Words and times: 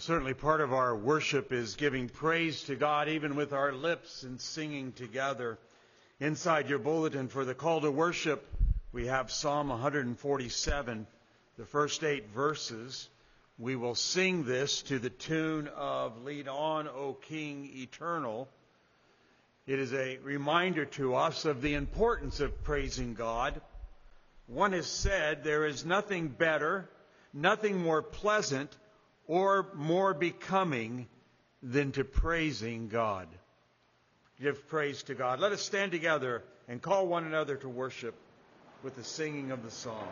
certainly 0.00 0.32
part 0.32 0.62
of 0.62 0.72
our 0.72 0.96
worship 0.96 1.52
is 1.52 1.74
giving 1.76 2.08
praise 2.08 2.62
to 2.64 2.74
God, 2.74 3.08
even 3.08 3.36
with 3.36 3.52
our 3.52 3.70
lips 3.70 4.22
and 4.22 4.40
singing 4.40 4.92
together. 4.92 5.58
Inside 6.20 6.70
your 6.70 6.78
bulletin 6.78 7.28
for 7.28 7.44
the 7.44 7.54
call 7.54 7.82
to 7.82 7.90
worship, 7.90 8.46
we 8.92 9.08
have 9.08 9.30
Psalm 9.30 9.68
147, 9.68 11.06
the 11.58 11.64
first 11.66 12.02
eight 12.02 12.30
verses. 12.34 13.10
We 13.58 13.76
will 13.76 13.94
sing 13.94 14.44
this 14.44 14.80
to 14.82 14.98
the 14.98 15.10
tune 15.10 15.68
of 15.68 16.24
Lead 16.24 16.48
On, 16.48 16.88
O 16.88 17.12
King 17.12 17.70
Eternal. 17.74 18.48
It 19.66 19.78
is 19.78 19.92
a 19.92 20.16
reminder 20.22 20.86
to 20.86 21.14
us 21.14 21.44
of 21.44 21.60
the 21.60 21.74
importance 21.74 22.40
of 22.40 22.64
praising 22.64 23.12
God. 23.12 23.60
One 24.46 24.72
has 24.72 24.86
said 24.86 25.44
there 25.44 25.66
is 25.66 25.84
nothing 25.84 26.28
better, 26.28 26.88
nothing 27.34 27.78
more 27.78 28.00
pleasant, 28.00 28.74
or 29.30 29.68
more 29.76 30.12
becoming 30.12 31.06
than 31.62 31.92
to 31.92 32.02
praising 32.02 32.88
God. 32.88 33.28
Give 34.40 34.66
praise 34.66 35.04
to 35.04 35.14
God. 35.14 35.38
Let 35.38 35.52
us 35.52 35.62
stand 35.62 35.92
together 35.92 36.42
and 36.66 36.82
call 36.82 37.06
one 37.06 37.24
another 37.24 37.54
to 37.58 37.68
worship 37.68 38.16
with 38.82 38.96
the 38.96 39.04
singing 39.04 39.52
of 39.52 39.62
the 39.62 39.70
song. 39.70 40.08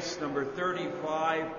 Grace, 0.00 0.18
number 0.18 0.46
35, 0.46 1.49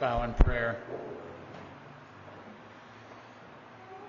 bow 0.00 0.22
in 0.22 0.32
prayer. 0.32 0.78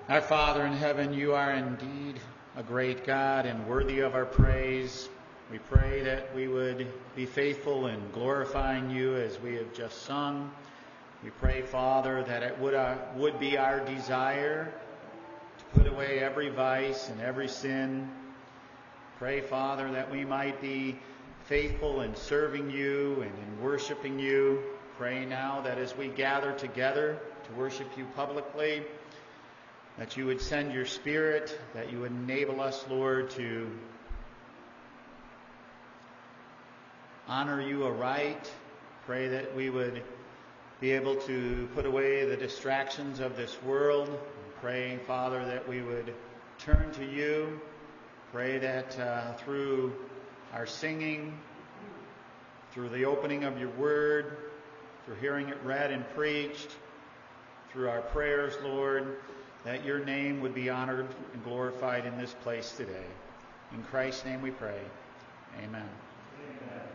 Our 0.08 0.22
Father 0.22 0.66
in 0.66 0.72
heaven, 0.72 1.14
you 1.14 1.34
are 1.34 1.52
indeed 1.52 2.18
a 2.56 2.64
great 2.64 3.06
God 3.06 3.46
and 3.46 3.68
worthy 3.68 4.00
of 4.00 4.16
our 4.16 4.26
praise. 4.26 5.10
We 5.52 5.60
pray 5.60 6.02
that 6.04 6.34
we 6.34 6.48
would 6.48 6.88
be 7.14 7.26
faithful 7.26 7.88
in 7.88 8.00
glorifying 8.14 8.90
you 8.90 9.18
as 9.18 9.38
we 9.42 9.56
have 9.56 9.74
just 9.74 10.04
sung. 10.04 10.50
We 11.26 11.30
pray, 11.30 11.62
Father, 11.62 12.24
that 12.24 12.42
it 12.42 12.58
would, 12.60 12.74
uh, 12.74 12.96
would 13.18 13.38
be 13.38 13.58
our 13.58 13.82
desire 13.82 14.74
to 15.58 15.78
put 15.78 15.92
away 15.92 16.20
every 16.20 16.48
vice 16.48 17.10
and 17.10 17.20
every 17.20 17.50
sin. 17.50 18.10
Pray, 19.20 19.42
Father, 19.42 19.92
that 19.92 20.10
we 20.10 20.24
might 20.24 20.62
be 20.62 20.98
faithful 21.44 22.00
in 22.00 22.16
serving 22.16 22.70
you 22.70 23.16
and 23.24 23.32
in 23.38 23.62
worshiping 23.62 24.18
you. 24.18 24.64
Pray 25.02 25.26
now 25.26 25.62
that 25.62 25.80
as 25.80 25.98
we 25.98 26.10
gather 26.10 26.52
together 26.52 27.18
to 27.46 27.54
worship 27.54 27.88
you 27.98 28.06
publicly, 28.16 28.84
that 29.98 30.16
you 30.16 30.28
would 30.28 30.40
send 30.40 30.72
your 30.72 30.86
Spirit, 30.86 31.60
that 31.74 31.92
you 31.92 32.02
would 32.02 32.12
enable 32.12 32.62
us, 32.62 32.86
Lord, 32.88 33.32
to 33.32 33.68
honor 37.28 37.60
you 37.60 37.84
aright. 37.84 38.52
Pray 39.08 39.28
that 39.30 39.56
we 39.56 39.72
would 39.72 40.04
be 40.80 40.92
able 40.92 41.16
to 41.16 41.68
put 41.74 41.88
away 41.88 42.26
the 42.26 42.38
distractions 42.38 43.20
of 43.20 43.36
this 43.36 43.58
world. 43.64 44.08
Pray, 44.62 45.00
Father, 45.08 45.44
that 45.44 45.68
we 45.68 45.82
would 45.82 46.14
turn 46.60 46.92
to 46.92 47.04
you. 47.04 47.60
Pray 48.32 48.60
that 48.60 49.00
uh, 49.00 49.34
through 49.34 49.96
our 50.54 50.68
singing, 50.68 51.40
through 52.72 52.90
the 52.90 53.06
opening 53.06 53.46
of 53.46 53.60
your 53.60 53.72
word, 53.72 54.51
through 55.06 55.16
hearing 55.16 55.50
it 55.50 55.58
read 55.64 55.92
and 55.92 56.08
preached, 56.16 56.70
through 57.72 57.90
our 57.90 58.02
prayers, 58.02 58.54
Lord, 58.64 59.18
that 59.64 59.86
your 59.86 60.04
name 60.04 60.42
would 60.42 60.54
be 60.54 60.70
honored 60.70 61.08
and 61.34 61.44
glorified 61.44 62.06
in 62.06 62.18
this 62.18 62.36
place 62.44 62.72
today. 62.76 63.06
In 63.74 63.84
Christ's 63.84 64.26
name 64.26 64.42
we 64.42 64.52
pray. 64.52 64.80
Amen. 65.58 65.88
Amen. 66.40 66.88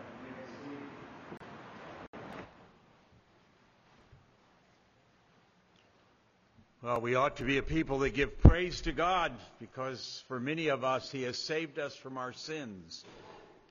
Well, 6.83 7.01
we 7.01 7.17
ought 7.17 7.39
to 7.39 7.45
be 7.45 7.59
a 7.59 7.63
people 7.63 8.01
that 8.01 8.11
give 8.11 8.39
praise 8.41 8.83
to 8.83 8.93
God 8.93 9.33
because 9.59 10.23
for 10.29 10.39
many 10.39 10.69
of 10.69 10.85
us, 10.85 11.11
He 11.11 11.23
has 11.23 11.37
saved 11.37 11.79
us 11.79 11.97
from 11.97 12.17
our 12.17 12.33
sins. 12.33 13.05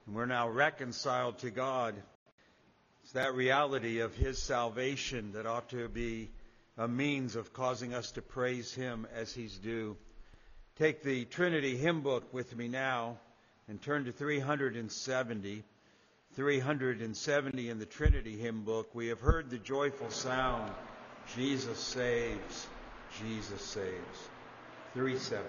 And 0.06 0.16
we're 0.16 0.26
now 0.26 0.50
reconciled 0.50 1.38
to 1.40 1.50
God. 1.50 1.96
That 3.16 3.34
reality 3.34 4.00
of 4.00 4.14
His 4.14 4.44
salvation 4.44 5.32
that 5.36 5.46
ought 5.46 5.70
to 5.70 5.88
be 5.88 6.30
a 6.78 6.86
means 6.86 7.38
of 7.38 7.54
causing 7.54 7.94
us 7.94 8.12
to 8.12 8.22
praise 8.22 8.74
Him 8.74 9.08
as 9.16 9.34
He's 9.34 9.58
due. 9.58 9.96
Take 10.78 11.02
the 11.02 11.24
Trinity 11.24 11.78
hymn 11.78 12.02
book 12.02 12.34
with 12.34 12.54
me 12.58 12.68
now 12.68 13.18
and 13.70 13.82
turn 13.82 14.04
to 14.04 14.12
370. 14.12 15.64
370 16.34 17.70
in 17.70 17.80
the 17.80 17.86
Trinity 17.86 18.38
hymn 18.38 18.66
book. 18.66 18.94
We 18.94 19.08
have 19.08 19.22
heard 19.22 19.50
the 19.50 19.60
joyful 19.60 20.10
sound 20.10 20.70
Jesus 21.38 21.80
saves, 21.80 22.68
Jesus 23.22 23.62
saves. 23.62 24.30
370. 24.94 25.46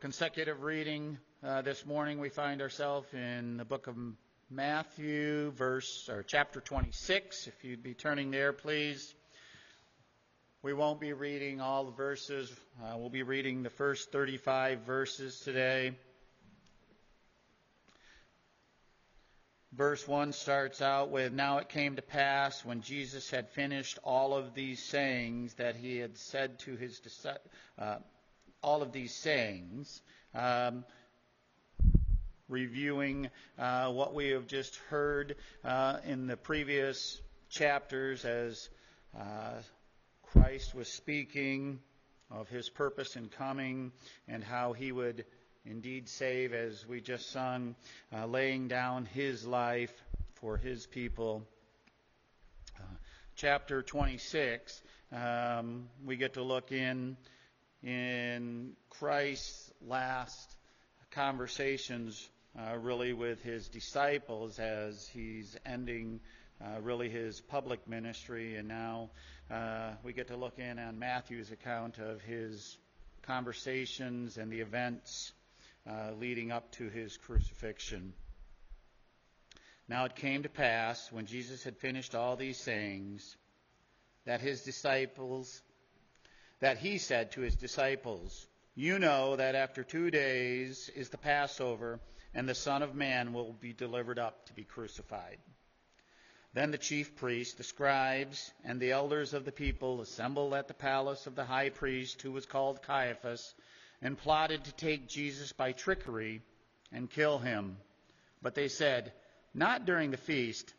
Consecutive 0.00 0.62
reading 0.62 1.18
uh, 1.42 1.62
this 1.62 1.84
morning, 1.84 2.18
we 2.18 2.28
find 2.28 2.62
ourselves 2.62 3.06
in 3.12 3.56
the 3.56 3.64
book 3.64 3.86
of 3.86 3.96
Matthew, 4.50 5.50
verse 5.52 6.08
or 6.08 6.22
chapter 6.22 6.60
26. 6.60 7.46
If 7.46 7.64
you'd 7.64 7.82
be 7.82 7.94
turning 7.94 8.30
there, 8.30 8.52
please. 8.52 9.14
We 10.62 10.72
won't 10.72 11.00
be 11.00 11.12
reading 11.12 11.60
all 11.60 11.84
the 11.84 11.92
verses. 11.92 12.52
Uh, 12.82 12.96
we'll 12.96 13.10
be 13.10 13.22
reading 13.22 13.62
the 13.62 13.70
first 13.70 14.12
35 14.12 14.80
verses 14.80 15.40
today. 15.40 15.92
verse 19.76 20.06
1 20.06 20.32
starts 20.32 20.80
out 20.80 21.10
with 21.10 21.32
Now 21.32 21.58
it 21.58 21.68
came 21.68 21.96
to 21.96 22.02
pass 22.02 22.64
when 22.64 22.80
Jesus 22.80 23.30
had 23.30 23.48
finished 23.50 23.98
all 24.04 24.34
of 24.34 24.54
these 24.54 24.82
sayings 24.82 25.54
that 25.54 25.74
he 25.76 25.98
had 25.98 26.16
said 26.16 26.60
to 26.60 26.76
his 26.76 27.00
uh, 27.78 27.96
all 28.64 28.80
of 28.80 28.92
these 28.92 29.12
sayings, 29.12 30.00
um, 30.34 30.84
reviewing 32.48 33.28
uh, 33.58 33.92
what 33.92 34.14
we 34.14 34.30
have 34.30 34.46
just 34.46 34.76
heard 34.88 35.36
uh, 35.64 35.98
in 36.06 36.26
the 36.26 36.36
previous 36.36 37.20
chapters 37.50 38.24
as 38.24 38.70
uh, 39.18 39.52
Christ 40.22 40.74
was 40.74 40.88
speaking 40.88 41.78
of 42.30 42.48
his 42.48 42.70
purpose 42.70 43.16
in 43.16 43.28
coming 43.28 43.92
and 44.28 44.42
how 44.42 44.72
he 44.72 44.92
would 44.92 45.26
indeed 45.66 46.08
save, 46.08 46.54
as 46.54 46.86
we 46.88 47.02
just 47.02 47.30
sung, 47.30 47.74
uh, 48.14 48.24
laying 48.24 48.66
down 48.66 49.04
his 49.04 49.46
life 49.46 49.92
for 50.36 50.56
his 50.56 50.86
people. 50.86 51.42
Uh, 52.78 52.94
chapter 53.36 53.82
26, 53.82 54.82
um, 55.12 55.86
we 56.04 56.16
get 56.16 56.34
to 56.34 56.42
look 56.42 56.72
in 56.72 57.18
in 57.84 58.72
Christ's 58.88 59.70
last 59.86 60.56
conversations, 61.10 62.28
uh, 62.58 62.76
really 62.78 63.12
with 63.12 63.42
his 63.42 63.68
disciples 63.68 64.58
as 64.58 65.06
he's 65.08 65.56
ending 65.66 66.20
uh, 66.64 66.80
really 66.80 67.10
his 67.10 67.40
public 67.40 67.86
ministry, 67.88 68.56
and 68.56 68.68
now 68.68 69.10
uh, 69.50 69.90
we 70.02 70.12
get 70.12 70.28
to 70.28 70.36
look 70.36 70.58
in 70.58 70.78
on 70.78 70.98
Matthew's 70.98 71.50
account 71.50 71.98
of 71.98 72.22
his 72.22 72.78
conversations 73.22 74.38
and 74.38 74.50
the 74.50 74.60
events 74.60 75.32
uh, 75.88 76.12
leading 76.18 76.52
up 76.52 76.70
to 76.72 76.88
his 76.88 77.16
crucifixion. 77.16 78.12
Now 79.88 80.06
it 80.06 80.14
came 80.14 80.44
to 80.44 80.48
pass, 80.48 81.12
when 81.12 81.26
Jesus 81.26 81.62
had 81.62 81.76
finished 81.76 82.14
all 82.14 82.36
these 82.36 82.56
sayings, 82.56 83.36
that 84.24 84.40
his 84.40 84.62
disciples, 84.62 85.60
that 86.60 86.78
he 86.78 86.98
said 86.98 87.32
to 87.32 87.40
his 87.40 87.56
disciples, 87.56 88.46
You 88.74 88.98
know 88.98 89.36
that 89.36 89.54
after 89.54 89.84
two 89.84 90.10
days 90.10 90.90
is 90.94 91.08
the 91.08 91.18
Passover, 91.18 92.00
and 92.34 92.48
the 92.48 92.54
Son 92.54 92.82
of 92.82 92.94
Man 92.94 93.32
will 93.32 93.52
be 93.52 93.72
delivered 93.72 94.18
up 94.18 94.46
to 94.46 94.52
be 94.52 94.64
crucified. 94.64 95.38
Then 96.52 96.70
the 96.70 96.78
chief 96.78 97.16
priests, 97.16 97.54
the 97.54 97.64
scribes, 97.64 98.52
and 98.64 98.80
the 98.80 98.92
elders 98.92 99.34
of 99.34 99.44
the 99.44 99.52
people 99.52 100.00
assembled 100.00 100.54
at 100.54 100.68
the 100.68 100.74
palace 100.74 101.26
of 101.26 101.34
the 101.34 101.44
high 101.44 101.70
priest, 101.70 102.22
who 102.22 102.30
was 102.30 102.46
called 102.46 102.82
Caiaphas, 102.82 103.54
and 104.00 104.16
plotted 104.16 104.64
to 104.64 104.72
take 104.72 105.08
Jesus 105.08 105.52
by 105.52 105.72
trickery 105.72 106.42
and 106.92 107.10
kill 107.10 107.38
him. 107.38 107.76
But 108.40 108.54
they 108.54 108.68
said, 108.68 109.12
Not 109.52 109.84
during 109.84 110.12
the 110.12 110.16
feast, 110.16 110.72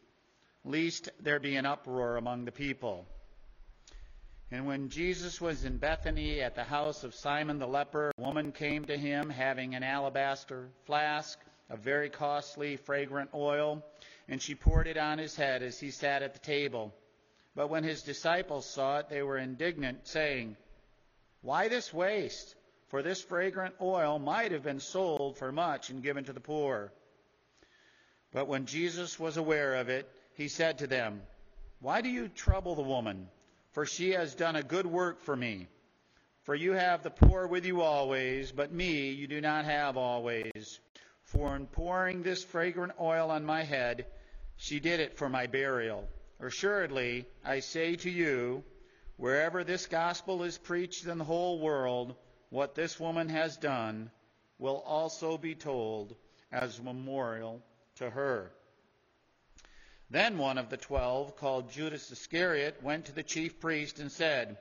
lest 0.63 1.09
there 1.19 1.39
be 1.39 1.57
an 1.57 1.65
uproar 1.65 2.15
among 2.15 2.45
the 2.45 2.51
people. 2.51 3.05
And 4.51 4.67
when 4.67 4.89
Jesus 4.89 5.41
was 5.41 5.65
in 5.65 5.77
Bethany 5.77 6.41
at 6.41 6.55
the 6.55 6.63
house 6.63 7.03
of 7.03 7.15
Simon 7.15 7.59
the 7.59 7.67
leper, 7.67 8.11
a 8.17 8.21
woman 8.21 8.51
came 8.51 8.85
to 8.85 8.97
him 8.97 9.29
having 9.29 9.75
an 9.75 9.83
alabaster 9.83 10.69
flask 10.85 11.39
of 11.69 11.79
very 11.79 12.09
costly, 12.09 12.77
fragrant 12.77 13.31
oil 13.33 13.83
and 14.27 14.41
she 14.41 14.55
poured 14.55 14.87
it 14.87 14.97
on 14.97 15.17
his 15.17 15.35
head 15.35 15.61
as 15.61 15.79
he 15.79 15.91
sat 15.91 16.23
at 16.23 16.33
the 16.33 16.39
table. 16.39 16.93
But 17.55 17.69
when 17.69 17.83
his 17.83 18.01
disciples 18.01 18.65
saw 18.65 18.99
it, 18.99 19.09
they 19.09 19.21
were 19.21 19.37
indignant, 19.37 20.07
saying, 20.07 20.57
Why 21.41 21.67
this 21.67 21.93
waste? 21.93 22.55
For 22.87 23.01
this 23.01 23.21
fragrant 23.21 23.75
oil 23.81 24.19
might 24.19 24.51
have 24.51 24.63
been 24.63 24.79
sold 24.79 25.37
for 25.37 25.51
much 25.51 25.89
and 25.89 26.03
given 26.03 26.23
to 26.25 26.33
the 26.33 26.39
poor. 26.39 26.91
But 28.31 28.47
when 28.47 28.65
Jesus 28.65 29.19
was 29.19 29.37
aware 29.37 29.75
of 29.75 29.89
it, 29.89 30.09
he 30.35 30.47
said 30.47 30.79
to 30.79 30.87
them, 30.87 31.21
Why 31.79 32.01
do 32.01 32.09
you 32.09 32.27
trouble 32.27 32.75
the 32.75 32.81
woman? 32.81 33.27
For 33.75 33.85
she 33.85 34.11
has 34.11 34.35
done 34.35 34.55
a 34.55 34.63
good 34.63 34.85
work 34.85 35.19
for 35.19 35.35
me. 35.35 35.67
For 36.43 36.55
you 36.55 36.71
have 36.71 37.03
the 37.03 37.09
poor 37.09 37.45
with 37.45 37.65
you 37.65 37.81
always, 37.81 38.53
but 38.53 38.71
me 38.71 39.09
you 39.09 39.27
do 39.27 39.41
not 39.41 39.65
have 39.65 39.97
always. 39.97 40.79
For 41.23 41.57
in 41.57 41.67
pouring 41.67 42.23
this 42.23 42.41
fragrant 42.41 42.93
oil 43.01 43.29
on 43.29 43.43
my 43.43 43.63
head, 43.63 44.05
she 44.55 44.79
did 44.79 45.01
it 45.01 45.17
for 45.17 45.27
my 45.27 45.47
burial. 45.47 46.07
Assuredly, 46.39 47.25
I 47.43 47.59
say 47.59 47.97
to 47.97 48.09
you, 48.09 48.63
wherever 49.17 49.65
this 49.65 49.87
gospel 49.87 50.43
is 50.43 50.57
preached 50.57 51.05
in 51.05 51.17
the 51.17 51.25
whole 51.25 51.59
world, 51.59 52.15
what 52.51 52.75
this 52.75 52.97
woman 52.97 53.27
has 53.27 53.57
done 53.57 54.09
will 54.57 54.83
also 54.85 55.37
be 55.37 55.53
told 55.53 56.15
as 56.49 56.79
a 56.79 56.83
memorial 56.83 57.61
to 57.95 58.09
her. 58.09 58.53
Then 60.09 60.37
one 60.37 60.57
of 60.57 60.69
the 60.69 60.77
twelve, 60.77 61.35
called 61.35 61.71
Judas 61.71 62.11
Iscariot, 62.11 62.83
went 62.83 63.05
to 63.05 63.11
the 63.11 63.23
chief 63.23 63.59
priest 63.59 63.99
and 63.99 64.11
said, 64.11 64.57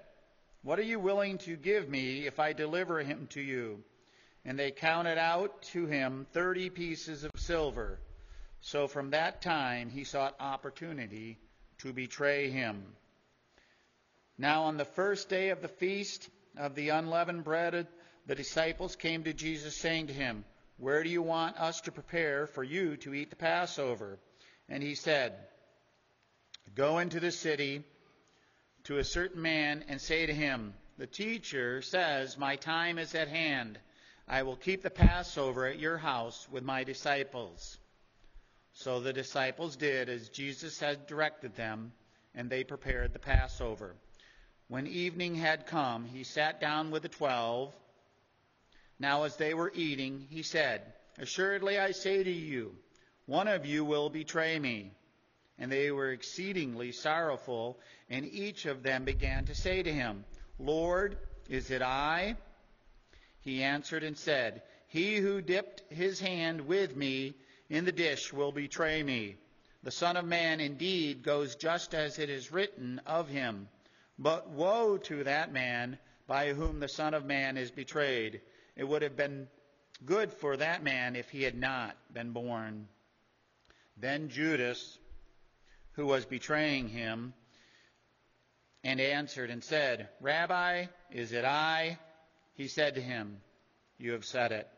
What 0.63 0.79
are 0.79 0.83
you 0.83 0.99
willing 0.99 1.39
to 1.39 1.57
give 1.57 1.89
me 1.89 2.27
if 2.27 2.41
I 2.41 2.55
deliver 2.55 3.01
him 3.01 3.27
to 3.31 3.41
you? 3.41 3.85
And 4.45 4.59
they 4.59 4.71
counted 4.71 5.19
out 5.19 5.63
to 5.73 5.87
him 5.87 6.27
thirty 6.33 6.71
pieces 6.71 7.25
of 7.25 7.31
silver. 7.37 7.99
So 8.61 8.89
from 8.89 9.11
that 9.11 9.43
time 9.43 9.91
he 9.91 10.05
sought 10.05 10.37
opportunity 10.41 11.39
to 11.79 11.93
betray 11.93 12.49
him. 12.49 12.83
Now 14.39 14.65
on 14.65 14.79
the 14.79 14.87
first 14.87 15.29
day 15.29 15.51
of 15.51 15.61
the 15.61 15.69
feast 15.69 16.29
of 16.57 16.75
the 16.75 16.89
unleavened 16.89 17.45
bread, 17.45 17.87
the 18.27 18.35
disciples 18.35 18.97
came 18.97 19.25
to 19.25 19.35
Jesus 19.35 19.77
saying 19.77 20.07
to 20.07 20.15
him, 20.15 20.45
Where 20.79 21.03
do 21.03 21.11
you 21.11 21.23
want 21.23 21.59
us 21.59 21.83
to 21.83 21.93
prepare 21.93 22.47
for 22.47 22.65
you 22.65 22.97
to 22.99 23.13
eat 23.13 23.29
the 23.29 23.37
Passover? 23.37 24.19
And 24.69 24.83
he 24.83 24.95
said, 24.95 25.35
Go 26.75 26.99
into 26.99 27.21
the 27.21 27.31
city 27.31 27.85
to 28.85 28.99
a 28.99 29.05
certain 29.05 29.43
man 29.43 29.85
and 29.89 30.01
say 30.01 30.27
to 30.27 30.35
him, 30.35 30.75
The 30.99 31.07
teacher 31.07 31.83
says, 31.83 32.39
My 32.39 32.57
time 32.57 32.99
is 32.99 33.15
at 33.15 33.29
hand. 33.29 33.79
I 34.27 34.43
will 34.43 34.57
keep 34.57 34.83
the 34.83 34.91
Passover 34.91 35.67
at 35.67 35.79
your 35.79 35.99
house 35.99 36.49
with 36.51 36.65
my 36.65 36.85
disciples. 36.85 37.79
So 38.73 39.01
the 39.01 39.13
disciples 39.13 39.77
did 39.77 40.09
as 40.09 40.31
Jesus 40.31 40.81
had 40.81 41.07
directed 41.07 41.55
them, 41.55 41.93
and 42.35 42.51
they 42.51 42.65
prepared 42.65 43.13
the 43.13 43.19
Passover. 43.19 43.95
When 44.69 44.87
evening 44.87 45.35
had 45.35 45.67
come, 45.67 46.07
he 46.07 46.25
sat 46.25 46.61
down 46.61 46.91
with 46.91 47.03
the 47.03 47.09
twelve. 47.09 47.73
Now, 48.99 49.25
as 49.25 49.37
they 49.37 49.55
were 49.55 49.73
eating, 49.75 50.27
he 50.31 50.43
said, 50.43 50.81
Assuredly 51.19 51.79
I 51.79 51.93
say 51.93 52.25
to 52.25 52.31
you, 52.31 52.75
one 53.27 53.49
of 53.49 53.65
you 53.65 53.85
will 53.85 54.11
betray 54.11 54.59
me. 54.59 54.93
And 55.59 55.71
they 55.71 55.91
were 55.91 56.11
exceedingly 56.11 56.93
sorrowful, 56.93 57.79
and 58.11 58.27
each 58.27 58.67
of 58.67 58.83
them 58.83 59.05
began 59.05 59.45
to 59.47 59.55
say 59.55 59.83
to 59.83 59.93
him, 59.93 60.25
Lord, 60.59 61.17
is 61.49 61.71
it 61.71 61.81
I? 61.81 62.37
He 63.41 63.63
answered 63.63 64.03
and 64.03 64.17
said, 64.17 64.63
He 64.89 65.17
who 65.17 65.41
dipped 65.41 65.83
his 65.93 66.19
hand 66.19 66.63
with 66.63 66.97
me 66.97 67.35
in 67.69 67.85
the 67.85 67.93
dish 67.93 68.33
will 68.33 68.53
betray 68.53 69.03
me. 69.03 69.37
The 69.83 69.91
Son 69.91 70.17
of 70.17 70.25
Man 70.25 70.61
indeed 70.61 71.23
goes 71.23 71.57
just 71.57 71.95
as 71.95 72.19
it 72.19 72.31
is 72.31 72.53
written 72.53 73.01
of 73.07 73.29
him. 73.29 73.69
But 74.19 74.49
woe 74.49 74.97
to 74.97 75.25
that 75.25 75.53
man 75.53 75.99
by 76.27 76.53
whom 76.53 76.81
the 76.81 76.89
Son 76.89 77.15
of 77.15 77.27
Man 77.27 77.57
is 77.57 77.71
betrayed. 77.71 78.41
It 78.77 78.85
would 78.85 79.03
have 79.03 79.17
been 79.17 79.49
good 80.05 80.33
for 80.33 80.57
that 80.57 80.83
man 80.83 81.17
if 81.17 81.29
he 81.31 81.43
had 81.43 81.57
not 81.57 81.97
been 82.13 82.33
born. 82.33 82.89
Then 83.97 84.29
Judas, 84.29 84.99
who 85.93 86.07
was 86.07 86.25
betraying 86.25 86.89
him, 86.89 87.35
and 88.83 89.01
answered 89.01 89.51
and 89.51 89.65
said, 89.65 90.09
Rabbi, 90.21 90.87
is 91.11 91.33
it 91.33 91.45
I? 91.45 91.99
He 92.55 92.69
said 92.69 92.97
to 92.97 93.01
him, 93.01 93.41
You 93.99 94.13
have 94.13 94.25
said 94.25 94.53
it. 94.53 94.69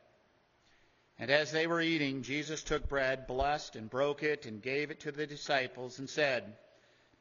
And 1.19 1.31
as 1.31 1.51
they 1.51 1.67
were 1.67 1.81
eating, 1.81 2.23
Jesus 2.23 2.63
took 2.63 2.89
bread, 2.89 3.27
blessed, 3.27 3.75
and 3.75 3.89
broke 3.89 4.23
it, 4.23 4.45
and 4.45 4.63
gave 4.63 4.91
it 4.91 5.01
to 5.01 5.13
the 5.13 5.27
disciples, 5.27 5.99
and 5.99 6.09
said, 6.09 6.57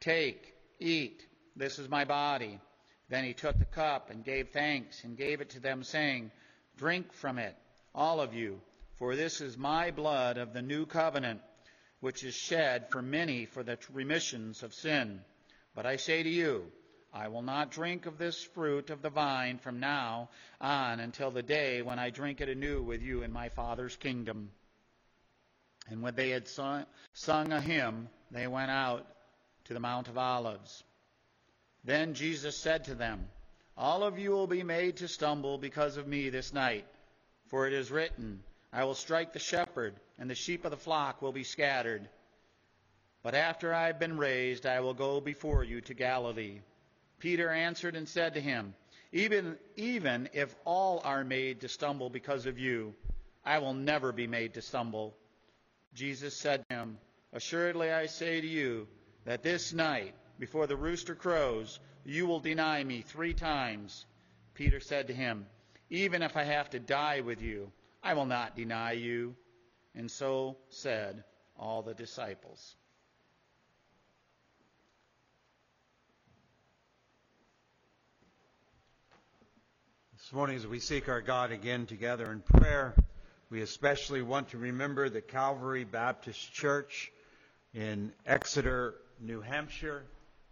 Take, 0.00 0.54
eat, 0.78 1.26
this 1.56 1.78
is 1.78 1.88
my 1.88 2.04
body. 2.04 2.60
Then 3.08 3.24
he 3.24 3.32
took 3.32 3.58
the 3.58 3.64
cup 3.64 4.10
and 4.10 4.24
gave 4.24 4.50
thanks, 4.50 5.02
and 5.02 5.16
gave 5.16 5.40
it 5.40 5.50
to 5.50 5.60
them, 5.60 5.82
saying, 5.82 6.30
Drink 6.76 7.12
from 7.14 7.38
it, 7.38 7.56
all 7.94 8.20
of 8.20 8.34
you, 8.34 8.60
for 8.98 9.16
this 9.16 9.40
is 9.40 9.56
my 9.56 9.90
blood 9.90 10.36
of 10.36 10.52
the 10.52 10.62
new 10.62 10.84
covenant, 10.84 11.40
which 12.06 12.22
is 12.22 12.36
shed 12.36 12.88
for 12.88 13.02
many 13.02 13.46
for 13.46 13.64
the 13.64 13.76
remissions 13.92 14.62
of 14.62 14.72
sin. 14.72 15.20
But 15.74 15.86
I 15.86 15.96
say 15.96 16.22
to 16.22 16.28
you, 16.28 16.70
I 17.12 17.26
will 17.26 17.42
not 17.42 17.72
drink 17.72 18.06
of 18.06 18.16
this 18.16 18.44
fruit 18.44 18.90
of 18.90 19.02
the 19.02 19.10
vine 19.10 19.58
from 19.58 19.80
now 19.80 20.28
on 20.60 21.00
until 21.00 21.32
the 21.32 21.42
day 21.42 21.82
when 21.82 21.98
I 21.98 22.10
drink 22.10 22.40
it 22.40 22.48
anew 22.48 22.80
with 22.80 23.02
you 23.02 23.24
in 23.24 23.32
my 23.32 23.48
Father's 23.48 23.96
kingdom. 23.96 24.52
And 25.88 26.00
when 26.00 26.14
they 26.14 26.30
had 26.30 26.46
sung, 26.46 26.86
a 27.26 27.60
hymn, 27.60 28.08
they 28.30 28.46
went 28.46 28.70
out 28.70 29.04
to 29.64 29.74
the 29.74 29.80
Mount 29.80 30.06
of 30.06 30.16
Olives. 30.16 30.84
Then 31.82 32.14
Jesus 32.14 32.56
said 32.56 32.84
to 32.84 32.94
them, 32.94 33.26
All 33.76 34.04
of 34.04 34.16
you 34.16 34.30
will 34.30 34.46
be 34.46 34.62
made 34.62 34.98
to 34.98 35.08
stumble 35.08 35.58
because 35.58 35.96
of 35.96 36.06
me 36.06 36.30
this 36.30 36.52
night. 36.52 36.86
For 37.48 37.66
it 37.66 37.72
is 37.72 37.90
written, 37.90 38.44
I 38.72 38.84
will 38.84 38.94
strike 38.94 39.32
the 39.32 39.40
shepherd, 39.40 39.98
and 40.18 40.30
the 40.30 40.34
sheep 40.34 40.64
of 40.64 40.70
the 40.70 40.76
flock 40.76 41.22
will 41.22 41.32
be 41.32 41.44
scattered. 41.44 42.08
But 43.22 43.34
after 43.34 43.74
I 43.74 43.88
have 43.88 43.98
been 43.98 44.16
raised, 44.16 44.66
I 44.66 44.80
will 44.80 44.94
go 44.94 45.20
before 45.20 45.64
you 45.64 45.80
to 45.82 45.94
Galilee. 45.94 46.60
Peter 47.18 47.50
answered 47.50 47.96
and 47.96 48.08
said 48.08 48.34
to 48.34 48.40
him, 48.40 48.74
even, 49.12 49.56
even 49.76 50.28
if 50.32 50.54
all 50.64 51.00
are 51.04 51.24
made 51.24 51.60
to 51.60 51.68
stumble 51.68 52.10
because 52.10 52.46
of 52.46 52.58
you, 52.58 52.94
I 53.44 53.58
will 53.58 53.74
never 53.74 54.12
be 54.12 54.26
made 54.26 54.54
to 54.54 54.62
stumble. 54.62 55.16
Jesus 55.94 56.36
said 56.36 56.64
to 56.68 56.76
him, 56.76 56.98
Assuredly 57.32 57.90
I 57.90 58.06
say 58.06 58.40
to 58.40 58.46
you 58.46 58.88
that 59.24 59.42
this 59.42 59.72
night, 59.72 60.14
before 60.38 60.66
the 60.66 60.76
rooster 60.76 61.14
crows, 61.14 61.78
you 62.04 62.26
will 62.26 62.40
deny 62.40 62.82
me 62.82 63.02
three 63.02 63.32
times. 63.32 64.04
Peter 64.54 64.80
said 64.80 65.06
to 65.06 65.14
him, 65.14 65.46
Even 65.90 66.22
if 66.22 66.36
I 66.36 66.44
have 66.44 66.70
to 66.70 66.78
die 66.78 67.20
with 67.20 67.40
you, 67.40 67.72
I 68.02 68.14
will 68.14 68.26
not 68.26 68.56
deny 68.56 68.92
you. 68.92 69.34
And 69.96 70.10
so 70.10 70.58
said 70.68 71.24
all 71.58 71.82
the 71.82 71.94
disciples. 71.94 72.76
This 80.12 80.32
morning, 80.32 80.56
as 80.56 80.66
we 80.66 80.80
seek 80.80 81.08
our 81.08 81.22
God 81.22 81.50
again 81.50 81.86
together 81.86 82.30
in 82.30 82.40
prayer, 82.40 82.94
we 83.48 83.62
especially 83.62 84.22
want 84.22 84.50
to 84.50 84.58
remember 84.58 85.08
the 85.08 85.22
Calvary 85.22 85.84
Baptist 85.84 86.52
Church 86.52 87.10
in 87.72 88.12
Exeter, 88.26 88.96
New 89.20 89.40
Hampshire, 89.40 90.02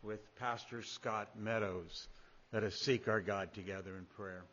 with 0.03 0.21
Pastor 0.37 0.83
Scott 0.83 1.31
Meadows. 1.39 2.09
Let 2.53 2.63
us 2.63 2.77
seek 2.77 3.09
our 3.09 3.21
God 3.21 3.53
together 3.53 3.97
in 3.97 4.05
prayer. 4.17 4.45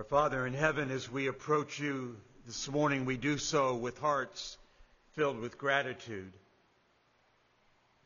Our 0.00 0.04
Father 0.04 0.46
in 0.46 0.54
heaven, 0.54 0.90
as 0.90 1.10
we 1.10 1.26
approach 1.26 1.78
you 1.78 2.16
this 2.46 2.70
morning, 2.70 3.04
we 3.04 3.18
do 3.18 3.36
so 3.36 3.74
with 3.76 3.98
hearts 3.98 4.56
filled 5.12 5.38
with 5.38 5.58
gratitude 5.58 6.32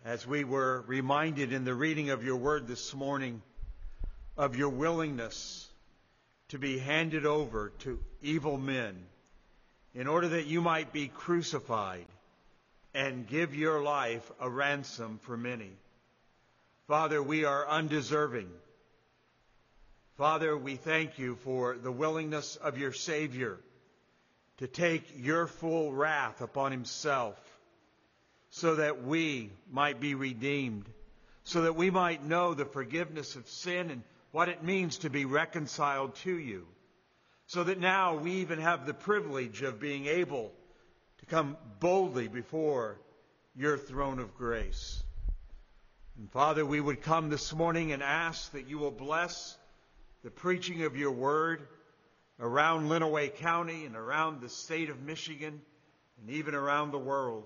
as 0.04 0.26
we 0.26 0.42
were 0.42 0.83
reminded 0.88 1.52
in 1.52 1.64
the 1.64 1.72
reading 1.72 2.11
of 2.11 2.24
your 2.24 2.35
word 2.35 2.66
this 2.66 2.94
morning 2.94 3.42
of 4.37 4.57
your 4.57 4.70
willingness 4.70 5.68
to 6.48 6.59
be 6.59 6.80
handed 6.80 7.26
over 7.26 7.68
to 7.78 8.00
evil 8.20 8.59
men 8.59 8.96
in 9.94 10.09
order 10.09 10.26
that 10.30 10.46
you 10.46 10.61
might 10.61 10.92
be 10.92 11.07
crucified 11.07 12.07
and 12.92 13.28
give 13.28 13.54
your 13.54 13.80
life 13.80 14.33
a 14.40 14.50
ransom 14.50 15.20
for 15.22 15.37
many. 15.37 15.70
Father, 16.88 17.22
we 17.22 17.44
are 17.44 17.68
undeserving. 17.68 18.50
Father, 20.16 20.57
we 20.57 20.77
thank 20.77 21.18
you 21.18 21.35
for 21.35 21.77
the 21.77 21.90
willingness 21.90 22.55
of 22.55 22.79
your 22.79 22.92
Savior 22.92 23.59
to 24.59 24.68
take 24.68 25.03
your 25.16 25.48
full 25.48 25.92
wrath 25.92 26.40
upon 26.40 26.70
himself 26.70 27.37
so 28.50 28.77
that 28.77 29.03
we 29.03 29.50
might 29.68 29.98
be 29.98 30.14
redeemed, 30.14 30.88
so 31.42 31.62
that 31.62 31.74
we 31.74 31.90
might 31.90 32.24
know 32.24 32.55
the 32.55 32.64
forgiveness 32.64 33.35
of 33.35 33.48
sin 33.48 33.90
and 33.90 34.05
what 34.31 34.48
it 34.48 34.62
means 34.62 34.98
to 34.98 35.11
be 35.11 35.24
reconciled 35.24 36.14
to 36.14 36.38
you, 36.38 36.64
so 37.48 37.64
that 37.64 37.81
now 37.81 38.14
we 38.14 38.35
even 38.35 38.61
have 38.61 38.87
the 38.87 38.94
privilege 38.94 39.62
of 39.62 39.81
being 39.81 40.07
able 40.07 40.53
to 41.18 41.27
come 41.27 41.57
boldly 41.81 42.29
before 42.29 43.00
your 43.57 43.77
throne 43.77 44.20
of 44.20 44.37
grace. 44.37 45.03
And 46.16 46.31
Father, 46.31 46.64
we 46.64 46.81
would 46.81 47.03
come 47.03 47.31
this 47.31 47.53
morning 47.53 47.90
and 47.90 48.00
ask 48.00 48.53
that 48.53 48.68
you 48.68 48.79
will 48.79 48.92
bless 48.92 49.57
the 50.25 50.31
preaching 50.31 50.85
of 50.85 50.97
your 50.97 51.13
word 51.13 51.69
around 52.41 52.89
Lenawee 52.89 53.29
County 53.37 53.85
and 53.85 53.95
around 53.95 54.41
the 54.41 54.49
state 54.49 54.89
of 54.89 55.03
Michigan 55.03 55.61
and 56.19 56.31
even 56.31 56.55
around 56.55 56.91
the 56.91 56.99
world. 56.99 57.45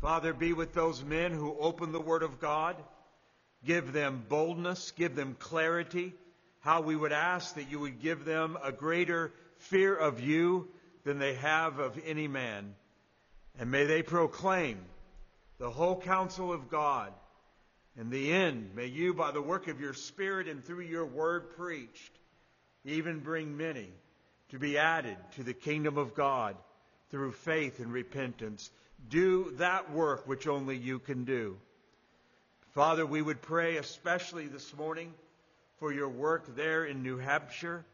Father, 0.00 0.32
be 0.32 0.52
with 0.52 0.72
those 0.72 1.04
men 1.04 1.32
who 1.32 1.56
open 1.58 1.90
the 1.90 2.00
Word 2.00 2.22
of 2.22 2.40
God. 2.40 2.76
Give 3.64 3.92
them 3.92 4.24
boldness, 4.28 4.92
give 4.92 5.16
them 5.16 5.36
clarity. 5.38 6.14
How 6.60 6.80
we 6.80 6.94
would 6.94 7.12
ask 7.12 7.56
that 7.56 7.70
you 7.70 7.80
would 7.80 8.00
give 8.00 8.24
them 8.24 8.56
a 8.62 8.70
greater 8.70 9.32
fear 9.58 9.94
of 9.94 10.20
you 10.20 10.68
than 11.04 11.18
they 11.18 11.34
have 11.34 11.80
of 11.80 11.98
any 12.06 12.28
man. 12.28 12.74
And 13.58 13.72
may 13.72 13.86
they 13.86 14.02
proclaim 14.02 14.78
the 15.58 15.70
whole 15.70 16.00
counsel 16.00 16.52
of 16.52 16.70
God. 16.70 17.12
In 17.98 18.10
the 18.10 18.32
end, 18.32 18.74
may 18.74 18.86
you, 18.86 19.12
by 19.12 19.32
the 19.32 19.42
work 19.42 19.68
of 19.68 19.80
your 19.80 19.92
Spirit 19.92 20.48
and 20.48 20.64
through 20.64 20.82
your 20.82 21.04
word 21.04 21.56
preached, 21.56 22.12
even 22.84 23.20
bring 23.20 23.56
many 23.56 23.88
to 24.48 24.58
be 24.58 24.78
added 24.78 25.16
to 25.36 25.42
the 25.42 25.54
kingdom 25.54 25.98
of 25.98 26.14
God 26.14 26.56
through 27.10 27.32
faith 27.32 27.78
and 27.78 27.92
repentance 27.92 28.70
do 29.08 29.52
that 29.56 29.92
work 29.92 30.26
which 30.26 30.46
only 30.46 30.76
you 30.76 30.98
can 30.98 31.24
do. 31.24 31.56
Father, 32.74 33.04
we 33.04 33.20
would 33.20 33.42
pray 33.42 33.76
especially 33.76 34.46
this 34.46 34.74
morning 34.76 35.12
for 35.78 35.92
your 35.92 36.08
work 36.08 36.56
there 36.56 36.84
in 36.84 37.02
New 37.02 37.18
Hampshire. 37.18 37.84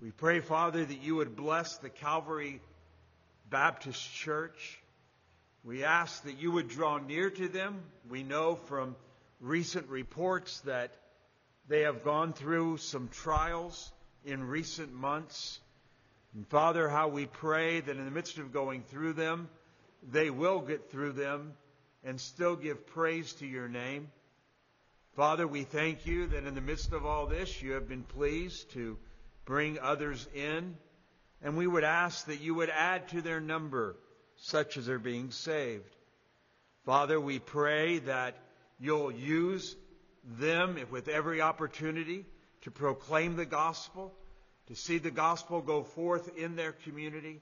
We 0.00 0.10
pray, 0.10 0.40
Father, 0.40 0.84
that 0.84 1.02
you 1.02 1.16
would 1.16 1.36
bless 1.36 1.78
the 1.78 1.88
Calvary 1.88 2.60
Baptist 3.50 4.12
Church. 4.14 4.81
We 5.64 5.84
ask 5.84 6.24
that 6.24 6.38
you 6.38 6.50
would 6.50 6.68
draw 6.68 6.98
near 6.98 7.30
to 7.30 7.48
them. 7.48 7.82
We 8.10 8.24
know 8.24 8.56
from 8.56 8.96
recent 9.40 9.88
reports 9.88 10.58
that 10.60 10.90
they 11.68 11.82
have 11.82 12.02
gone 12.02 12.32
through 12.32 12.78
some 12.78 13.08
trials 13.08 13.92
in 14.24 14.48
recent 14.48 14.92
months. 14.92 15.60
And 16.34 16.48
Father, 16.48 16.88
how 16.88 17.08
we 17.08 17.26
pray 17.26 17.80
that 17.80 17.96
in 17.96 18.04
the 18.04 18.10
midst 18.10 18.38
of 18.38 18.52
going 18.52 18.82
through 18.82 19.12
them, 19.12 19.48
they 20.10 20.30
will 20.30 20.60
get 20.60 20.90
through 20.90 21.12
them 21.12 21.52
and 22.02 22.20
still 22.20 22.56
give 22.56 22.84
praise 22.88 23.32
to 23.34 23.46
your 23.46 23.68
name. 23.68 24.10
Father, 25.14 25.46
we 25.46 25.62
thank 25.62 26.06
you 26.06 26.26
that 26.26 26.44
in 26.44 26.56
the 26.56 26.60
midst 26.60 26.92
of 26.92 27.06
all 27.06 27.26
this, 27.26 27.62
you 27.62 27.72
have 27.72 27.88
been 27.88 28.02
pleased 28.02 28.72
to 28.72 28.98
bring 29.44 29.78
others 29.78 30.26
in. 30.34 30.76
And 31.40 31.56
we 31.56 31.68
would 31.68 31.84
ask 31.84 32.26
that 32.26 32.40
you 32.40 32.54
would 32.54 32.70
add 32.70 33.08
to 33.10 33.22
their 33.22 33.40
number 33.40 33.96
such 34.42 34.76
as 34.76 34.88
are 34.88 34.98
being 34.98 35.30
saved. 35.30 35.96
Father, 36.84 37.20
we 37.20 37.38
pray 37.38 38.00
that 38.00 38.34
you'll 38.80 39.12
use 39.12 39.76
them 40.24 40.76
with 40.90 41.06
every 41.06 41.40
opportunity 41.40 42.26
to 42.62 42.72
proclaim 42.72 43.36
the 43.36 43.46
gospel, 43.46 44.12
to 44.66 44.74
see 44.74 44.98
the 44.98 45.12
gospel 45.12 45.60
go 45.60 45.84
forth 45.84 46.36
in 46.36 46.56
their 46.56 46.72
community. 46.72 47.40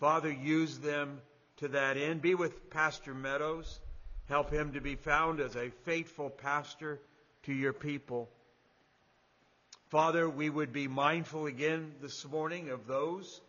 Father, 0.00 0.32
use 0.32 0.78
them 0.78 1.20
to 1.58 1.68
that 1.68 1.98
end. 1.98 2.22
Be 2.22 2.34
with 2.34 2.70
Pastor 2.70 3.12
Meadows. 3.12 3.78
Help 4.26 4.50
him 4.50 4.72
to 4.72 4.80
be 4.80 4.94
found 4.94 5.38
as 5.38 5.54
a 5.54 5.70
faithful 5.84 6.30
pastor 6.30 6.98
to 7.42 7.52
your 7.52 7.74
people. 7.74 8.30
Father, 9.90 10.30
we 10.30 10.48
would 10.48 10.72
be 10.72 10.88
mindful 10.88 11.44
again 11.44 11.92
this 12.00 12.26
morning 12.26 12.70
of 12.70 12.86
those 12.86 13.42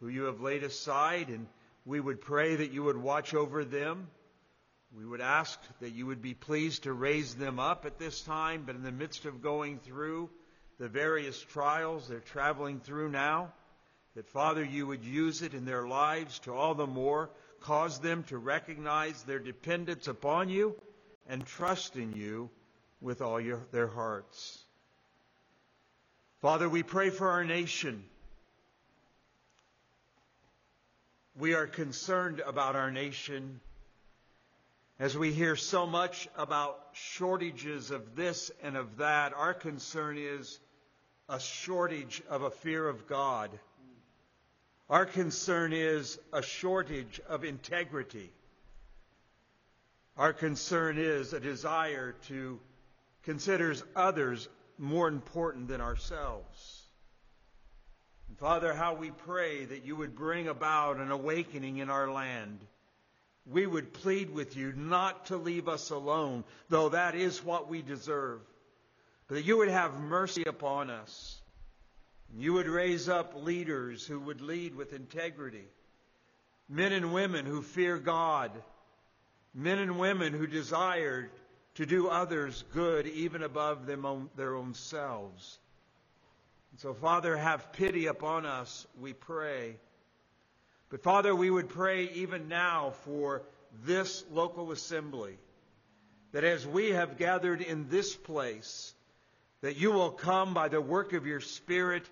who 0.00 0.08
you 0.08 0.22
have 0.24 0.40
laid 0.40 0.64
aside, 0.64 1.28
and 1.28 1.46
we 1.84 2.00
would 2.00 2.20
pray 2.20 2.56
that 2.56 2.72
you 2.72 2.82
would 2.84 2.96
watch 2.96 3.34
over 3.34 3.64
them. 3.64 4.08
We 4.96 5.04
would 5.04 5.20
ask 5.20 5.58
that 5.80 5.90
you 5.90 6.06
would 6.06 6.22
be 6.22 6.34
pleased 6.34 6.84
to 6.84 6.92
raise 6.92 7.34
them 7.34 7.58
up 7.58 7.84
at 7.84 7.98
this 7.98 8.20
time, 8.22 8.62
but 8.64 8.76
in 8.76 8.82
the 8.82 8.92
midst 8.92 9.24
of 9.24 9.42
going 9.42 9.78
through 9.78 10.30
the 10.78 10.88
various 10.88 11.40
trials 11.40 12.08
they're 12.08 12.20
traveling 12.20 12.80
through 12.80 13.10
now, 13.10 13.52
that 14.14 14.28
Father, 14.28 14.64
you 14.64 14.86
would 14.86 15.04
use 15.04 15.42
it 15.42 15.54
in 15.54 15.64
their 15.64 15.86
lives 15.86 16.38
to 16.40 16.54
all 16.54 16.74
the 16.74 16.86
more 16.86 17.30
Cause 17.64 17.98
them 17.98 18.24
to 18.24 18.36
recognize 18.36 19.22
their 19.22 19.38
dependence 19.38 20.06
upon 20.06 20.50
you 20.50 20.76
and 21.26 21.46
trust 21.46 21.96
in 21.96 22.12
you 22.12 22.50
with 23.00 23.22
all 23.22 23.40
your, 23.40 23.64
their 23.72 23.86
hearts. 23.86 24.62
Father, 26.42 26.68
we 26.68 26.82
pray 26.82 27.08
for 27.08 27.30
our 27.30 27.42
nation. 27.42 28.04
We 31.36 31.54
are 31.54 31.66
concerned 31.66 32.40
about 32.46 32.76
our 32.76 32.92
nation 32.92 33.60
as 35.00 35.18
we 35.18 35.32
hear 35.32 35.56
so 35.56 35.84
much 35.84 36.28
about 36.36 36.78
shortages 36.92 37.90
of 37.90 38.14
this 38.14 38.52
and 38.62 38.76
of 38.76 38.98
that. 38.98 39.32
Our 39.34 39.52
concern 39.52 40.16
is 40.16 40.60
a 41.28 41.40
shortage 41.40 42.22
of 42.30 42.42
a 42.42 42.52
fear 42.52 42.88
of 42.88 43.08
God. 43.08 43.50
Our 44.88 45.06
concern 45.06 45.72
is 45.72 46.20
a 46.32 46.40
shortage 46.40 47.20
of 47.28 47.42
integrity. 47.42 48.30
Our 50.16 50.32
concern 50.32 50.98
is 50.98 51.32
a 51.32 51.40
desire 51.40 52.12
to 52.28 52.60
consider 53.24 53.74
others 53.96 54.48
more 54.78 55.08
important 55.08 55.66
than 55.66 55.80
ourselves. 55.80 56.83
And 58.34 58.40
Father, 58.40 58.74
how 58.74 58.94
we 58.94 59.12
pray 59.12 59.64
that 59.64 59.84
you 59.84 59.94
would 59.94 60.16
bring 60.16 60.48
about 60.48 60.96
an 60.96 61.12
awakening 61.12 61.76
in 61.76 61.88
our 61.88 62.10
land. 62.10 62.58
We 63.46 63.64
would 63.64 63.92
plead 63.92 64.28
with 64.28 64.56
you 64.56 64.72
not 64.74 65.26
to 65.26 65.36
leave 65.36 65.68
us 65.68 65.90
alone, 65.90 66.42
though 66.68 66.88
that 66.88 67.14
is 67.14 67.44
what 67.44 67.68
we 67.68 67.80
deserve, 67.80 68.40
but 69.28 69.36
that 69.36 69.44
you 69.44 69.58
would 69.58 69.68
have 69.68 70.00
mercy 70.00 70.42
upon 70.48 70.90
us 70.90 71.40
You 72.36 72.54
would 72.54 72.66
raise 72.66 73.08
up 73.08 73.34
leaders 73.36 74.04
who 74.04 74.18
would 74.18 74.40
lead 74.40 74.74
with 74.74 74.94
integrity, 74.94 75.68
men 76.68 76.92
and 76.92 77.14
women 77.14 77.46
who 77.46 77.62
fear 77.62 77.98
God, 77.98 78.50
men 79.54 79.78
and 79.78 79.96
women 79.96 80.32
who 80.32 80.48
desire 80.48 81.30
to 81.76 81.86
do 81.86 82.08
others 82.08 82.64
good 82.72 83.06
even 83.06 83.44
above 83.44 83.86
their 83.86 84.56
own 84.56 84.74
selves. 84.74 85.60
And 86.74 86.80
so, 86.80 86.92
Father, 86.92 87.36
have 87.36 87.72
pity 87.74 88.06
upon 88.06 88.46
us, 88.46 88.84
we 89.00 89.12
pray. 89.12 89.76
But, 90.90 91.04
Father, 91.04 91.32
we 91.32 91.48
would 91.48 91.68
pray 91.68 92.10
even 92.14 92.48
now 92.48 92.94
for 93.04 93.42
this 93.84 94.24
local 94.32 94.72
assembly, 94.72 95.38
that 96.32 96.42
as 96.42 96.66
we 96.66 96.90
have 96.90 97.16
gathered 97.16 97.62
in 97.62 97.88
this 97.90 98.16
place, 98.16 98.92
that 99.60 99.76
you 99.76 99.92
will 99.92 100.10
come 100.10 100.52
by 100.52 100.66
the 100.66 100.80
work 100.80 101.12
of 101.12 101.28
your 101.28 101.38
Spirit 101.38 102.10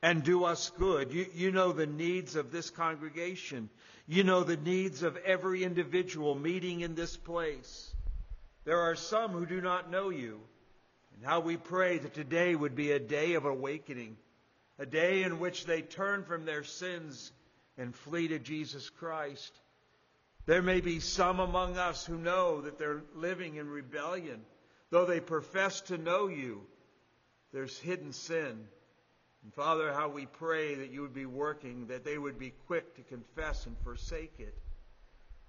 and 0.00 0.24
do 0.24 0.44
us 0.44 0.72
good. 0.78 1.12
You, 1.12 1.26
you 1.34 1.52
know 1.52 1.72
the 1.72 1.86
needs 1.86 2.36
of 2.36 2.50
this 2.50 2.70
congregation. 2.70 3.68
You 4.08 4.24
know 4.24 4.44
the 4.44 4.56
needs 4.56 5.02
of 5.02 5.18
every 5.18 5.62
individual 5.62 6.34
meeting 6.34 6.80
in 6.80 6.94
this 6.94 7.18
place. 7.18 7.94
There 8.64 8.80
are 8.80 8.96
some 8.96 9.32
who 9.32 9.44
do 9.44 9.60
not 9.60 9.90
know 9.90 10.08
you. 10.08 10.40
And 11.20 11.28
how 11.28 11.40
we 11.40 11.58
pray 11.58 11.98
that 11.98 12.14
today 12.14 12.54
would 12.54 12.74
be 12.74 12.92
a 12.92 12.98
day 12.98 13.34
of 13.34 13.44
awakening, 13.44 14.16
a 14.78 14.86
day 14.86 15.22
in 15.22 15.38
which 15.38 15.66
they 15.66 15.82
turn 15.82 16.24
from 16.24 16.46
their 16.46 16.64
sins 16.64 17.30
and 17.76 17.94
flee 17.94 18.28
to 18.28 18.38
Jesus 18.38 18.88
Christ. 18.88 19.52
There 20.46 20.62
may 20.62 20.80
be 20.80 20.98
some 20.98 21.38
among 21.38 21.76
us 21.76 22.06
who 22.06 22.16
know 22.16 22.62
that 22.62 22.78
they're 22.78 23.02
living 23.14 23.56
in 23.56 23.68
rebellion. 23.68 24.40
Though 24.88 25.04
they 25.04 25.20
profess 25.20 25.82
to 25.82 25.98
know 25.98 26.28
you, 26.28 26.62
there's 27.52 27.78
hidden 27.78 28.14
sin. 28.14 28.66
And 29.42 29.52
Father, 29.52 29.92
how 29.92 30.08
we 30.08 30.24
pray 30.24 30.76
that 30.76 30.90
you 30.90 31.02
would 31.02 31.12
be 31.12 31.26
working, 31.26 31.88
that 31.88 32.02
they 32.02 32.16
would 32.16 32.38
be 32.38 32.54
quick 32.66 32.96
to 32.96 33.02
confess 33.02 33.66
and 33.66 33.76
forsake 33.84 34.36
it. 34.38 34.56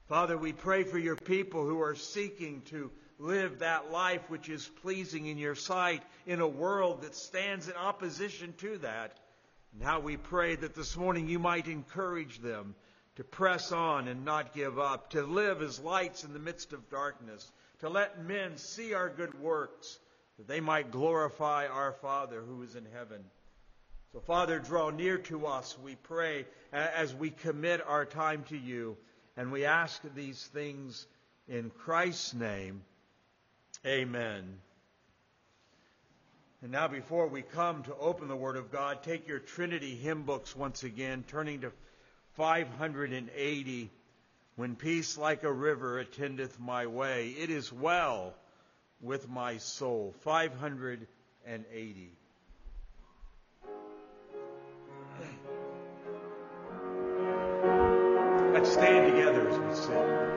Father, 0.09 0.37
we 0.37 0.51
pray 0.51 0.83
for 0.83 0.99
your 0.99 1.15
people 1.15 1.65
who 1.65 1.81
are 1.81 1.95
seeking 1.95 2.61
to 2.63 2.91
live 3.21 3.59
that 3.59 3.91
life 3.91 4.29
which 4.29 4.49
is 4.49 4.67
pleasing 4.81 5.27
in 5.27 5.37
your 5.37 5.55
sight 5.55 6.01
in 6.25 6.41
a 6.41 6.47
world 6.47 7.03
that 7.03 7.15
stands 7.15 7.67
in 7.67 7.75
opposition 7.75 8.53
to 8.57 8.79
that. 8.79 9.19
And 9.73 9.83
how 9.83 9.99
we 9.99 10.17
pray 10.17 10.55
that 10.55 10.73
this 10.73 10.97
morning 10.97 11.29
you 11.29 11.39
might 11.39 11.67
encourage 11.67 12.39
them 12.39 12.75
to 13.15 13.23
press 13.23 13.71
on 13.71 14.07
and 14.07 14.25
not 14.25 14.53
give 14.53 14.79
up, 14.79 15.11
to 15.11 15.21
live 15.21 15.61
as 15.61 15.79
lights 15.79 16.23
in 16.23 16.33
the 16.33 16.39
midst 16.39 16.73
of 16.73 16.89
darkness, 16.89 17.51
to 17.79 17.89
let 17.89 18.25
men 18.25 18.57
see 18.57 18.93
our 18.93 19.09
good 19.09 19.39
works, 19.39 19.99
that 20.37 20.47
they 20.47 20.59
might 20.59 20.91
glorify 20.91 21.67
our 21.67 21.93
Father 21.93 22.41
who 22.41 22.63
is 22.63 22.75
in 22.75 22.85
heaven. 22.91 23.23
So, 24.13 24.19
Father, 24.19 24.59
draw 24.59 24.89
near 24.89 25.17
to 25.19 25.45
us, 25.45 25.77
we 25.81 25.95
pray, 25.95 26.45
as 26.73 27.13
we 27.13 27.29
commit 27.29 27.81
our 27.85 28.05
time 28.05 28.43
to 28.49 28.57
you. 28.57 28.97
And 29.37 29.51
we 29.51 29.63
ask 29.63 30.01
these 30.15 30.43
things 30.47 31.07
in 31.47 31.69
Christ's 31.69 32.33
name. 32.33 32.81
Amen. 33.85 34.59
And 36.61 36.71
now, 36.71 36.87
before 36.87 37.27
we 37.27 37.41
come 37.41 37.81
to 37.83 37.95
open 37.95 38.27
the 38.27 38.35
Word 38.35 38.55
of 38.55 38.71
God, 38.71 39.01
take 39.01 39.27
your 39.27 39.39
Trinity 39.39 39.95
hymn 39.95 40.21
books 40.23 40.55
once 40.55 40.83
again, 40.83 41.23
turning 41.27 41.61
to 41.61 41.71
580. 42.35 43.89
When 44.57 44.75
peace 44.75 45.17
like 45.17 45.43
a 45.43 45.51
river 45.51 45.97
attendeth 45.97 46.59
my 46.59 46.85
way, 46.85 47.29
it 47.29 47.49
is 47.49 47.73
well 47.73 48.35
with 49.01 49.27
my 49.27 49.57
soul. 49.57 50.13
580. 50.19 52.11
Let's 58.53 58.71
stand 58.71 59.15
together 59.15 59.49
as 59.49 59.57
we 59.57 59.73
sing. 59.73 60.30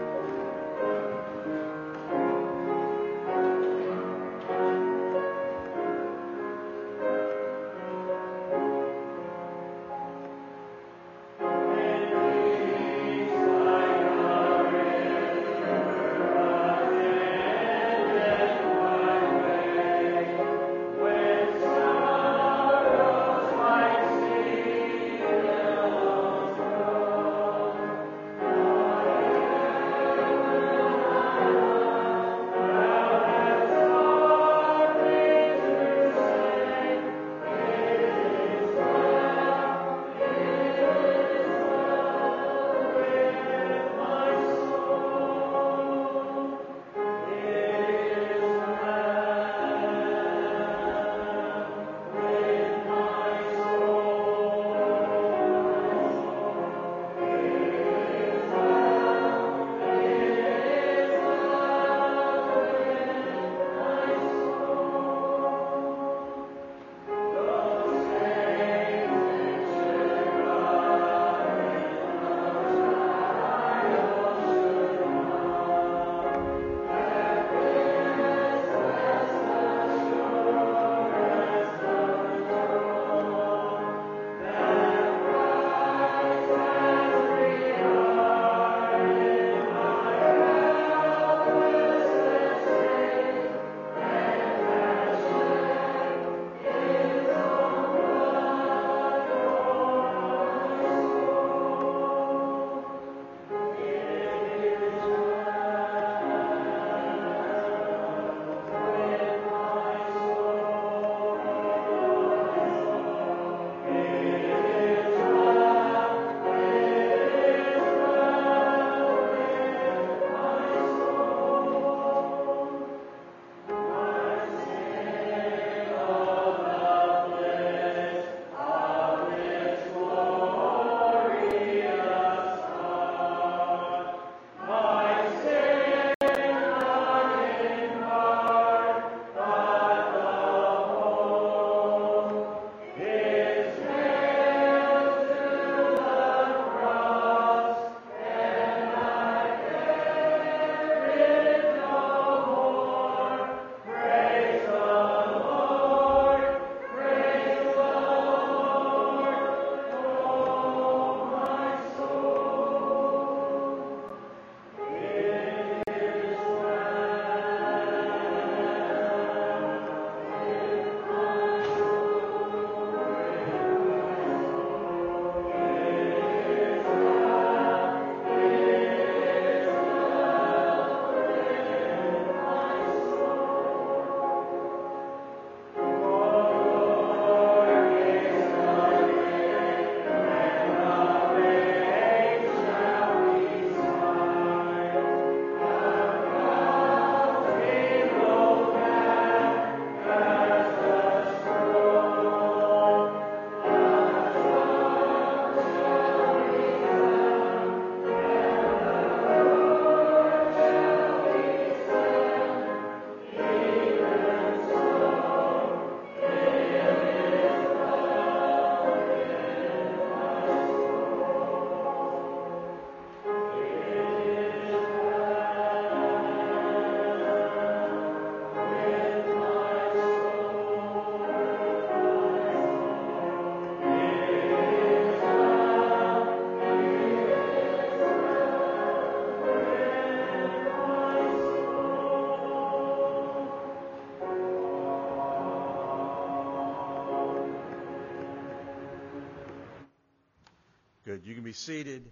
Seated. 251.54 252.10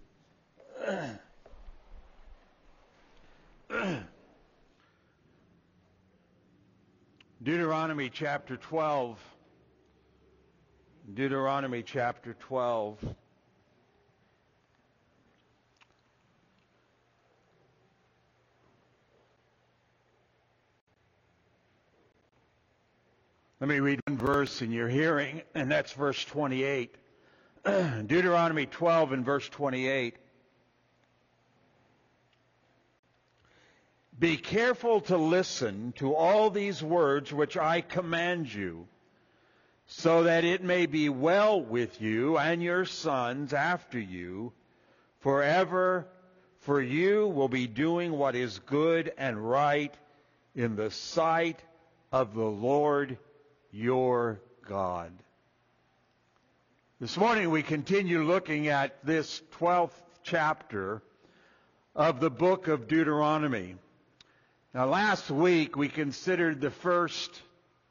Deuteronomy 7.43 8.09
chapter 8.09 8.55
12. 8.55 9.19
Deuteronomy 11.13 11.83
chapter 11.83 12.33
12. 12.39 12.97
Let 23.59 23.69
me 23.69 23.79
read 23.79 23.99
one 24.07 24.17
verse 24.17 24.61
in 24.61 24.71
your 24.71 24.87
hearing, 24.89 25.41
and 25.53 25.69
that's 25.69 25.91
verse 25.93 26.23
28. 26.25 26.95
Deuteronomy 28.07 28.65
12 28.65 29.13
and 29.13 29.25
verse 29.25 29.47
28. 29.47 30.15
Be 34.19 34.37
careful 34.37 35.01
to 35.01 35.17
listen 35.17 35.93
to 35.93 36.13
all 36.13 36.49
these 36.49 36.83
words 36.83 37.31
which 37.31 37.55
I 37.55 37.79
command 37.81 38.53
you, 38.53 38.87
so 39.87 40.23
that 40.23 40.43
it 40.43 40.61
may 40.61 40.87
be 40.87 41.07
well 41.07 41.61
with 41.61 42.01
you 42.01 42.37
and 42.37 42.61
your 42.61 42.85
sons 42.85 43.53
after 43.53 43.99
you 43.99 44.51
forever, 45.21 46.07
for 46.59 46.81
you 46.81 47.27
will 47.27 47.47
be 47.47 47.67
doing 47.67 48.11
what 48.11 48.35
is 48.35 48.59
good 48.59 49.13
and 49.17 49.37
right 49.49 49.93
in 50.53 50.75
the 50.75 50.91
sight 50.91 51.59
of 52.11 52.35
the 52.35 52.43
Lord 52.43 53.17
your 53.71 54.41
God. 54.67 55.11
This 57.03 57.17
morning 57.17 57.49
we 57.49 57.63
continue 57.63 58.23
looking 58.23 58.69
at 58.69 59.05
this 59.05 59.41
12th 59.59 59.91
chapter 60.23 61.01
of 61.93 62.21
the 62.21 62.29
book 62.29 62.69
of 62.69 62.87
Deuteronomy. 62.87 63.75
Now 64.73 64.85
last 64.85 65.29
week 65.29 65.75
we 65.75 65.89
considered 65.89 66.61
the 66.61 66.71
first 66.71 67.41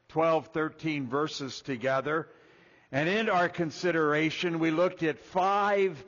12, 0.09 0.47
13 0.47 1.05
verses 1.05 1.61
together. 1.61 2.27
And 2.91 3.07
in 3.07 3.29
our 3.29 3.49
consideration 3.49 4.57
we 4.57 4.71
looked 4.71 5.03
at 5.03 5.19
five 5.19 6.03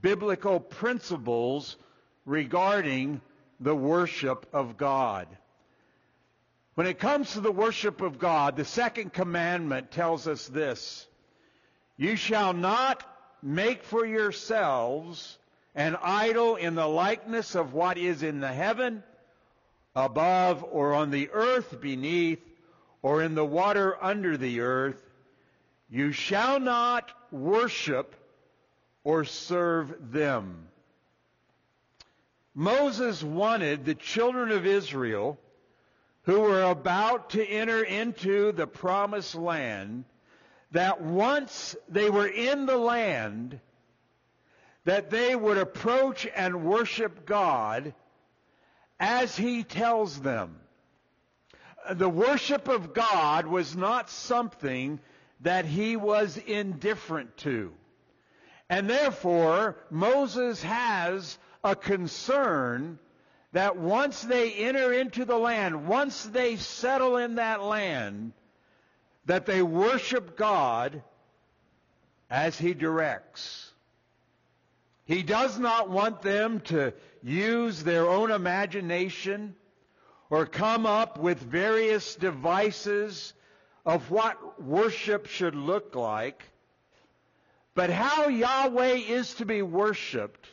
biblical 0.00 0.60
principles 0.60 1.76
regarding 2.24 3.20
the 3.58 3.74
worship 3.74 4.46
of 4.52 4.76
God. 4.76 5.26
When 6.76 6.86
it 6.86 7.00
comes 7.00 7.32
to 7.32 7.40
the 7.40 7.50
worship 7.50 8.00
of 8.00 8.20
God, 8.20 8.54
the 8.56 8.64
second 8.64 9.12
commandment 9.12 9.90
tells 9.90 10.28
us 10.28 10.46
this. 10.46 11.08
You 11.98 12.14
shall 12.14 12.52
not 12.54 13.04
make 13.42 13.82
for 13.82 14.06
yourselves 14.06 15.36
an 15.74 15.96
idol 16.00 16.56
in 16.56 16.74
the 16.76 16.86
likeness 16.86 17.54
of 17.54 17.74
what 17.74 17.98
is 17.98 18.22
in 18.22 18.40
the 18.40 18.52
heaven, 18.52 19.02
above, 19.94 20.64
or 20.70 20.94
on 20.94 21.10
the 21.10 21.28
earth 21.32 21.80
beneath, 21.80 22.40
or 23.02 23.22
in 23.22 23.34
the 23.34 23.44
water 23.44 23.96
under 24.02 24.36
the 24.36 24.60
earth. 24.60 25.02
You 25.90 26.12
shall 26.12 26.60
not 26.60 27.10
worship 27.32 28.14
or 29.02 29.24
serve 29.24 30.12
them. 30.12 30.68
Moses 32.54 33.22
wanted 33.22 33.84
the 33.84 33.94
children 33.94 34.50
of 34.50 34.66
Israel 34.66 35.38
who 36.22 36.40
were 36.40 36.62
about 36.62 37.30
to 37.30 37.44
enter 37.44 37.82
into 37.82 38.52
the 38.52 38.66
promised 38.66 39.34
land, 39.34 40.04
that 40.72 41.00
once 41.00 41.76
they 41.88 42.10
were 42.10 42.26
in 42.26 42.66
the 42.66 42.76
land, 42.76 43.60
that 44.84 45.10
they 45.10 45.34
would 45.34 45.58
approach 45.58 46.26
and 46.34 46.64
worship 46.64 47.26
God 47.26 47.94
as 49.00 49.36
he 49.36 49.62
tells 49.64 50.20
them. 50.20 50.56
The 51.90 52.08
worship 52.08 52.68
of 52.68 52.92
God 52.92 53.46
was 53.46 53.76
not 53.76 54.10
something 54.10 55.00
that 55.40 55.64
he 55.64 55.96
was 55.96 56.36
indifferent 56.36 57.36
to. 57.38 57.72
And 58.68 58.90
therefore, 58.90 59.76
Moses 59.90 60.62
has 60.62 61.38
a 61.64 61.74
concern 61.74 62.98
that 63.52 63.76
once 63.76 64.20
they 64.22 64.52
enter 64.52 64.92
into 64.92 65.24
the 65.24 65.38
land, 65.38 65.86
once 65.86 66.24
they 66.24 66.56
settle 66.56 67.16
in 67.16 67.36
that 67.36 67.62
land, 67.62 68.32
that 69.28 69.44
they 69.44 69.62
worship 69.62 70.38
God 70.38 71.02
as 72.30 72.58
He 72.58 72.72
directs. 72.72 73.72
He 75.04 75.22
does 75.22 75.58
not 75.58 75.90
want 75.90 76.22
them 76.22 76.60
to 76.60 76.94
use 77.22 77.84
their 77.84 78.08
own 78.08 78.30
imagination 78.30 79.54
or 80.30 80.46
come 80.46 80.86
up 80.86 81.18
with 81.18 81.38
various 81.38 82.14
devices 82.14 83.34
of 83.84 84.10
what 84.10 84.62
worship 84.62 85.26
should 85.26 85.54
look 85.54 85.94
like. 85.94 86.42
But 87.74 87.90
how 87.90 88.28
Yahweh 88.28 88.94
is 88.94 89.34
to 89.34 89.44
be 89.44 89.60
worshiped 89.60 90.46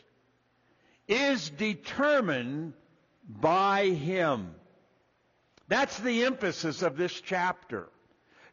is 1.08 1.50
determined 1.50 2.74
by 3.28 3.86
him. 3.88 4.54
That's 5.70 5.98
the 6.00 6.26
emphasis 6.26 6.82
of 6.82 6.98
this 6.98 7.22
chapter. 7.22 7.88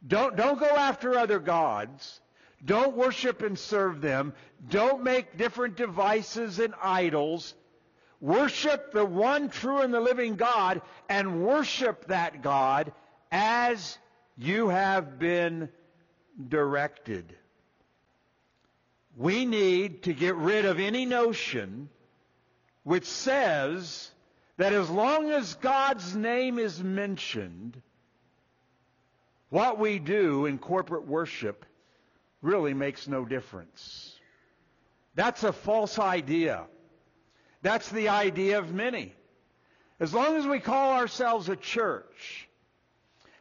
Don't, 0.06 0.36
don't 0.36 0.58
go 0.58 0.66
after 0.66 1.16
other 1.16 1.38
gods. 1.38 2.20
Don't 2.64 2.96
worship 2.96 3.42
and 3.42 3.58
serve 3.58 4.00
them. 4.00 4.32
Don't 4.68 5.02
make 5.02 5.36
different 5.36 5.76
devices 5.76 6.58
and 6.58 6.74
idols. 6.82 7.54
Worship 8.20 8.92
the 8.92 9.04
one 9.04 9.48
true 9.48 9.80
and 9.80 9.92
the 9.92 10.00
living 10.00 10.36
God 10.36 10.80
and 11.08 11.44
worship 11.44 12.06
that 12.06 12.42
God 12.42 12.92
as 13.32 13.98
you 14.38 14.68
have 14.68 15.18
been 15.18 15.68
directed. 16.48 17.34
We 19.16 19.44
need 19.44 20.04
to 20.04 20.14
get 20.14 20.36
rid 20.36 20.64
of 20.64 20.78
any 20.78 21.04
notion 21.04 21.88
which 22.84 23.04
says 23.04 24.10
that 24.56 24.72
as 24.72 24.88
long 24.88 25.30
as 25.30 25.54
God's 25.54 26.14
name 26.14 26.58
is 26.58 26.82
mentioned, 26.82 27.80
what 29.52 29.78
we 29.78 29.98
do 29.98 30.46
in 30.46 30.56
corporate 30.56 31.06
worship 31.06 31.66
really 32.40 32.72
makes 32.72 33.06
no 33.06 33.26
difference. 33.26 34.18
That's 35.14 35.44
a 35.44 35.52
false 35.52 35.98
idea. 35.98 36.64
That's 37.60 37.90
the 37.90 38.08
idea 38.08 38.60
of 38.60 38.72
many. 38.72 39.12
As 40.00 40.14
long 40.14 40.36
as 40.36 40.46
we 40.46 40.58
call 40.58 40.94
ourselves 40.94 41.50
a 41.50 41.56
church, 41.56 42.48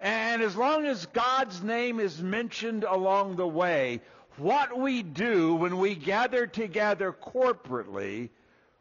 and 0.01 0.41
as 0.41 0.53
long 0.53 0.85
as 0.85 1.05
God's 1.05 1.63
name 1.63 2.01
is 2.01 2.21
mentioned 2.21 2.83
along 2.83 3.37
the 3.37 3.47
way, 3.47 4.01
what 4.35 4.77
we 4.77 5.03
do 5.03 5.55
when 5.55 5.77
we 5.77 5.95
gather 5.95 6.45
together 6.45 7.13
corporately 7.13 8.31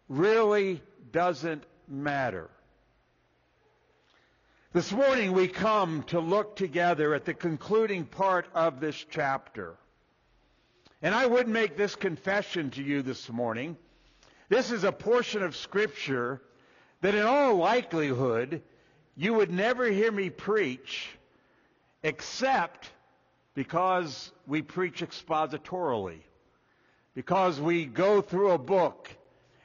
really 0.08 0.82
doesn't 1.12 1.62
matter. 1.86 2.50
This 4.72 4.92
morning 4.92 5.32
we 5.32 5.48
come 5.48 6.04
to 6.04 6.20
look 6.20 6.54
together 6.54 7.12
at 7.12 7.24
the 7.24 7.34
concluding 7.34 8.04
part 8.04 8.46
of 8.54 8.78
this 8.78 9.04
chapter. 9.10 9.74
And 11.02 11.12
I 11.12 11.26
would 11.26 11.48
make 11.48 11.76
this 11.76 11.96
confession 11.96 12.70
to 12.70 12.82
you 12.82 13.02
this 13.02 13.28
morning. 13.28 13.76
This 14.48 14.70
is 14.70 14.84
a 14.84 14.92
portion 14.92 15.42
of 15.42 15.56
Scripture 15.56 16.40
that 17.00 17.16
in 17.16 17.22
all 17.22 17.56
likelihood 17.56 18.62
you 19.16 19.34
would 19.34 19.50
never 19.50 19.86
hear 19.86 20.12
me 20.12 20.30
preach 20.30 21.08
except 22.04 22.92
because 23.56 24.30
we 24.46 24.62
preach 24.62 25.00
expositorily. 25.00 26.20
Because 27.16 27.60
we 27.60 27.86
go 27.86 28.20
through 28.20 28.52
a 28.52 28.58
book 28.58 29.10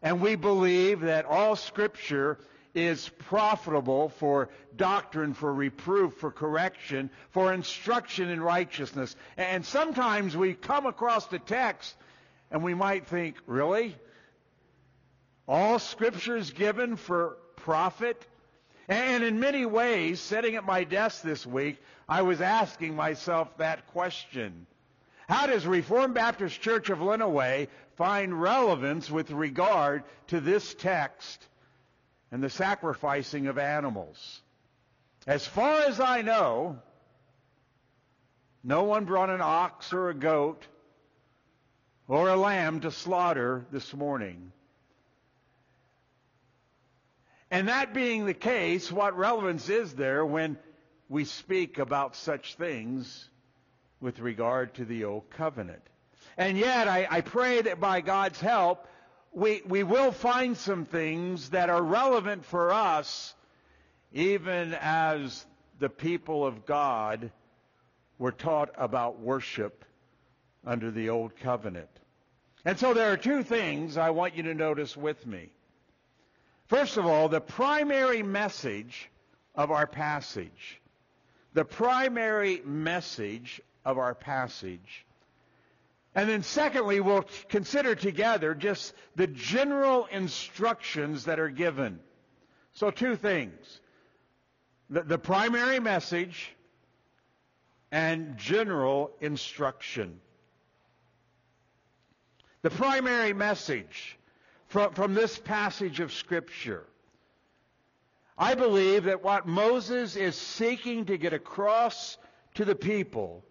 and 0.01 0.19
we 0.19 0.35
believe 0.35 1.01
that 1.01 1.25
all 1.25 1.55
Scripture 1.55 2.39
is 2.75 3.09
profitable 3.09 4.09
for 4.09 4.49
doctrine, 4.75 5.33
for 5.33 5.51
reproof, 5.51 6.13
for 6.15 6.29
correction, 6.29 7.09
for 7.31 7.53
instruction 7.53 8.29
in 8.29 8.41
righteousness. 8.41 9.15
And 9.37 9.65
sometimes 9.65 10.35
we 10.35 10.53
come 10.53 10.85
across 10.85 11.25
the 11.27 11.39
text 11.39 11.95
and 12.51 12.63
we 12.63 12.73
might 12.73 13.07
think, 13.07 13.37
really? 13.47 13.95
All 15.47 15.79
Scripture 15.79 16.35
is 16.35 16.51
given 16.51 16.97
for 16.97 17.37
profit? 17.55 18.27
And 18.87 19.23
in 19.23 19.39
many 19.39 19.65
ways, 19.65 20.19
sitting 20.19 20.55
at 20.55 20.65
my 20.65 20.83
desk 20.83 21.23
this 21.23 21.45
week, 21.45 21.81
I 22.07 22.21
was 22.21 22.41
asking 22.41 22.95
myself 22.95 23.57
that 23.57 23.87
question. 23.87 24.67
How 25.27 25.47
does 25.47 25.65
Reformed 25.65 26.13
Baptist 26.13 26.61
Church 26.61 26.89
of 26.89 26.99
Lenawee 26.99 27.67
find 27.95 28.39
relevance 28.39 29.09
with 29.09 29.31
regard 29.31 30.03
to 30.27 30.39
this 30.39 30.75
text 30.75 31.47
and 32.31 32.43
the 32.43 32.49
sacrificing 32.49 33.47
of 33.47 33.57
animals. 33.57 34.41
As 35.27 35.45
far 35.45 35.81
as 35.81 35.99
I 35.99 36.21
know, 36.21 36.79
no 38.63 38.83
one 38.83 39.05
brought 39.05 39.29
an 39.29 39.41
ox 39.41 39.93
or 39.93 40.09
a 40.09 40.13
goat 40.13 40.65
or 42.07 42.29
a 42.29 42.35
lamb 42.35 42.81
to 42.81 42.91
slaughter 42.91 43.65
this 43.71 43.93
morning. 43.93 44.51
And 47.51 47.67
that 47.67 47.93
being 47.93 48.25
the 48.25 48.33
case, 48.33 48.91
what 48.91 49.17
relevance 49.17 49.69
is 49.69 49.93
there 49.93 50.25
when 50.25 50.57
we 51.09 51.25
speak 51.25 51.79
about 51.79 52.15
such 52.15 52.55
things 52.55 53.29
with 53.99 54.19
regard 54.19 54.73
to 54.75 54.85
the 54.85 55.05
old 55.05 55.29
covenant? 55.29 55.81
And 56.37 56.57
yet, 56.57 56.87
I, 56.87 57.07
I 57.09 57.21
pray 57.21 57.61
that 57.61 57.79
by 57.79 58.01
God's 58.01 58.41
help, 58.41 58.87
we, 59.35 59.61
we 59.67 59.83
will 59.83 60.13
find 60.13 60.55
some 60.55 60.85
things 60.85 61.49
that 61.49 61.69
are 61.69 61.83
relevant 61.83 62.45
for 62.45 62.71
us, 62.71 63.35
even 64.13 64.73
as 64.79 65.45
the 65.79 65.89
people 65.89 66.47
of 66.47 66.65
God 66.65 67.31
were 68.17 68.31
taught 68.31 68.69
about 68.77 69.19
worship 69.19 69.83
under 70.65 70.89
the 70.89 71.09
old 71.09 71.35
covenant. 71.35 71.89
And 72.63 72.79
so 72.79 72.93
there 72.93 73.11
are 73.11 73.17
two 73.17 73.43
things 73.43 73.97
I 73.97 74.09
want 74.11 74.35
you 74.35 74.43
to 74.43 74.53
notice 74.53 74.95
with 74.95 75.27
me. 75.27 75.51
First 76.67 76.95
of 76.95 77.05
all, 77.05 77.27
the 77.27 77.41
primary 77.41 78.23
message 78.23 79.09
of 79.53 79.69
our 79.69 79.85
passage. 79.85 80.81
The 81.53 81.65
primary 81.65 82.61
message 82.65 83.61
of 83.83 83.97
our 83.97 84.15
passage. 84.15 85.04
And 86.15 86.29
then 86.29 86.43
secondly, 86.43 87.01
we'll 87.01 87.25
consider 87.49 87.93
together 87.93 88.55
just 88.55 88.93
the 89.17 89.27
general 89.27 90.05
instructions 90.05 91.25
that 91.25 91.41
are 91.41 91.49
given. 91.49 91.99
So 92.73 92.89
two 92.89 93.17
things. 93.17 93.81
The, 94.89 95.03
the 95.03 95.17
primary 95.17 95.81
message 95.81 96.55
and 97.91 98.37
general 98.37 99.11
instruction. 99.19 100.21
The 102.61 102.69
primary 102.69 103.33
message 103.33 104.17
from, 104.67 104.93
from 104.93 105.13
this 105.15 105.37
passage 105.37 105.99
of 105.99 106.13
Scripture. 106.13 106.85
I 108.37 108.55
believe 108.55 109.05
that 109.05 109.23
what 109.23 109.47
Moses 109.47 110.15
is 110.15 110.35
seeking 110.35 111.05
to 111.05 111.17
get 111.17 111.33
across 111.33 112.17
to 112.55 112.65
the 112.65 112.75
people 112.75 113.43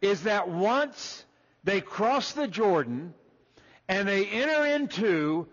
is 0.00 0.22
that 0.22 0.48
once 0.48 1.24
they 1.66 1.80
cross 1.80 2.32
the 2.32 2.46
Jordan 2.46 3.12
and 3.88 4.06
they 4.06 4.24
enter 4.26 4.64
into 4.66 5.48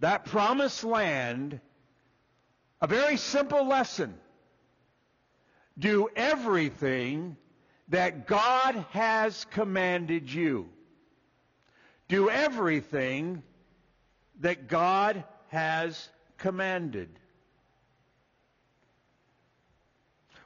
that 0.00 0.24
promised 0.24 0.84
land, 0.84 1.60
a 2.80 2.86
very 2.86 3.18
simple 3.18 3.68
lesson. 3.68 4.14
Do 5.78 6.08
everything 6.16 7.36
that 7.88 8.26
God 8.26 8.86
has 8.92 9.44
commanded 9.50 10.32
you. 10.32 10.70
Do 12.08 12.30
everything 12.30 13.42
that 14.40 14.66
God 14.66 15.22
has 15.48 16.08
commanded. 16.38 17.10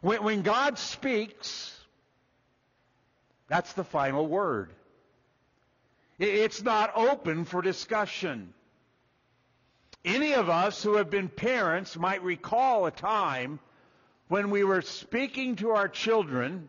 When, 0.01 0.43
God 0.43 0.77
speaks, 0.77 1.73
that's 3.49 3.75
the 3.75 3.85
final 3.85 4.27
word. 4.27 4.73
It's 6.29 6.63
not 6.63 6.97
open 6.97 7.45
for 7.45 7.63
discussion. 7.63 8.53
Any 10.05 10.35
of 10.35 10.49
us 10.49 10.83
who 10.83 10.97
have 10.97 11.11
been 11.11 11.29
parents 11.29 11.97
might 11.97 12.23
recall 12.23 12.87
a 12.87 12.91
time 12.91 13.59
when 14.29 14.51
we 14.51 14.65
were 14.65 14.83
speaking 14.83 15.57
to 15.57 15.71
our 15.71 15.89
children 15.89 16.69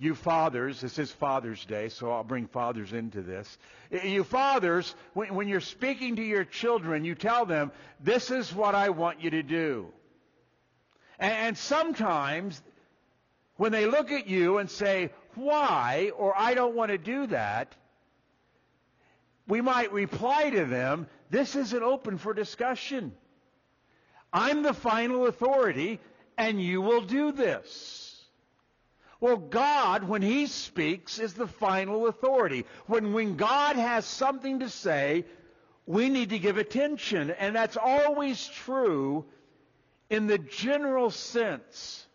you 0.00 0.14
fathers, 0.14 0.80
this 0.80 0.98
is 0.98 1.12
Father's 1.12 1.62
Day, 1.66 1.90
so 1.90 2.10
I'll 2.10 2.24
bring 2.24 2.46
fathers 2.46 2.94
into 2.94 3.20
this. 3.20 3.58
You 4.02 4.24
fathers, 4.24 4.94
when, 5.12 5.46
you're 5.46 5.60
speaking 5.60 6.16
to 6.16 6.22
your 6.22 6.46
children, 6.46 7.04
you 7.04 7.14
tell 7.14 7.44
them, 7.44 7.70
this 8.02 8.30
is 8.30 8.54
what 8.54 8.74
I 8.74 8.88
want 8.88 9.22
you 9.22 9.28
to 9.28 9.42
do. 9.42 9.88
And 11.18 11.56
sometimes, 11.56 12.62
when 13.58 13.72
they 13.72 13.84
look 13.84 14.10
at 14.10 14.26
you 14.26 14.56
and 14.56 14.70
say, 14.70 15.10
why, 15.36 16.12
or 16.16 16.36
I 16.36 16.54
don't 16.54 16.74
want 16.74 16.90
to 16.90 16.98
do 16.98 17.26
that, 17.28 17.74
we 19.46 19.60
might 19.60 19.92
reply 19.92 20.50
to 20.50 20.64
them, 20.64 21.06
this 21.30 21.56
isn't 21.56 21.82
open 21.82 22.18
for 22.18 22.32
discussion. 22.32 23.12
I'm 24.32 24.62
the 24.62 24.74
final 24.74 25.26
authority, 25.26 26.00
and 26.38 26.62
you 26.62 26.80
will 26.80 27.02
do 27.02 27.32
this. 27.32 28.24
Well, 29.20 29.36
God, 29.36 30.04
when 30.04 30.22
He 30.22 30.46
speaks, 30.46 31.18
is 31.18 31.34
the 31.34 31.46
final 31.46 32.06
authority. 32.06 32.64
When, 32.86 33.12
when 33.12 33.36
God 33.36 33.76
has 33.76 34.06
something 34.06 34.60
to 34.60 34.70
say, 34.70 35.24
we 35.86 36.08
need 36.08 36.30
to 36.30 36.38
give 36.38 36.56
attention. 36.56 37.30
And 37.30 37.54
that's 37.54 37.76
always 37.76 38.46
true 38.46 39.26
in 40.08 40.26
the 40.26 40.38
general 40.38 41.10
sense. 41.10 42.06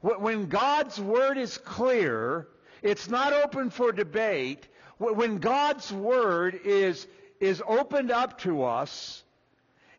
When 0.00 0.46
God's 0.46 1.00
Word 1.00 1.38
is 1.38 1.58
clear, 1.58 2.46
it's 2.82 3.08
not 3.08 3.32
open 3.32 3.70
for 3.70 3.90
debate. 3.90 4.68
When 4.98 5.38
God's 5.38 5.92
Word 5.92 6.60
is, 6.64 7.06
is 7.40 7.62
opened 7.66 8.10
up 8.10 8.38
to 8.40 8.64
us, 8.64 9.22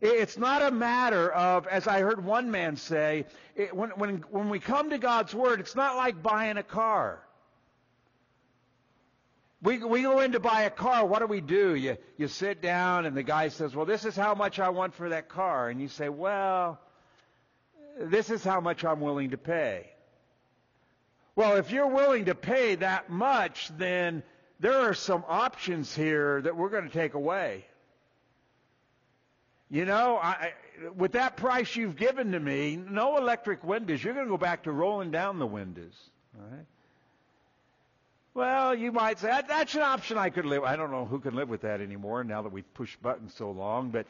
it's 0.00 0.38
not 0.38 0.62
a 0.62 0.70
matter 0.70 1.30
of, 1.30 1.66
as 1.66 1.86
I 1.86 2.00
heard 2.00 2.24
one 2.24 2.50
man 2.50 2.76
say, 2.76 3.26
it, 3.54 3.76
when, 3.76 3.90
when, 3.90 4.24
when 4.30 4.48
we 4.48 4.58
come 4.58 4.90
to 4.90 4.98
God's 4.98 5.34
Word, 5.34 5.60
it's 5.60 5.76
not 5.76 5.96
like 5.96 6.22
buying 6.22 6.56
a 6.56 6.62
car. 6.62 7.22
We, 9.62 9.76
we 9.76 10.00
go 10.00 10.20
in 10.20 10.32
to 10.32 10.40
buy 10.40 10.62
a 10.62 10.70
car, 10.70 11.04
what 11.04 11.18
do 11.18 11.26
we 11.26 11.42
do? 11.42 11.74
You, 11.74 11.98
you 12.16 12.28
sit 12.28 12.62
down 12.62 13.04
and 13.04 13.14
the 13.14 13.22
guy 13.22 13.48
says, 13.48 13.76
well, 13.76 13.84
this 13.84 14.06
is 14.06 14.16
how 14.16 14.34
much 14.34 14.58
I 14.58 14.70
want 14.70 14.94
for 14.94 15.10
that 15.10 15.28
car. 15.28 15.68
And 15.68 15.82
you 15.82 15.88
say, 15.88 16.08
well, 16.08 16.80
this 18.00 18.30
is 18.30 18.42
how 18.42 18.60
much 18.60 18.84
I'm 18.84 19.00
willing 19.00 19.30
to 19.30 19.38
pay. 19.38 19.86
Well, 21.36 21.56
if 21.56 21.70
you're 21.70 21.86
willing 21.86 22.26
to 22.26 22.34
pay 22.34 22.74
that 22.76 23.10
much, 23.10 23.70
then 23.76 24.22
there 24.58 24.80
are 24.80 24.94
some 24.94 25.24
options 25.28 25.94
here 25.94 26.42
that 26.42 26.56
we're 26.56 26.68
going 26.70 26.84
to 26.84 26.92
take 26.92 27.14
away. 27.14 27.64
You 29.70 29.84
know, 29.84 30.18
I, 30.20 30.52
with 30.96 31.12
that 31.12 31.36
price 31.36 31.76
you've 31.76 31.96
given 31.96 32.32
to 32.32 32.40
me, 32.40 32.76
no 32.76 33.16
electric 33.16 33.62
windows. 33.62 34.02
You're 34.02 34.14
going 34.14 34.26
to 34.26 34.30
go 34.30 34.38
back 34.38 34.64
to 34.64 34.72
rolling 34.72 35.10
down 35.10 35.38
the 35.38 35.46
windows. 35.46 35.94
All 36.36 36.46
right? 36.50 36.66
Well, 38.34 38.74
you 38.74 38.92
might 38.92 39.18
say 39.18 39.28
that, 39.28 39.48
that's 39.48 39.74
an 39.74 39.82
option 39.82 40.16
I 40.16 40.30
could 40.30 40.46
live. 40.46 40.64
I 40.64 40.76
don't 40.76 40.90
know 40.90 41.04
who 41.04 41.20
can 41.20 41.34
live 41.34 41.48
with 41.48 41.62
that 41.62 41.80
anymore 41.80 42.24
now 42.24 42.42
that 42.42 42.52
we've 42.52 42.74
pushed 42.74 43.00
buttons 43.02 43.34
so 43.34 43.50
long, 43.50 43.90
but 43.90 44.06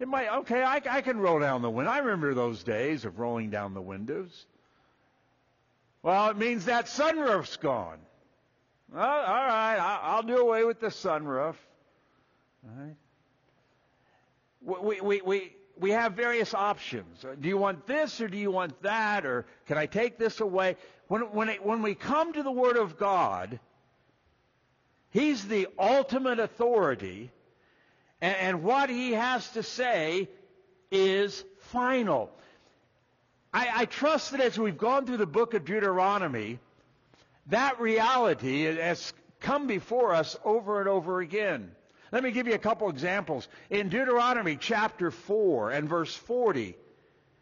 it 0.00 0.08
might. 0.08 0.28
Okay, 0.38 0.62
I, 0.62 0.80
I 0.88 1.00
can 1.00 1.18
roll 1.18 1.40
down 1.40 1.62
the 1.62 1.70
window. 1.70 1.90
I 1.90 1.98
remember 1.98 2.34
those 2.34 2.62
days 2.62 3.04
of 3.04 3.18
rolling 3.18 3.50
down 3.50 3.74
the 3.74 3.82
windows. 3.82 4.46
Well, 6.02 6.30
it 6.30 6.36
means 6.36 6.66
that 6.66 6.86
sunroof's 6.86 7.56
gone. 7.56 7.98
Well, 8.92 9.02
all 9.02 9.46
right, 9.46 9.76
I'll, 9.78 10.16
I'll 10.16 10.22
do 10.22 10.36
away 10.36 10.64
with 10.64 10.80
the 10.80 10.88
sunroof. 10.88 11.54
All 12.64 12.76
right 12.76 12.96
we, 14.64 15.00
we, 15.00 15.20
we, 15.20 15.56
we 15.78 15.90
have 15.90 16.14
various 16.14 16.54
options. 16.54 17.24
Uh, 17.24 17.34
do 17.40 17.48
you 17.48 17.58
want 17.58 17.86
this 17.86 18.20
or 18.20 18.28
do 18.28 18.38
you 18.38 18.50
want 18.50 18.80
that? 18.82 19.26
Or 19.26 19.46
can 19.66 19.78
I 19.78 19.86
take 19.86 20.18
this 20.18 20.40
away? 20.40 20.76
When, 21.08 21.22
when, 21.32 21.48
it, 21.48 21.64
when 21.64 21.82
we 21.82 21.94
come 21.94 22.32
to 22.32 22.42
the 22.42 22.50
Word 22.50 22.76
of 22.76 22.98
God, 22.98 23.58
He's 25.10 25.46
the 25.46 25.68
ultimate 25.78 26.40
authority, 26.40 27.30
and, 28.24 28.36
and 28.36 28.62
what 28.62 28.88
He 28.88 29.12
has 29.12 29.46
to 29.50 29.62
say 29.62 30.30
is 30.90 31.44
final. 31.58 32.30
I, 33.52 33.68
I 33.74 33.84
trust 33.84 34.30
that 34.30 34.40
as 34.40 34.58
we've 34.58 34.78
gone 34.78 35.04
through 35.04 35.18
the 35.18 35.26
book 35.26 35.52
of 35.52 35.66
Deuteronomy, 35.66 36.58
that 37.48 37.78
reality 37.78 38.64
has 38.64 39.12
come 39.40 39.66
before 39.66 40.14
us 40.14 40.38
over 40.42 40.80
and 40.80 40.88
over 40.88 41.20
again. 41.20 41.72
Let 42.12 42.22
me 42.22 42.30
give 42.30 42.46
you 42.46 42.54
a 42.54 42.58
couple 42.58 42.88
examples. 42.88 43.46
In 43.68 43.90
Deuteronomy 43.90 44.56
chapter 44.56 45.10
4 45.10 45.72
and 45.72 45.86
verse 45.86 46.14
40, 46.14 46.76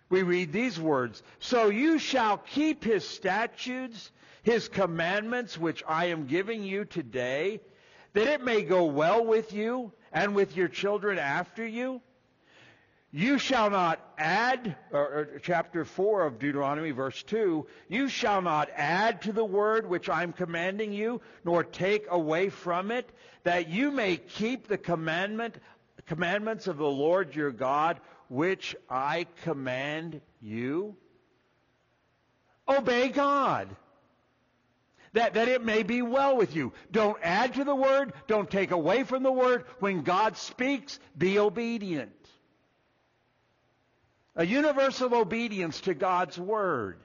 we 0.08 0.22
read 0.24 0.52
these 0.52 0.80
words, 0.80 1.22
So 1.38 1.68
you 1.68 2.00
shall 2.00 2.38
keep 2.38 2.82
his 2.82 3.06
statutes, 3.06 4.10
his 4.42 4.68
commandments, 4.68 5.56
which 5.56 5.84
I 5.86 6.06
am 6.06 6.26
giving 6.26 6.64
you 6.64 6.84
today, 6.84 7.60
that 8.14 8.26
it 8.26 8.42
may 8.42 8.62
go 8.62 8.84
well 8.84 9.24
with 9.24 9.52
you 9.52 9.92
and 10.12 10.34
with 10.34 10.56
your 10.56 10.68
children 10.68 11.18
after 11.18 11.66
you. 11.66 12.00
You 13.14 13.38
shall 13.38 13.68
not 13.68 14.00
add, 14.16 14.74
or, 14.90 15.00
or, 15.00 15.40
chapter 15.42 15.84
4 15.84 16.22
of 16.26 16.38
Deuteronomy, 16.38 16.92
verse 16.92 17.22
2, 17.24 17.66
you 17.88 18.08
shall 18.08 18.40
not 18.40 18.70
add 18.74 19.20
to 19.22 19.32
the 19.32 19.44
word 19.44 19.86
which 19.86 20.08
I'm 20.08 20.32
commanding 20.32 20.94
you, 20.94 21.20
nor 21.44 21.62
take 21.62 22.06
away 22.08 22.48
from 22.48 22.90
it, 22.90 23.10
that 23.44 23.68
you 23.68 23.90
may 23.90 24.16
keep 24.16 24.66
the 24.66 24.78
commandment, 24.78 25.56
commandments 26.06 26.66
of 26.66 26.78
the 26.78 26.86
Lord 26.86 27.34
your 27.34 27.50
God, 27.50 28.00
which 28.28 28.74
I 28.88 29.26
command 29.42 30.22
you. 30.40 30.96
Obey 32.66 33.10
God. 33.10 33.68
That, 35.12 35.34
that 35.34 35.48
it 35.48 35.64
may 35.64 35.82
be 35.82 36.02
well 36.02 36.36
with 36.36 36.56
you. 36.56 36.72
Don't 36.90 37.18
add 37.22 37.54
to 37.54 37.64
the 37.64 37.74
word. 37.74 38.12
Don't 38.26 38.50
take 38.50 38.70
away 38.70 39.04
from 39.04 39.22
the 39.22 39.32
word. 39.32 39.64
When 39.78 40.02
God 40.02 40.36
speaks, 40.36 40.98
be 41.16 41.38
obedient. 41.38 42.12
A 44.34 44.46
universal 44.46 45.14
obedience 45.14 45.82
to 45.82 45.94
God's 45.94 46.38
word. 46.38 46.98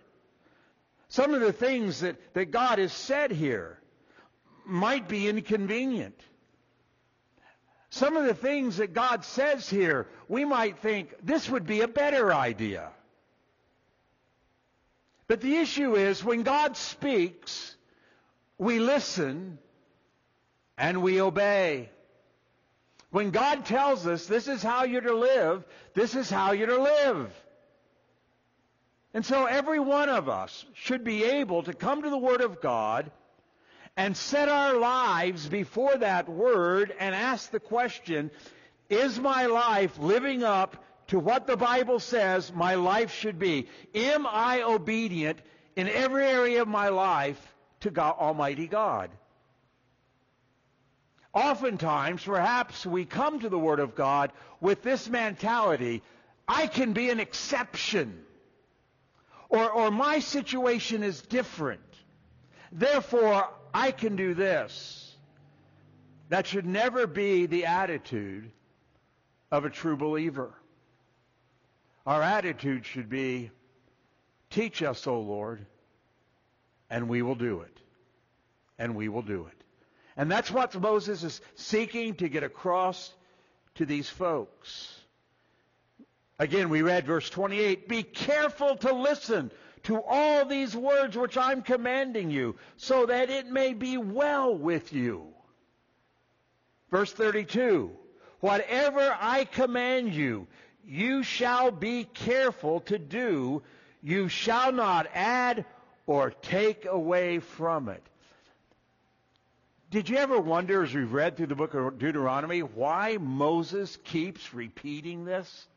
Some 1.10 1.34
of 1.34 1.42
the 1.42 1.54
things 1.54 2.02
that, 2.02 2.18
that 2.34 2.52
God 2.52 2.80
has 2.80 2.94
said 2.94 3.32
here 3.32 3.80
might 4.66 5.08
be 5.08 5.28
inconvenient. 5.28 6.20
Some 7.90 8.18
of 8.18 8.26
the 8.26 8.34
things 8.34 8.78
that 8.78 8.94
God 8.94 9.24
says 9.24 9.70
here, 9.70 10.08
we 10.28 10.44
might 10.44 10.80
think 10.80 11.14
this 11.24 11.50
would 11.50 11.66
be 11.66 11.82
a 11.82 11.88
better 11.88 12.34
idea. 12.34 12.90
But 15.28 15.42
the 15.42 15.58
issue 15.58 15.96
is 15.96 16.24
when 16.24 16.44
God 16.44 16.76
speaks, 16.76 17.77
we 18.58 18.80
listen 18.80 19.60
and 20.78 21.02
we 21.02 21.22
obey. 21.22 21.90
When 23.10 23.32
God 23.32 23.66
tells 23.66 24.06
us 24.06 24.26
this 24.26 24.48
is 24.48 24.62
how 24.62 24.84
you're 24.84 25.02
to 25.02 25.16
live, 25.16 25.66
this 25.94 26.16
is 26.16 26.30
how 26.30 26.52
you're 26.52 26.68
to 26.68 26.82
live. 26.82 27.32
And 29.14 29.26
so 29.26 29.46
every 29.46 29.80
one 29.80 30.10
of 30.10 30.30
us 30.30 30.66
should 30.74 31.04
be 31.04 31.24
able 31.24 31.64
to 31.64 31.74
come 31.74 32.04
to 32.04 32.10
the 32.10 32.18
Word 32.18 32.42
of 32.42 32.62
God 32.62 33.10
and 33.96 34.16
set 34.16 34.50
our 34.50 34.78
lives 34.78 35.48
before 35.48 35.98
that 35.98 36.30
Word 36.30 36.94
and 37.00 37.16
ask 37.16 37.50
the 37.50 37.60
question, 37.60 38.30
is 38.90 39.20
my 39.20 39.48
life 39.48 39.98
living 39.98 40.44
up 40.44 40.84
to 41.08 41.20
what 41.20 41.48
the 41.48 41.58
Bible 41.58 42.00
says 42.00 42.52
my 42.54 42.76
life 42.76 43.14
should 43.14 43.40
be? 43.40 43.68
Am 43.96 44.28
I 44.28 44.62
obedient 44.62 45.40
in 45.76 45.88
every 45.88 46.26
area 46.26 46.62
of 46.62 46.68
my 46.68 46.90
life 46.90 47.56
to 47.82 47.92
God, 47.92 48.16
Almighty 48.20 48.68
God? 48.68 49.10
Oftentimes, 51.34 52.24
perhaps 52.24 52.86
we 52.86 53.06
come 53.06 53.40
to 53.42 53.50
the 53.50 53.60
Word 53.60 53.80
of 53.80 53.96
God 53.96 54.32
with 54.60 54.82
this 54.82 55.08
mentality, 55.08 56.02
I 56.48 56.68
can 56.68 56.94
be 56.94 57.10
an 57.10 57.20
exception. 57.20 58.24
Or, 59.50 59.70
or 59.70 59.92
my 59.92 60.20
situation 60.20 61.04
is 61.04 61.22
different. 61.22 61.82
Therefore, 62.72 63.50
I 63.74 63.92
can 63.92 64.16
do 64.16 64.34
this. 64.34 65.16
That 66.30 66.48
should 66.48 66.66
never 66.66 67.08
be 67.08 67.46
the 67.46 67.66
attitude 67.66 68.52
of 69.52 69.64
a 69.64 69.70
true 69.70 69.96
believer. 69.96 70.54
Our 72.06 72.22
attitude 72.22 72.86
should 72.86 73.10
be, 73.10 73.52
teach 74.50 74.82
us, 74.82 75.08
O 75.08 75.20
Lord, 75.20 75.66
and 76.90 77.10
we 77.10 77.22
will 77.22 77.36
do 77.36 77.62
it. 77.62 77.80
And 78.80 78.96
we 78.96 79.10
will 79.10 79.22
do 79.22 79.48
it. 79.48 79.64
And 80.16 80.32
that's 80.32 80.52
what 80.52 80.80
Moses 80.80 81.24
is 81.24 81.42
seeking 81.56 82.16
to 82.16 82.30
get 82.30 82.44
across 82.44 83.14
to 83.76 83.86
these 83.86 84.10
folks. 84.10 84.94
Again, 86.40 86.70
we 86.70 86.82
read 86.82 87.06
verse 87.06 87.30
28, 87.30 87.88
Be 87.88 88.04
careful 88.04 88.78
to 88.78 88.94
listen 88.94 89.52
to 89.84 90.02
all 90.02 90.46
these 90.46 90.76
words 90.76 91.18
which 91.18 91.38
I'm 91.38 91.62
commanding 91.62 92.30
you, 92.30 92.56
so 92.78 93.06
that 93.06 93.30
it 93.30 93.48
may 93.48 93.74
be 93.74 93.98
well 93.98 94.56
with 94.56 94.94
you. 94.94 95.28
Verse 96.92 97.12
32, 97.12 97.92
Whatever 98.40 99.16
I 99.20 99.46
command 99.46 100.14
you, 100.14 100.48
you 100.86 101.24
shall 101.24 101.72
be 101.72 102.04
careful 102.04 102.82
to 102.82 103.00
do. 103.00 103.64
You 104.04 104.30
shall 104.30 104.72
not 104.72 105.08
add 105.14 105.66
or 106.08 106.32
take 106.32 106.86
away 106.86 107.40
from 107.40 107.90
it. 107.90 108.02
Did 109.92 110.10
you 110.10 110.18
ever 110.18 110.40
wonder, 110.40 110.84
as 110.84 110.94
we've 110.94 111.14
read 111.14 111.38
through 111.38 111.48
the 111.48 111.56
book 111.56 111.74
of 111.74 112.00
Deuteronomy, 112.00 112.62
why 112.62 113.18
Moses 113.22 113.98
keeps 114.04 114.54
repeating 114.54 115.24
this? 115.24 115.68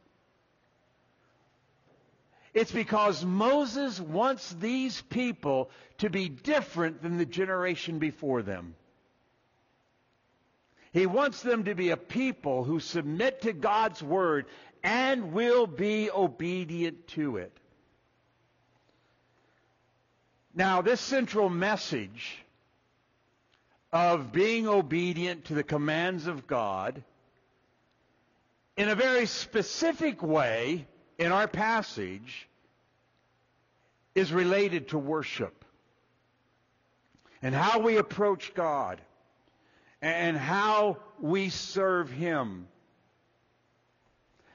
It's 2.53 2.72
because 2.72 3.24
Moses 3.24 4.01
wants 4.01 4.53
these 4.55 5.01
people 5.03 5.70
to 5.99 6.11
be 6.11 6.28
different 6.28 7.03
than 7.03 7.18
the 7.18 7.26
generation 7.26 8.01
before 8.01 8.43
them. 8.43 8.74
He 10.93 11.07
wants 11.07 11.43
them 11.43 11.64
to 11.64 11.76
be 11.76 11.91
a 11.91 11.97
people 11.97 12.64
who 12.64 12.81
submit 12.81 13.43
to 13.43 13.53
God's 13.53 14.03
word 14.03 14.47
and 14.83 15.33
will 15.33 15.68
be 15.68 16.11
obedient 16.11 17.07
to 17.09 17.37
it. 17.37 17.57
Now, 20.61 20.83
this 20.83 21.01
central 21.01 21.49
message 21.49 22.45
of 23.95 24.31
being 24.31 24.69
obedient 24.69 25.47
to 25.47 25.55
the 25.55 25.63
commands 25.63 26.27
of 26.27 26.47
God 26.47 27.03
in 28.77 28.91
a 28.91 28.95
very 28.95 29.25
specific 29.25 30.23
way 30.23 30.87
in 31.17 31.33
our 31.33 31.49
passage 31.49 32.47
is 34.15 34.35
related 34.35 34.89
to 34.89 34.99
worship 34.99 35.65
and 37.41 37.55
how 37.55 37.79
we 37.79 37.97
approach 37.97 38.53
God 38.53 39.01
and 40.03 40.37
how 40.37 40.99
we 41.19 41.49
serve 41.49 42.11
Him. 42.11 42.69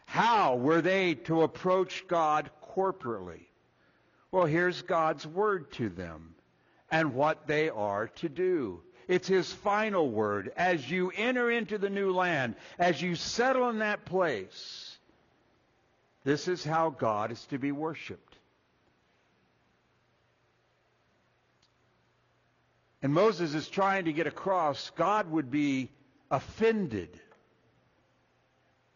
How 0.06 0.56
were 0.58 0.84
they 0.84 1.16
to 1.16 1.41
approach 1.41 2.08
God 2.08 2.51
corporately? 2.76 3.47
Well, 4.36 4.47
here's 4.47 4.81
God's 4.81 5.25
word 5.25 5.71
to 5.75 5.88
them 5.88 6.36
and 6.91 7.15
what 7.15 7.47
they 7.47 7.69
are 7.69 8.09
to 8.17 8.27
do. 8.27 8.81
It's 9.07 9.29
his 9.29 9.49
final 9.49 10.11
word. 10.11 10.51
As 10.57 10.91
you 10.91 11.09
enter 11.15 11.49
into 11.49 11.77
the 11.77 11.89
new 11.89 12.11
land, 12.11 12.55
as 12.77 13.01
you 13.01 13.15
settle 13.15 13.69
in 13.69 13.79
that 13.79 14.03
place, 14.03 14.97
this 16.25 16.49
is 16.49 16.65
how 16.65 16.89
God 16.89 17.31
is 17.31 17.45
to 17.45 17.57
be 17.57 17.71
worshiped. 17.71 18.36
And 23.01 23.13
Moses 23.13 23.53
is 23.53 23.69
trying 23.69 24.03
to 24.03 24.11
get 24.11 24.27
across 24.27 24.91
God 24.97 25.31
would 25.31 25.49
be 25.49 25.89
offended 26.29 27.21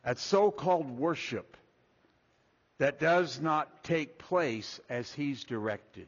at 0.03 0.19
so-called 0.19 0.99
worship 0.99 1.55
that 2.80 2.99
does 2.99 3.39
not 3.39 3.84
take 3.84 4.17
place 4.17 4.80
as 4.89 5.13
he's 5.13 5.43
directed. 5.43 6.07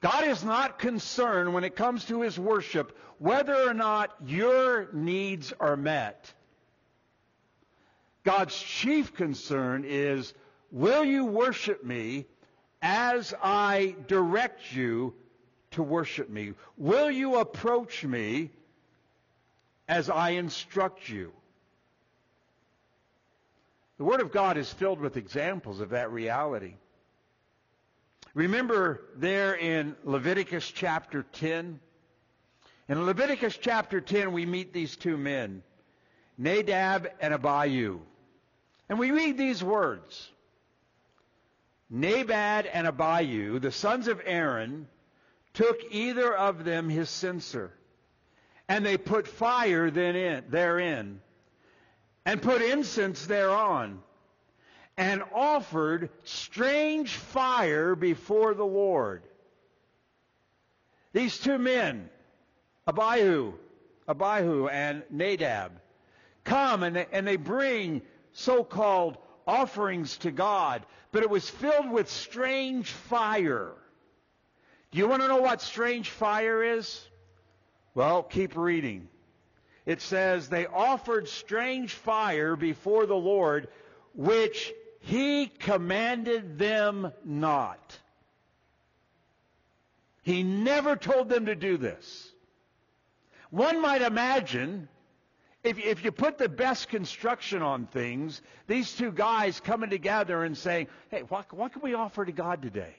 God 0.00 0.24
is 0.24 0.44
not 0.44 0.78
concerned 0.78 1.52
when 1.52 1.64
it 1.64 1.76
comes 1.76 2.04
to 2.06 2.22
his 2.22 2.38
worship 2.38 2.96
whether 3.18 3.54
or 3.54 3.74
not 3.74 4.14
your 4.24 4.88
needs 4.92 5.52
are 5.58 5.76
met. 5.76 6.32
God's 8.22 8.56
chief 8.56 9.14
concern 9.14 9.84
is, 9.84 10.32
will 10.70 11.04
you 11.04 11.24
worship 11.24 11.84
me 11.84 12.26
as 12.80 13.34
I 13.42 13.96
direct 14.06 14.72
you 14.72 15.14
to 15.72 15.82
worship 15.82 16.30
me? 16.30 16.52
Will 16.76 17.10
you 17.10 17.36
approach 17.38 18.04
me 18.04 18.50
as 19.88 20.08
I 20.08 20.30
instruct 20.30 21.08
you? 21.08 21.32
The 23.98 24.04
Word 24.04 24.20
of 24.20 24.32
God 24.32 24.56
is 24.56 24.72
filled 24.72 25.00
with 25.00 25.16
examples 25.16 25.80
of 25.80 25.90
that 25.90 26.12
reality. 26.12 26.74
Remember 28.32 29.02
there 29.16 29.56
in 29.56 29.96
Leviticus 30.04 30.70
chapter 30.70 31.24
10? 31.32 31.80
In 32.88 33.04
Leviticus 33.04 33.58
chapter 33.60 34.00
10, 34.00 34.32
we 34.32 34.46
meet 34.46 34.72
these 34.72 34.96
two 34.96 35.16
men, 35.16 35.62
Nadab 36.38 37.10
and 37.20 37.34
Abihu. 37.34 38.00
And 38.88 38.98
we 39.00 39.10
read 39.10 39.36
these 39.36 39.62
words. 39.62 40.30
Nadab 41.90 42.66
and 42.72 42.86
Abihu, 42.86 43.58
the 43.58 43.72
sons 43.72 44.06
of 44.06 44.22
Aaron, 44.24 44.86
took 45.54 45.80
either 45.90 46.32
of 46.32 46.64
them 46.64 46.88
his 46.88 47.10
censer, 47.10 47.72
and 48.68 48.86
they 48.86 48.96
put 48.96 49.26
fire 49.26 49.90
therein, 49.90 51.20
and 52.28 52.42
put 52.42 52.60
incense 52.60 53.24
thereon, 53.24 54.02
and 54.98 55.22
offered 55.34 56.10
strange 56.24 57.14
fire 57.14 57.94
before 57.94 58.52
the 58.52 58.66
Lord. 58.66 59.22
These 61.14 61.38
two 61.38 61.56
men, 61.56 62.10
Abihu, 62.86 63.54
Abihu 64.06 64.68
and 64.68 65.04
Nadab, 65.08 65.80
come 66.44 66.82
and 66.82 66.96
they, 66.96 67.06
and 67.12 67.26
they 67.26 67.36
bring 67.36 68.02
so-called 68.34 69.16
offerings 69.46 70.18
to 70.18 70.30
God, 70.30 70.84
but 71.12 71.22
it 71.22 71.30
was 71.30 71.48
filled 71.48 71.90
with 71.90 72.10
strange 72.10 72.90
fire. 72.90 73.72
Do 74.90 74.98
you 74.98 75.08
want 75.08 75.22
to 75.22 75.28
know 75.28 75.40
what 75.40 75.62
strange 75.62 76.10
fire 76.10 76.62
is? 76.62 77.08
Well, 77.94 78.22
keep 78.22 78.54
reading. 78.54 79.08
It 79.88 80.02
says, 80.02 80.50
They 80.50 80.66
offered 80.66 81.28
strange 81.28 81.94
fire 81.94 82.56
before 82.56 83.06
the 83.06 83.16
Lord, 83.16 83.68
which 84.12 84.70
he 85.00 85.46
commanded 85.46 86.58
them 86.58 87.10
not. 87.24 87.98
He 90.20 90.42
never 90.42 90.94
told 90.94 91.30
them 91.30 91.46
to 91.46 91.54
do 91.54 91.78
this. 91.78 92.30
One 93.48 93.80
might 93.80 94.02
imagine 94.02 94.90
if, 95.64 95.78
if 95.78 96.04
you 96.04 96.12
put 96.12 96.36
the 96.36 96.50
best 96.50 96.90
construction 96.90 97.62
on 97.62 97.86
things, 97.86 98.42
these 98.66 98.94
two 98.94 99.10
guys 99.10 99.58
coming 99.58 99.88
together 99.88 100.44
and 100.44 100.54
saying, 100.54 100.88
hey, 101.10 101.22
what, 101.22 101.50
what 101.54 101.72
can 101.72 101.80
we 101.80 101.94
offer 101.94 102.26
to 102.26 102.32
God 102.32 102.60
today? 102.60 102.94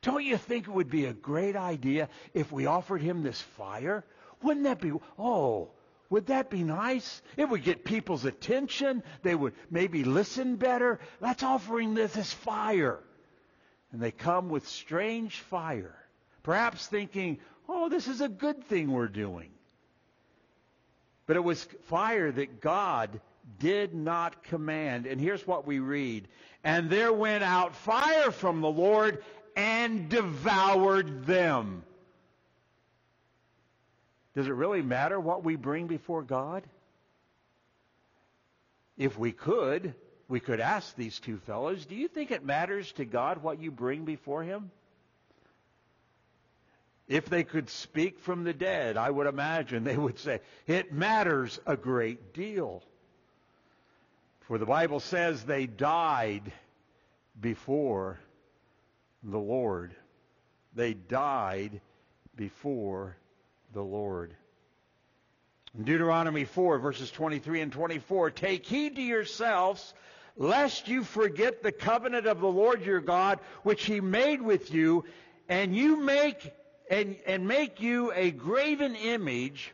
Don't 0.00 0.24
you 0.24 0.38
think 0.38 0.66
it 0.66 0.72
would 0.72 0.88
be 0.88 1.04
a 1.04 1.12
great 1.12 1.56
idea 1.56 2.08
if 2.32 2.50
we 2.50 2.64
offered 2.64 3.02
him 3.02 3.22
this 3.22 3.42
fire? 3.42 4.02
Wouldn't 4.40 4.64
that 4.64 4.80
be, 4.80 4.92
oh, 5.18 5.72
would 6.08 6.26
that 6.26 6.50
be 6.50 6.62
nice? 6.62 7.22
It 7.36 7.48
would 7.48 7.64
get 7.64 7.84
people's 7.84 8.24
attention. 8.24 9.02
They 9.22 9.34
would 9.34 9.54
maybe 9.70 10.04
listen 10.04 10.56
better. 10.56 11.00
Let's 11.20 11.42
offering 11.42 11.94
this, 11.94 12.12
this 12.12 12.32
fire. 12.32 13.00
And 13.92 14.00
they 14.00 14.12
come 14.12 14.48
with 14.48 14.68
strange 14.68 15.38
fire, 15.40 15.96
perhaps 16.42 16.86
thinking, 16.86 17.38
oh, 17.68 17.88
this 17.88 18.08
is 18.08 18.20
a 18.20 18.28
good 18.28 18.64
thing 18.64 18.92
we're 18.92 19.08
doing. 19.08 19.50
But 21.26 21.36
it 21.36 21.44
was 21.44 21.66
fire 21.86 22.30
that 22.30 22.60
God 22.60 23.20
did 23.58 23.94
not 23.94 24.44
command. 24.44 25.06
And 25.06 25.20
here's 25.20 25.46
what 25.46 25.66
we 25.66 25.78
read. 25.78 26.28
And 26.62 26.88
there 26.88 27.12
went 27.12 27.42
out 27.42 27.74
fire 27.74 28.30
from 28.30 28.60
the 28.60 28.70
Lord 28.70 29.22
and 29.56 30.08
devoured 30.08 31.26
them. 31.26 31.82
Does 34.36 34.48
it 34.48 34.52
really 34.52 34.82
matter 34.82 35.18
what 35.18 35.44
we 35.44 35.56
bring 35.56 35.86
before 35.86 36.22
God? 36.22 36.62
If 38.98 39.18
we 39.18 39.32
could, 39.32 39.94
we 40.28 40.40
could 40.40 40.60
ask 40.60 40.94
these 40.94 41.18
two 41.18 41.38
fellows, 41.38 41.86
do 41.86 41.94
you 41.94 42.06
think 42.06 42.30
it 42.30 42.44
matters 42.44 42.92
to 42.92 43.06
God 43.06 43.42
what 43.42 43.62
you 43.62 43.70
bring 43.70 44.04
before 44.04 44.42
Him? 44.42 44.70
If 47.08 47.30
they 47.30 47.44
could 47.44 47.70
speak 47.70 48.18
from 48.20 48.44
the 48.44 48.52
dead, 48.52 48.98
I 48.98 49.08
would 49.08 49.26
imagine 49.26 49.84
they 49.84 49.96
would 49.96 50.18
say, 50.18 50.40
it 50.66 50.92
matters 50.92 51.58
a 51.64 51.76
great 51.76 52.34
deal. 52.34 52.82
For 54.42 54.58
the 54.58 54.66
Bible 54.66 55.00
says 55.00 55.44
they 55.44 55.66
died 55.66 56.52
before 57.40 58.20
the 59.22 59.38
Lord. 59.38 59.94
They 60.74 60.92
died 60.92 61.80
before 62.36 63.16
the 63.72 63.82
Lord. 63.82 64.34
Deuteronomy 65.82 66.44
4, 66.44 66.78
verses 66.78 67.10
23 67.10 67.60
and 67.60 67.72
24, 67.72 68.30
take 68.30 68.64
heed 68.64 68.96
to 68.96 69.02
yourselves, 69.02 69.94
lest 70.36 70.88
you 70.88 71.04
forget 71.04 71.62
the 71.62 71.72
covenant 71.72 72.26
of 72.26 72.40
the 72.40 72.48
Lord 72.48 72.84
your 72.84 73.00
God, 73.00 73.40
which 73.62 73.84
he 73.84 74.00
made 74.00 74.40
with 74.40 74.72
you, 74.72 75.04
and 75.48 75.76
you 75.76 75.96
make 75.96 76.52
and, 76.90 77.16
and 77.26 77.46
make 77.46 77.80
you 77.80 78.12
a 78.12 78.30
graven 78.30 78.94
image 78.94 79.72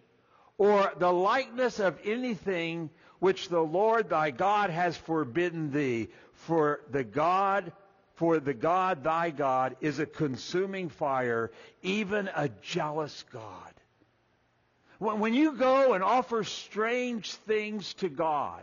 or 0.58 0.92
the 0.98 1.12
likeness 1.12 1.78
of 1.78 1.98
anything 2.04 2.90
which 3.18 3.48
the 3.48 3.60
Lord 3.60 4.08
thy 4.08 4.30
God 4.30 4.70
has 4.70 4.96
forbidden 4.96 5.70
thee. 5.72 6.08
For 6.32 6.80
the 6.90 7.04
God 7.04 7.72
for 8.22 8.38
the 8.38 8.54
God, 8.54 9.02
thy 9.02 9.30
God, 9.30 9.74
is 9.80 9.98
a 9.98 10.06
consuming 10.06 10.90
fire, 10.90 11.50
even 11.82 12.30
a 12.36 12.48
jealous 12.48 13.24
God. 13.32 13.74
When 15.02 15.34
you 15.34 15.52
go 15.52 15.94
and 15.94 16.04
offer 16.04 16.44
strange 16.44 17.32
things 17.32 17.92
to 17.94 18.08
God 18.08 18.62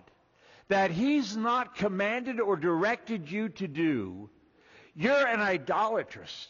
that 0.69 0.89
he's 0.89 1.35
not 1.35 1.75
commanded 1.75 2.39
or 2.39 2.55
directed 2.55 3.29
you 3.29 3.49
to 3.49 3.67
do, 3.67 4.29
you're 4.95 5.27
an 5.27 5.41
idolatrist. 5.41 6.47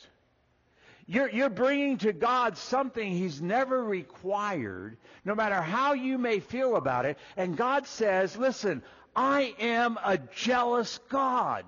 You're, 1.07 1.31
you're 1.31 1.49
bringing 1.49 1.97
to 1.99 2.13
God 2.13 2.55
something 2.55 3.11
he's 3.11 3.41
never 3.41 3.83
required, 3.83 4.97
no 5.25 5.33
matter 5.33 5.59
how 5.59 5.93
you 5.93 6.19
may 6.19 6.39
feel 6.39 6.75
about 6.75 7.05
it. 7.05 7.17
And 7.35 7.57
God 7.57 7.87
says, 7.87 8.37
listen, 8.37 8.83
I 9.15 9.55
am 9.57 9.97
a 10.05 10.19
jealous 10.19 10.99
God. 11.09 11.65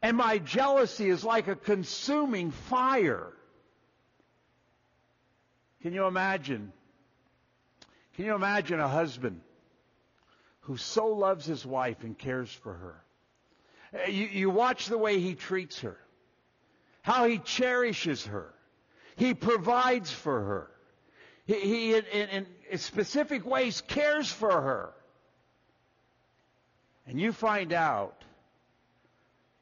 And 0.00 0.16
my 0.16 0.38
jealousy 0.38 1.10
is 1.10 1.22
like 1.22 1.48
a 1.48 1.54
consuming 1.54 2.50
fire. 2.50 3.30
Can 5.82 5.92
you 5.92 6.06
imagine? 6.06 6.72
Can 8.18 8.24
you 8.24 8.34
imagine 8.34 8.80
a 8.80 8.88
husband 8.88 9.40
who 10.62 10.76
so 10.76 11.06
loves 11.06 11.46
his 11.46 11.64
wife 11.64 12.02
and 12.02 12.18
cares 12.18 12.52
for 12.52 12.74
her? 12.74 14.10
You, 14.10 14.26
you 14.26 14.50
watch 14.50 14.88
the 14.88 14.98
way 14.98 15.20
he 15.20 15.36
treats 15.36 15.82
her, 15.82 15.96
how 17.02 17.26
he 17.28 17.38
cherishes 17.38 18.26
her, 18.26 18.52
he 19.14 19.34
provides 19.34 20.10
for 20.10 20.40
her, 20.40 20.70
he, 21.46 21.60
he 21.60 21.94
in, 21.94 22.04
in, 22.06 22.46
in 22.68 22.78
specific 22.78 23.46
ways 23.46 23.82
cares 23.82 24.32
for 24.32 24.50
her. 24.50 24.92
And 27.06 27.20
you 27.20 27.30
find 27.30 27.72
out 27.72 28.20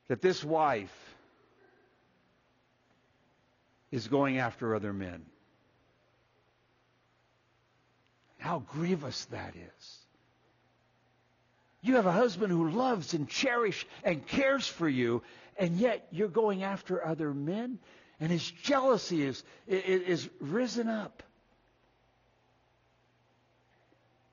that 0.08 0.22
this 0.22 0.42
wife 0.42 1.14
is 3.90 4.08
going 4.08 4.38
after 4.38 4.74
other 4.74 4.94
men. 4.94 5.26
How 8.46 8.60
grievous 8.60 9.24
that 9.26 9.54
is. 9.56 9.98
You 11.82 11.96
have 11.96 12.06
a 12.06 12.12
husband 12.12 12.52
who 12.52 12.70
loves 12.70 13.12
and 13.12 13.28
cherishes 13.28 13.88
and 14.04 14.24
cares 14.24 14.68
for 14.68 14.88
you, 14.88 15.22
and 15.58 15.76
yet 15.76 16.06
you're 16.12 16.28
going 16.28 16.62
after 16.62 17.04
other 17.04 17.34
men, 17.34 17.80
and 18.20 18.30
his 18.30 18.48
jealousy 18.48 19.24
is, 19.24 19.42
is, 19.66 20.02
is 20.02 20.30
risen 20.40 20.88
up. 20.88 21.24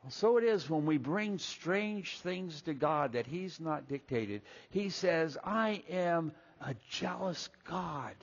Well, 0.04 0.12
so 0.12 0.38
it 0.38 0.44
is 0.44 0.70
when 0.70 0.86
we 0.86 1.00
bring 1.00 1.40
strange 1.40 2.20
things 2.20 2.62
to 2.64 2.76
God 2.76 3.14
that 3.14 3.26
He's 3.26 3.60
not 3.60 3.90
dictated. 3.90 4.44
He 4.70 4.90
says, 4.90 5.40
I 5.44 5.82
am 5.90 6.34
a 6.62 6.76
jealous 6.92 7.50
God. 7.64 8.14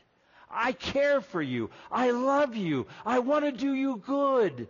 I 0.49 0.71
care 0.71 1.21
for 1.21 1.43
you. 1.43 1.71
I 1.91 2.13
love 2.13 2.55
you. 2.55 2.87
I 3.05 3.19
want 3.21 3.45
to 3.45 3.53
do 3.53 3.73
you 3.73 3.97
good. 4.07 4.69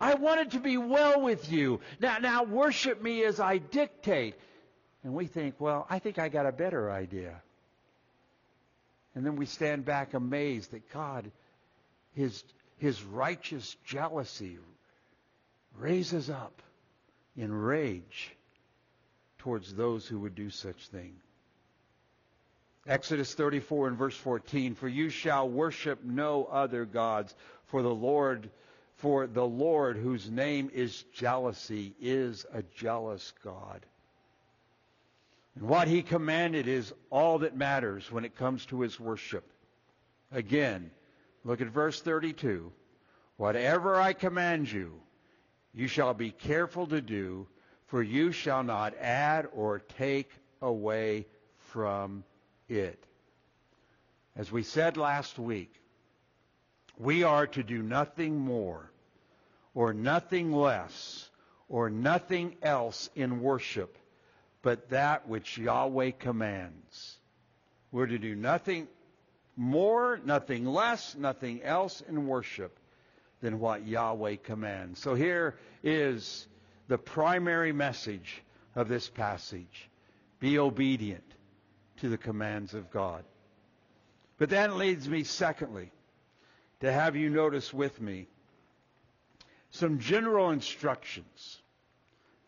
I 0.00 0.14
want 0.14 0.40
it 0.40 0.50
to 0.52 0.60
be 0.60 0.76
well 0.76 1.20
with 1.20 1.50
you. 1.50 1.80
Now, 2.00 2.18
now 2.18 2.44
worship 2.44 3.02
me 3.02 3.24
as 3.24 3.40
I 3.40 3.58
dictate. 3.58 4.34
And 5.04 5.14
we 5.14 5.26
think, 5.26 5.54
well, 5.58 5.86
I 5.88 5.98
think 5.98 6.18
I 6.18 6.28
got 6.28 6.46
a 6.46 6.52
better 6.52 6.90
idea. 6.90 7.40
And 9.14 9.24
then 9.24 9.36
we 9.36 9.46
stand 9.46 9.84
back 9.84 10.14
amazed 10.14 10.72
that 10.72 10.92
God, 10.92 11.30
His, 12.14 12.44
His 12.76 13.02
righteous 13.02 13.76
jealousy 13.84 14.58
raises 15.76 16.30
up 16.30 16.62
in 17.36 17.52
rage 17.52 18.36
towards 19.38 19.74
those 19.74 20.06
who 20.06 20.20
would 20.20 20.34
do 20.34 20.50
such 20.50 20.88
thing. 20.88 21.14
Exodus 22.86 23.34
34 23.34 23.88
and 23.88 23.98
verse 23.98 24.16
14, 24.16 24.74
for 24.74 24.88
you 24.88 25.10
shall 25.10 25.48
worship 25.48 26.02
no 26.04 26.44
other 26.44 26.84
gods, 26.84 27.34
for 27.66 27.82
the 27.82 27.94
Lord, 27.94 28.50
for 28.98 29.28
the 29.28 29.46
Lord 29.46 29.96
whose 29.96 30.28
name 30.28 30.70
is 30.74 31.04
jealousy 31.12 31.94
is 32.00 32.44
a 32.52 32.62
jealous 32.62 33.32
God. 33.44 33.86
And 35.54 35.68
what 35.68 35.88
he 35.88 36.02
commanded 36.02 36.66
is 36.66 36.92
all 37.10 37.38
that 37.40 37.56
matters 37.56 38.10
when 38.10 38.24
it 38.24 38.36
comes 38.36 38.66
to 38.66 38.80
his 38.80 38.98
worship. 38.98 39.50
Again, 40.32 40.90
look 41.44 41.60
at 41.60 41.68
verse 41.68 42.00
32. 42.00 42.72
Whatever 43.36 43.96
I 43.96 44.14
command 44.14 44.70
you, 44.70 45.00
you 45.72 45.86
shall 45.86 46.12
be 46.12 46.32
careful 46.32 46.88
to 46.88 47.00
do, 47.00 47.46
for 47.86 48.02
you 48.02 48.32
shall 48.32 48.64
not 48.64 48.94
add 48.98 49.46
or 49.54 49.78
take 49.78 50.30
away 50.60 51.26
from 51.56 52.24
it. 52.68 53.04
As 54.34 54.50
we 54.50 54.64
said 54.64 54.96
last 54.96 55.38
week, 55.38 55.77
we 56.98 57.22
are 57.22 57.46
to 57.46 57.62
do 57.62 57.82
nothing 57.82 58.38
more 58.38 58.90
or 59.74 59.92
nothing 59.92 60.52
less 60.52 61.30
or 61.68 61.90
nothing 61.90 62.56
else 62.62 63.08
in 63.14 63.40
worship 63.40 63.96
but 64.62 64.90
that 64.90 65.28
which 65.28 65.56
Yahweh 65.56 66.10
commands. 66.18 67.16
We're 67.92 68.06
to 68.06 68.18
do 68.18 68.34
nothing 68.34 68.88
more, 69.56 70.20
nothing 70.24 70.66
less, 70.66 71.14
nothing 71.14 71.62
else 71.62 72.02
in 72.08 72.26
worship 72.26 72.78
than 73.40 73.60
what 73.60 73.86
Yahweh 73.86 74.36
commands. 74.42 75.00
So 75.00 75.14
here 75.14 75.56
is 75.82 76.46
the 76.88 76.98
primary 76.98 77.72
message 77.72 78.42
of 78.74 78.88
this 78.88 79.08
passage. 79.08 79.88
Be 80.40 80.58
obedient 80.58 81.24
to 81.98 82.08
the 82.08 82.18
commands 82.18 82.74
of 82.74 82.90
God. 82.90 83.24
But 84.38 84.50
that 84.50 84.76
leads 84.76 85.08
me, 85.08 85.24
secondly, 85.24 85.90
to 86.80 86.92
have 86.92 87.16
you 87.16 87.30
notice 87.30 87.72
with 87.72 88.00
me 88.00 88.26
some 89.70 89.98
general 89.98 90.50
instructions. 90.50 91.58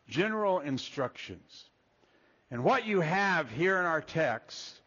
General 0.09 0.61
instructions. 0.61 1.65
And 2.51 2.65
what 2.65 2.87
you 2.87 3.01
have 3.01 3.51
here 3.51 3.79
in 3.79 3.85
our 3.85 4.01
text 4.01 4.81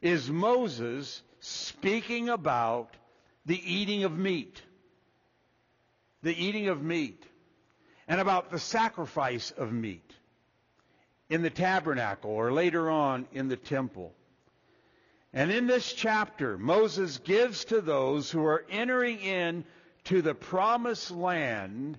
is 0.00 0.30
Moses 0.30 1.22
speaking 1.40 2.28
about 2.28 2.94
the 3.46 3.60
eating 3.72 4.04
of 4.04 4.16
meat. 4.16 4.62
The 6.22 6.34
eating 6.34 6.68
of 6.68 6.82
meat. 6.82 7.24
And 8.06 8.20
about 8.20 8.50
the 8.50 8.58
sacrifice 8.58 9.50
of 9.50 9.72
meat 9.72 10.12
in 11.28 11.42
the 11.42 11.50
tabernacle 11.50 12.30
or 12.30 12.52
later 12.52 12.90
on 12.90 13.26
in 13.32 13.48
the 13.48 13.56
temple. 13.56 14.14
And 15.32 15.50
in 15.50 15.66
this 15.66 15.92
chapter, 15.92 16.56
Moses 16.56 17.18
gives 17.18 17.66
to 17.66 17.80
those 17.80 18.30
who 18.30 18.44
are 18.44 18.64
entering 18.70 19.20
in 19.20 19.64
to 20.04 20.22
the 20.22 20.34
promised 20.34 21.10
land 21.10 21.98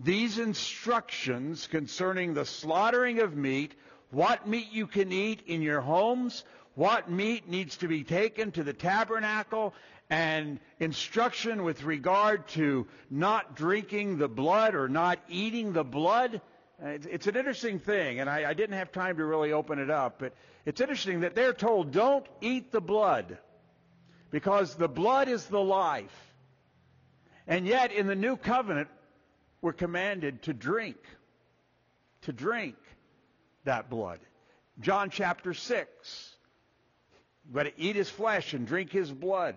these 0.00 0.38
instructions 0.38 1.66
concerning 1.66 2.34
the 2.34 2.44
slaughtering 2.44 3.20
of 3.20 3.36
meat, 3.36 3.74
what 4.10 4.46
meat 4.46 4.70
you 4.70 4.86
can 4.86 5.10
eat 5.12 5.42
in 5.46 5.62
your 5.62 5.80
homes, 5.80 6.44
what 6.74 7.10
meat 7.10 7.48
needs 7.48 7.78
to 7.78 7.88
be 7.88 8.04
taken 8.04 8.52
to 8.52 8.62
the 8.62 8.72
tabernacle, 8.72 9.74
and 10.10 10.60
instruction 10.78 11.64
with 11.64 11.82
regard 11.82 12.46
to 12.48 12.86
not 13.10 13.56
drinking 13.56 14.18
the 14.18 14.28
blood 14.28 14.74
or 14.74 14.88
not 14.88 15.18
eating 15.28 15.72
the 15.72 15.84
blood. 15.84 16.40
Uh, 16.80 16.90
it's 17.10 17.26
an 17.26 17.34
interesting 17.34 17.80
thing, 17.80 18.20
and 18.20 18.30
I, 18.30 18.50
I 18.50 18.54
didn't 18.54 18.76
have 18.76 18.92
time 18.92 19.16
to 19.16 19.24
really 19.24 19.52
open 19.52 19.80
it 19.80 19.90
up, 19.90 20.20
but 20.20 20.32
it's 20.64 20.80
interesting 20.80 21.20
that 21.20 21.34
they're 21.34 21.52
told, 21.52 21.90
don't 21.90 22.26
eat 22.40 22.70
the 22.70 22.80
blood, 22.80 23.38
because 24.30 24.76
the 24.76 24.88
blood 24.88 25.28
is 25.28 25.44
the 25.46 25.60
life. 25.60 26.34
And 27.48 27.66
yet, 27.66 27.90
in 27.90 28.06
the 28.06 28.14
new 28.14 28.36
covenant, 28.36 28.88
we're 29.60 29.72
commanded 29.72 30.42
to 30.42 30.52
drink, 30.52 30.98
to 32.22 32.32
drink 32.32 32.76
that 33.64 33.90
blood. 33.90 34.20
John 34.80 35.10
chapter 35.10 35.54
6. 35.54 36.34
We've 37.46 37.54
got 37.54 37.62
to 37.64 37.80
eat 37.80 37.96
his 37.96 38.10
flesh 38.10 38.54
and 38.54 38.66
drink 38.66 38.92
his 38.92 39.10
blood. 39.10 39.56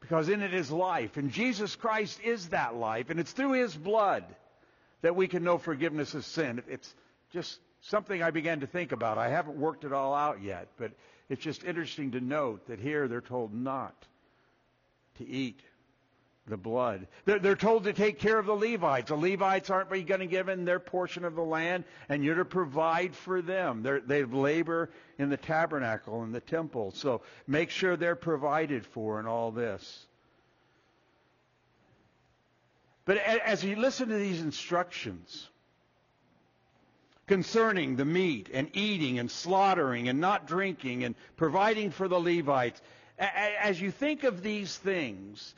Because 0.00 0.28
in 0.28 0.40
it 0.40 0.54
is 0.54 0.70
life. 0.70 1.16
And 1.16 1.32
Jesus 1.32 1.74
Christ 1.74 2.20
is 2.22 2.50
that 2.50 2.76
life. 2.76 3.10
And 3.10 3.18
it's 3.18 3.32
through 3.32 3.52
his 3.52 3.74
blood 3.74 4.24
that 5.02 5.16
we 5.16 5.28
can 5.28 5.44
know 5.44 5.58
forgiveness 5.58 6.14
of 6.14 6.24
sin. 6.24 6.62
It's 6.68 6.94
just 7.32 7.60
something 7.82 8.22
I 8.22 8.30
began 8.30 8.60
to 8.60 8.66
think 8.66 8.92
about. 8.92 9.18
I 9.18 9.28
haven't 9.28 9.58
worked 9.58 9.84
it 9.84 9.92
all 9.92 10.14
out 10.14 10.42
yet. 10.42 10.68
But 10.76 10.92
it's 11.28 11.42
just 11.42 11.64
interesting 11.64 12.12
to 12.12 12.20
note 12.20 12.66
that 12.66 12.78
here 12.78 13.08
they're 13.08 13.20
told 13.20 13.54
not 13.54 13.94
to 15.18 15.26
eat 15.26 15.60
the 16.46 16.56
blood. 16.56 17.08
They're, 17.24 17.40
they're, 17.40 17.56
told 17.56 17.84
to 17.84 17.92
take 17.92 18.20
care 18.20 18.38
of 18.38 18.46
the 18.46 18.54
Levites. 18.54 19.08
The 19.08 19.16
Levites 19.16 19.68
aren't 19.68 19.90
going 19.90 20.20
to 20.20 20.26
give 20.26 20.48
in 20.48 20.64
their 20.64 20.78
portion 20.78 21.24
of 21.24 21.34
the 21.34 21.42
land, 21.42 21.84
and 22.08 22.24
you're 22.24 22.36
to 22.36 22.44
provide 22.44 23.16
for 23.16 23.42
them. 23.42 23.82
They're, 23.82 24.00
they 24.00 24.22
labor 24.22 24.90
in 25.18 25.28
the 25.28 25.36
tabernacle 25.36 26.22
and 26.22 26.32
the 26.32 26.40
temple. 26.40 26.92
So 26.92 27.22
make 27.48 27.70
sure 27.70 27.96
they're 27.96 28.14
provided 28.14 28.86
for 28.86 29.18
in 29.18 29.26
all 29.26 29.50
this. 29.50 30.06
But 33.06 33.18
as 33.18 33.64
you 33.64 33.76
listen 33.76 34.08
to 34.08 34.16
these 34.16 34.42
instructions 34.42 35.48
concerning 37.28 37.96
the 37.96 38.04
meat 38.04 38.50
and 38.52 38.68
eating 38.76 39.18
and 39.20 39.30
slaughtering 39.30 40.08
and 40.08 40.20
not 40.20 40.46
drinking 40.46 41.04
and 41.04 41.14
providing 41.36 41.92
for 41.92 42.08
the 42.08 42.18
Levites, 42.18 42.82
as 43.18 43.80
you 43.80 43.92
think 43.92 44.24
of 44.24 44.42
these 44.42 44.76
things, 44.76 45.54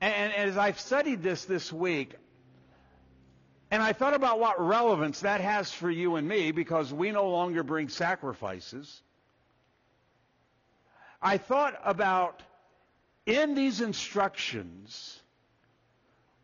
and, 0.00 0.32
as 0.32 0.58
I've 0.58 0.78
studied 0.78 1.22
this 1.22 1.44
this 1.44 1.72
week, 1.72 2.14
and 3.70 3.82
I 3.82 3.92
thought 3.92 4.14
about 4.14 4.40
what 4.40 4.60
relevance 4.60 5.20
that 5.20 5.40
has 5.40 5.72
for 5.72 5.90
you 5.90 6.16
and 6.16 6.28
me 6.28 6.50
because 6.50 6.92
we 6.92 7.12
no 7.12 7.30
longer 7.30 7.62
bring 7.62 7.88
sacrifices. 7.88 9.00
I 11.22 11.38
thought 11.38 11.80
about 11.84 12.42
in 13.26 13.54
these 13.54 13.80
instructions, 13.80 15.20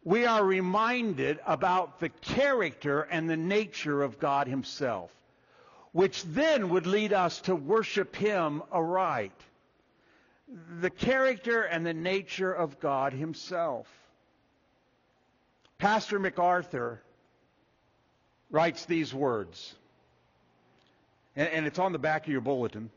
we 0.04 0.26
are 0.26 0.44
reminded 0.44 1.38
about 1.46 2.00
the 2.00 2.08
character 2.08 3.02
and 3.02 3.28
the 3.28 3.36
nature 3.36 4.02
of 4.02 4.18
God 4.18 4.46
Himself, 4.48 5.10
which 5.92 6.22
then 6.24 6.70
would 6.70 6.86
lead 6.86 7.12
us 7.12 7.40
to 7.42 7.54
worship 7.54 8.16
Him 8.16 8.62
aright 8.72 9.32
the 10.80 10.90
character 10.90 11.62
and 11.62 11.86
the 11.86 11.94
nature 11.94 12.52
of 12.52 12.80
God 12.80 13.12
Himself. 13.12 13.86
Pastor 15.78 16.18
MacArthur 16.18 17.00
writes 18.50 18.84
these 18.84 19.14
words, 19.14 19.74
and, 21.36 21.64
it's 21.66 21.78
on 21.78 21.92
the 21.92 21.98
back 21.98 22.26
of 22.26 22.32
your 22.32 22.40
bulletin, 22.40 22.90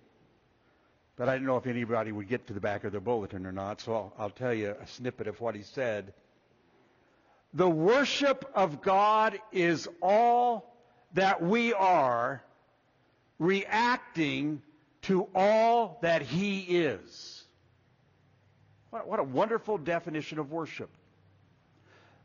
but 1.15 1.29
I 1.29 1.35
don't 1.35 1.45
know 1.45 1.57
if 1.57 1.67
anybody 1.67 2.11
would 2.11 2.27
get 2.27 2.47
to 2.47 2.53
the 2.53 2.59
back 2.59 2.83
of 2.83 2.91
their 2.91 2.99
bulletin 2.99 3.45
or 3.45 3.51
not, 3.51 3.79
so 3.79 4.11
I'll 4.17 4.31
tell 4.31 4.53
you 4.53 4.75
a 4.81 4.87
snippet 4.87 5.27
of 5.27 5.39
what 5.39 5.55
he 5.55 5.61
said. 5.61 6.13
The 7.53 7.69
worship 7.69 8.49
of 8.55 8.81
God 8.81 9.39
is 9.51 9.87
all 10.01 10.75
that 11.13 11.41
we 11.41 11.73
are 11.73 12.43
reacting 13.37 14.61
to 15.03 15.27
all 15.35 15.99
that 16.01 16.23
He 16.23 16.61
is. 16.61 17.43
What, 18.89 19.07
what 19.07 19.19
a 19.19 19.23
wonderful 19.23 19.77
definition 19.77 20.39
of 20.39 20.51
worship. 20.51 20.89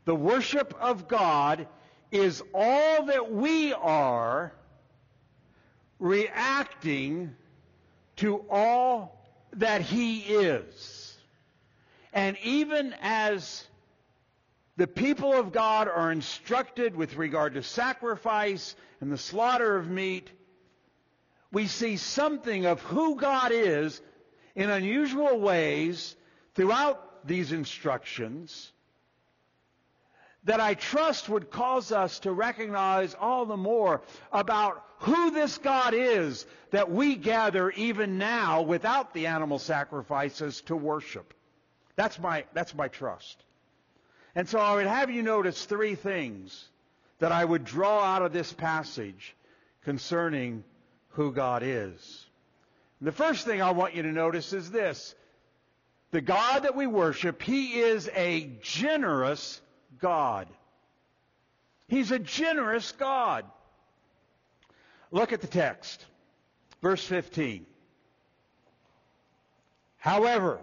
The 0.05 0.15
worship 0.15 0.73
of 0.79 1.07
God 1.07 1.67
is 2.11 2.41
all 2.53 3.05
that 3.05 3.31
we 3.31 3.73
are 3.73 4.51
reacting 5.99 7.35
to 8.15 8.43
all 8.49 9.23
that 9.53 9.81
He 9.81 10.21
is. 10.21 11.17
And 12.13 12.37
even 12.43 12.95
as 13.01 13.67
the 14.79 14.87
people 14.87 15.33
of 15.33 15.51
God 15.51 15.89
are 15.89 16.09
instructed 16.09 16.95
with 16.95 17.17
regard 17.17 17.55
to 17.55 17.63
sacrifice 17.63 18.77
and 19.01 19.11
the 19.11 19.17
slaughter 19.17 19.75
of 19.75 19.89
meat, 19.89 20.31
we 21.51 21.67
see 21.67 21.97
something 21.97 22.65
of 22.65 22.81
who 22.83 23.17
God 23.17 23.51
is 23.51 24.01
in 24.55 24.69
unusual 24.69 25.37
ways 25.41 26.15
throughout 26.55 27.27
these 27.27 27.51
instructions 27.51 28.71
that 30.45 30.61
I 30.61 30.75
trust 30.75 31.27
would 31.27 31.51
cause 31.51 31.91
us 31.91 32.19
to 32.19 32.31
recognize 32.31 33.13
all 33.19 33.45
the 33.45 33.57
more 33.57 34.01
about 34.31 34.85
who 34.99 35.31
this 35.31 35.57
God 35.57 35.93
is 35.93 36.45
that 36.71 36.89
we 36.89 37.17
gather 37.17 37.69
even 37.71 38.17
now 38.17 38.61
without 38.61 39.13
the 39.13 39.27
animal 39.27 39.59
sacrifices 39.59 40.61
to 40.67 40.75
worship. 40.77 41.33
That's 41.97 42.17
my, 42.17 42.45
that's 42.53 42.73
my 42.73 42.87
trust. 42.87 43.43
And 44.35 44.47
so 44.47 44.59
I 44.59 44.75
would 44.75 44.87
have 44.87 45.09
you 45.09 45.23
notice 45.23 45.65
three 45.65 45.95
things 45.95 46.65
that 47.19 47.31
I 47.31 47.43
would 47.43 47.65
draw 47.65 48.01
out 48.01 48.21
of 48.21 48.33
this 48.33 48.51
passage 48.53 49.35
concerning 49.83 50.63
who 51.09 51.31
God 51.31 51.63
is. 51.63 52.25
The 53.01 53.11
first 53.11 53.45
thing 53.45 53.61
I 53.61 53.71
want 53.71 53.95
you 53.95 54.03
to 54.03 54.11
notice 54.11 54.53
is 54.53 54.69
this 54.71 55.15
the 56.11 56.21
God 56.21 56.63
that 56.63 56.75
we 56.75 56.87
worship, 56.87 57.41
He 57.41 57.79
is 57.79 58.09
a 58.15 58.49
generous 58.61 59.61
God. 59.99 60.47
He's 61.87 62.11
a 62.11 62.19
generous 62.19 62.91
God. 62.93 63.45
Look 65.11 65.33
at 65.33 65.41
the 65.41 65.47
text. 65.47 66.05
Verse 66.81 67.03
15. 67.03 67.65
However, 69.97 70.59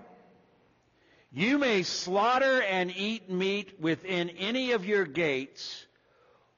you 1.37 1.59
may 1.59 1.83
slaughter 1.83 2.63
and 2.63 2.91
eat 2.97 3.29
meat 3.29 3.79
within 3.79 4.31
any 4.31 4.73
of 4.73 4.87
your 4.87 5.05
gates, 5.05 5.85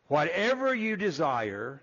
whatever 0.07 0.73
you 0.73 0.95
desire, 0.95 1.83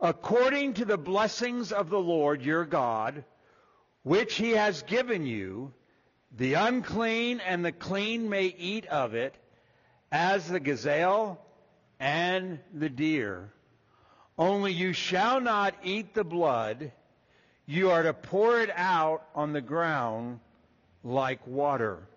according 0.00 0.74
to 0.74 0.84
the 0.84 0.98
blessings 0.98 1.70
of 1.70 1.90
the 1.90 2.00
Lord 2.00 2.42
your 2.42 2.64
God, 2.64 3.22
which 4.02 4.34
he 4.34 4.50
has 4.50 4.82
given 4.82 5.24
you, 5.24 5.72
the 6.36 6.54
unclean 6.54 7.38
and 7.38 7.64
the 7.64 7.70
clean 7.70 8.28
may 8.28 8.46
eat 8.46 8.86
of 8.86 9.14
it, 9.14 9.36
as 10.10 10.48
the 10.48 10.58
gazelle 10.58 11.40
and 12.00 12.58
the 12.72 12.88
deer. 12.88 13.52
Only 14.36 14.72
you 14.72 14.92
shall 14.92 15.40
not 15.40 15.76
eat 15.84 16.14
the 16.14 16.24
blood. 16.24 16.90
You 17.64 17.92
are 17.92 18.02
to 18.02 18.12
pour 18.12 18.58
it 18.58 18.70
out 18.74 19.22
on 19.36 19.52
the 19.52 19.60
ground 19.60 20.40
like 21.04 21.46
water. 21.46 22.08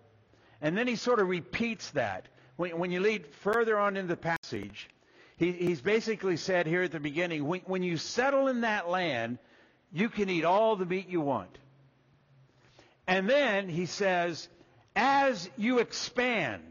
And 0.60 0.76
then 0.76 0.86
he 0.86 0.96
sort 0.96 1.20
of 1.20 1.28
repeats 1.28 1.90
that. 1.90 2.26
When, 2.56 2.78
when 2.78 2.90
you 2.90 3.00
lead 3.00 3.26
further 3.26 3.78
on 3.78 3.96
in 3.96 4.08
the 4.08 4.16
passage, 4.16 4.88
he, 5.36 5.52
he's 5.52 5.80
basically 5.80 6.36
said 6.36 6.66
here 6.66 6.82
at 6.82 6.92
the 6.92 7.00
beginning, 7.00 7.46
when, 7.46 7.60
when 7.60 7.82
you 7.82 7.96
settle 7.96 8.48
in 8.48 8.62
that 8.62 8.88
land, 8.88 9.38
you 9.92 10.08
can 10.08 10.28
eat 10.28 10.44
all 10.44 10.76
the 10.76 10.84
meat 10.86 11.08
you 11.08 11.20
want. 11.20 11.56
And 13.06 13.28
then 13.28 13.68
he 13.68 13.86
says, 13.86 14.48
as 14.94 15.48
you 15.56 15.78
expand, 15.78 16.62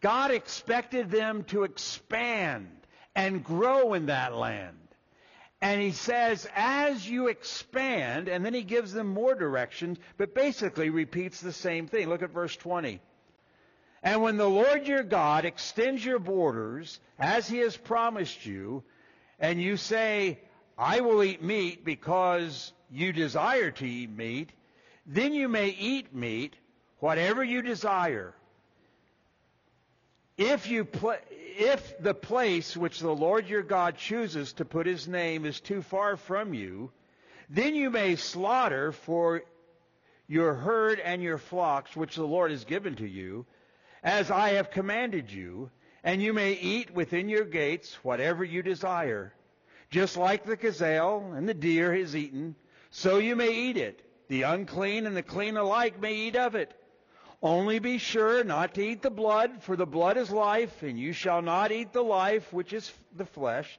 God 0.00 0.30
expected 0.30 1.10
them 1.10 1.44
to 1.44 1.64
expand 1.64 2.68
and 3.14 3.42
grow 3.44 3.94
in 3.94 4.06
that 4.06 4.34
land. 4.34 4.76
And 5.60 5.80
he 5.80 5.90
says, 5.90 6.46
as 6.54 7.08
you 7.08 7.28
expand, 7.28 8.28
and 8.28 8.44
then 8.44 8.54
he 8.54 8.62
gives 8.62 8.92
them 8.92 9.08
more 9.08 9.34
directions, 9.34 9.98
but 10.16 10.34
basically 10.34 10.88
repeats 10.88 11.40
the 11.40 11.52
same 11.52 11.88
thing. 11.88 12.08
Look 12.08 12.22
at 12.22 12.30
verse 12.30 12.54
20. 12.56 13.00
And 14.02 14.22
when 14.22 14.36
the 14.36 14.48
Lord 14.48 14.86
your 14.86 15.02
God 15.02 15.44
extends 15.44 16.04
your 16.04 16.20
borders, 16.20 17.00
as 17.18 17.48
he 17.48 17.58
has 17.58 17.76
promised 17.76 18.46
you, 18.46 18.84
and 19.40 19.60
you 19.60 19.76
say, 19.76 20.38
I 20.78 21.00
will 21.00 21.24
eat 21.24 21.42
meat 21.42 21.84
because 21.84 22.72
you 22.90 23.12
desire 23.12 23.72
to 23.72 23.86
eat 23.86 24.10
meat, 24.10 24.50
then 25.06 25.34
you 25.34 25.48
may 25.48 25.70
eat 25.70 26.14
meat, 26.14 26.54
whatever 27.00 27.42
you 27.42 27.62
desire. 27.62 28.34
If 30.38 30.70
you 30.70 30.84
pl- 30.84 31.18
if 31.30 31.98
the 32.00 32.14
place 32.14 32.76
which 32.76 33.00
the 33.00 33.14
Lord 33.14 33.48
your 33.48 33.64
God 33.64 33.96
chooses 33.96 34.52
to 34.54 34.64
put 34.64 34.86
his 34.86 35.08
name 35.08 35.44
is 35.44 35.60
too 35.60 35.82
far 35.82 36.16
from 36.16 36.54
you, 36.54 36.92
then 37.50 37.74
you 37.74 37.90
may 37.90 38.14
slaughter 38.14 38.92
for 38.92 39.42
your 40.28 40.54
herd 40.54 41.00
and 41.00 41.20
your 41.20 41.38
flocks 41.38 41.96
which 41.96 42.14
the 42.14 42.26
Lord 42.26 42.52
has 42.52 42.64
given 42.64 42.94
to 42.96 43.06
you, 43.06 43.46
as 44.04 44.30
I 44.30 44.50
have 44.50 44.70
commanded 44.70 45.32
you, 45.32 45.70
and 46.04 46.22
you 46.22 46.32
may 46.32 46.52
eat 46.52 46.92
within 46.92 47.28
your 47.28 47.44
gates 47.44 47.98
whatever 48.04 48.44
you 48.44 48.62
desire. 48.62 49.32
Just 49.90 50.16
like 50.16 50.44
the 50.44 50.56
gazelle 50.56 51.32
and 51.34 51.48
the 51.48 51.54
deer 51.54 51.92
has 51.96 52.14
eaten, 52.14 52.54
so 52.90 53.18
you 53.18 53.34
may 53.34 53.52
eat 53.52 53.76
it. 53.76 54.04
The 54.28 54.42
unclean 54.42 55.06
and 55.06 55.16
the 55.16 55.22
clean 55.24 55.56
alike 55.56 56.00
may 56.00 56.14
eat 56.14 56.36
of 56.36 56.54
it. 56.54 56.72
Only 57.42 57.78
be 57.78 57.98
sure 57.98 58.42
not 58.42 58.74
to 58.74 58.84
eat 58.84 59.02
the 59.02 59.10
blood, 59.10 59.62
for 59.62 59.76
the 59.76 59.86
blood 59.86 60.16
is 60.16 60.30
life, 60.30 60.82
and 60.82 60.98
you 60.98 61.12
shall 61.12 61.40
not 61.40 61.70
eat 61.70 61.92
the 61.92 62.02
life, 62.02 62.52
which 62.52 62.72
is 62.72 62.92
the 63.16 63.26
flesh. 63.26 63.78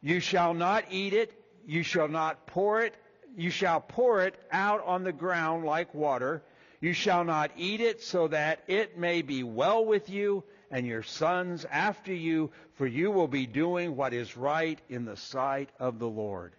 You 0.00 0.20
shall 0.20 0.54
not 0.54 0.84
eat 0.90 1.12
it, 1.12 1.32
you 1.66 1.82
shall 1.82 2.08
not 2.08 2.46
pour 2.46 2.82
it, 2.82 2.94
you 3.36 3.50
shall 3.50 3.80
pour 3.80 4.22
it 4.22 4.34
out 4.52 4.84
on 4.84 5.02
the 5.02 5.12
ground 5.12 5.64
like 5.64 5.94
water. 5.94 6.42
You 6.80 6.92
shall 6.92 7.24
not 7.24 7.52
eat 7.56 7.80
it, 7.80 8.02
so 8.02 8.28
that 8.28 8.62
it 8.66 8.98
may 8.98 9.22
be 9.22 9.42
well 9.42 9.84
with 9.84 10.10
you 10.10 10.44
and 10.70 10.86
your 10.86 11.02
sons 11.02 11.64
after 11.70 12.12
you, 12.12 12.50
for 12.74 12.86
you 12.86 13.10
will 13.10 13.28
be 13.28 13.46
doing 13.46 13.96
what 13.96 14.12
is 14.12 14.36
right 14.36 14.80
in 14.88 15.04
the 15.04 15.16
sight 15.16 15.68
of 15.78 15.98
the 15.98 16.08
Lord. 16.08 16.52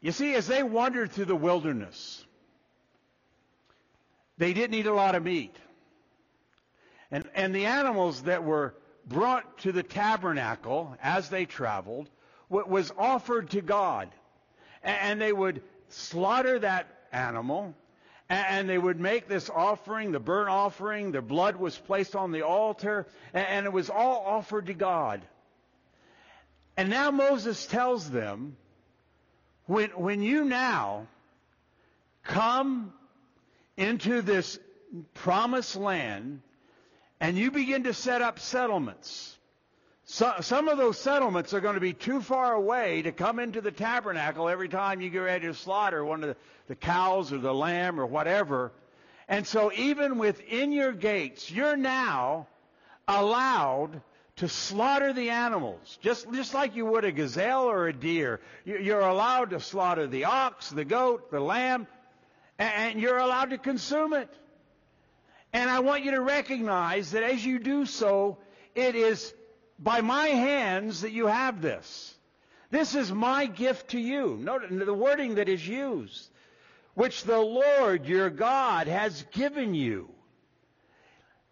You 0.00 0.12
see, 0.12 0.34
as 0.34 0.46
they 0.46 0.62
wandered 0.62 1.12
through 1.12 1.26
the 1.26 1.36
wilderness, 1.36 2.24
they 4.40 4.54
didn't 4.54 4.74
eat 4.74 4.86
a 4.86 4.94
lot 4.94 5.14
of 5.14 5.22
meat. 5.22 5.54
And, 7.10 7.28
and 7.34 7.54
the 7.54 7.66
animals 7.66 8.22
that 8.22 8.42
were 8.42 8.74
brought 9.06 9.58
to 9.58 9.70
the 9.70 9.82
tabernacle 9.82 10.96
as 11.02 11.28
they 11.28 11.44
traveled 11.44 12.08
was 12.48 12.90
offered 12.96 13.50
to 13.50 13.60
God. 13.60 14.08
And 14.82 15.20
they 15.20 15.32
would 15.32 15.62
slaughter 15.90 16.58
that 16.60 16.86
animal 17.12 17.74
and 18.30 18.66
they 18.66 18.78
would 18.78 18.98
make 18.98 19.28
this 19.28 19.50
offering, 19.50 20.10
the 20.10 20.20
burnt 20.20 20.48
offering, 20.48 21.12
their 21.12 21.20
blood 21.20 21.56
was 21.56 21.76
placed 21.76 22.14
on 22.16 22.30
the 22.30 22.42
altar, 22.42 23.08
and 23.34 23.66
it 23.66 23.72
was 23.72 23.90
all 23.90 24.24
offered 24.24 24.66
to 24.66 24.74
God. 24.74 25.20
And 26.76 26.88
now 26.88 27.10
Moses 27.10 27.66
tells 27.66 28.08
them, 28.08 28.56
when, 29.66 29.90
when 29.90 30.22
you 30.22 30.44
now 30.44 31.08
come 32.22 32.92
into 33.76 34.22
this 34.22 34.58
promised 35.14 35.76
land 35.76 36.42
and 37.20 37.36
you 37.36 37.50
begin 37.50 37.84
to 37.84 37.94
set 37.94 38.22
up 38.22 38.38
settlements. 38.38 39.36
So, 40.04 40.34
some 40.40 40.68
of 40.68 40.78
those 40.78 40.98
settlements 40.98 41.54
are 41.54 41.60
going 41.60 41.74
to 41.74 41.80
be 41.80 41.92
too 41.92 42.20
far 42.20 42.54
away 42.54 43.02
to 43.02 43.12
come 43.12 43.38
into 43.38 43.60
the 43.60 43.70
tabernacle 43.70 44.48
every 44.48 44.68
time 44.68 45.00
you 45.00 45.10
get 45.10 45.18
ready 45.18 45.46
to 45.46 45.54
slaughter 45.54 46.04
one 46.04 46.24
of 46.24 46.30
the, 46.30 46.36
the 46.66 46.74
cows 46.74 47.32
or 47.32 47.38
the 47.38 47.54
lamb 47.54 48.00
or 48.00 48.06
whatever. 48.06 48.72
And 49.28 49.46
so 49.46 49.70
even 49.72 50.18
within 50.18 50.72
your 50.72 50.92
gates, 50.92 51.48
you're 51.50 51.76
now 51.76 52.48
allowed 53.06 54.02
to 54.36 54.48
slaughter 54.48 55.12
the 55.12 55.30
animals, 55.30 55.98
just, 56.00 56.32
just 56.32 56.54
like 56.54 56.74
you 56.74 56.86
would 56.86 57.04
a 57.04 57.12
gazelle 57.12 57.66
or 57.66 57.86
a 57.86 57.92
deer. 57.92 58.40
You're 58.64 59.00
allowed 59.00 59.50
to 59.50 59.60
slaughter 59.60 60.06
the 60.06 60.24
ox, 60.24 60.70
the 60.70 60.84
goat, 60.84 61.30
the 61.30 61.40
lamb, 61.40 61.86
and 62.60 63.00
you're 63.00 63.18
allowed 63.18 63.50
to 63.50 63.58
consume 63.58 64.12
it. 64.12 64.28
And 65.52 65.68
I 65.68 65.80
want 65.80 66.04
you 66.04 66.12
to 66.12 66.20
recognize 66.20 67.12
that 67.12 67.22
as 67.22 67.44
you 67.44 67.58
do 67.58 67.86
so, 67.86 68.38
it 68.74 68.94
is 68.94 69.34
by 69.78 70.02
my 70.02 70.28
hands 70.28 71.00
that 71.00 71.12
you 71.12 71.26
have 71.26 71.62
this. 71.62 72.14
This 72.70 72.94
is 72.94 73.10
my 73.10 73.46
gift 73.46 73.88
to 73.92 73.98
you. 73.98 74.36
Note 74.38 74.62
the 74.68 74.94
wording 74.94 75.36
that 75.36 75.48
is 75.48 75.66
used, 75.66 76.30
which 76.94 77.24
the 77.24 77.40
Lord 77.40 78.06
your 78.06 78.30
God 78.30 78.86
has 78.86 79.24
given 79.32 79.74
you. 79.74 80.08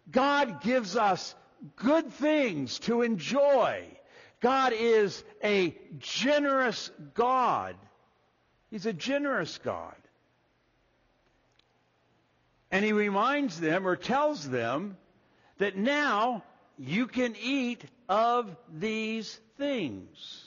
God 0.09 0.61
gives 0.61 0.95
us 0.95 1.35
good 1.75 2.09
things 2.13 2.79
to 2.79 3.01
enjoy. 3.01 3.83
God 4.41 4.73
is 4.73 5.23
a 5.43 5.75
generous 5.97 6.91
God. 7.15 7.75
He's 8.69 8.85
a 8.85 8.93
generous 8.93 9.57
God. 9.57 9.95
And 12.71 12.85
he 12.85 12.93
reminds 12.93 13.59
them 13.59 13.87
or 13.87 13.95
tells 13.95 14.47
them 14.47 14.97
that 15.57 15.75
now 15.75 16.43
you 16.77 17.07
can 17.07 17.35
eat 17.41 17.83
of 18.07 18.55
these 18.71 19.39
things. 19.57 20.45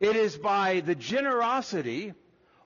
It 0.00 0.16
is 0.16 0.36
by 0.36 0.80
the 0.80 0.94
generosity, 0.94 2.12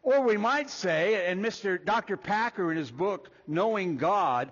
or 0.02 0.22
we 0.22 0.36
might 0.36 0.70
say, 0.70 1.30
and 1.30 1.44
Mr. 1.44 1.82
Dr. 1.82 2.16
Packer 2.16 2.70
in 2.70 2.76
his 2.76 2.90
book, 2.90 3.30
Knowing 3.46 3.96
God, 3.96 4.50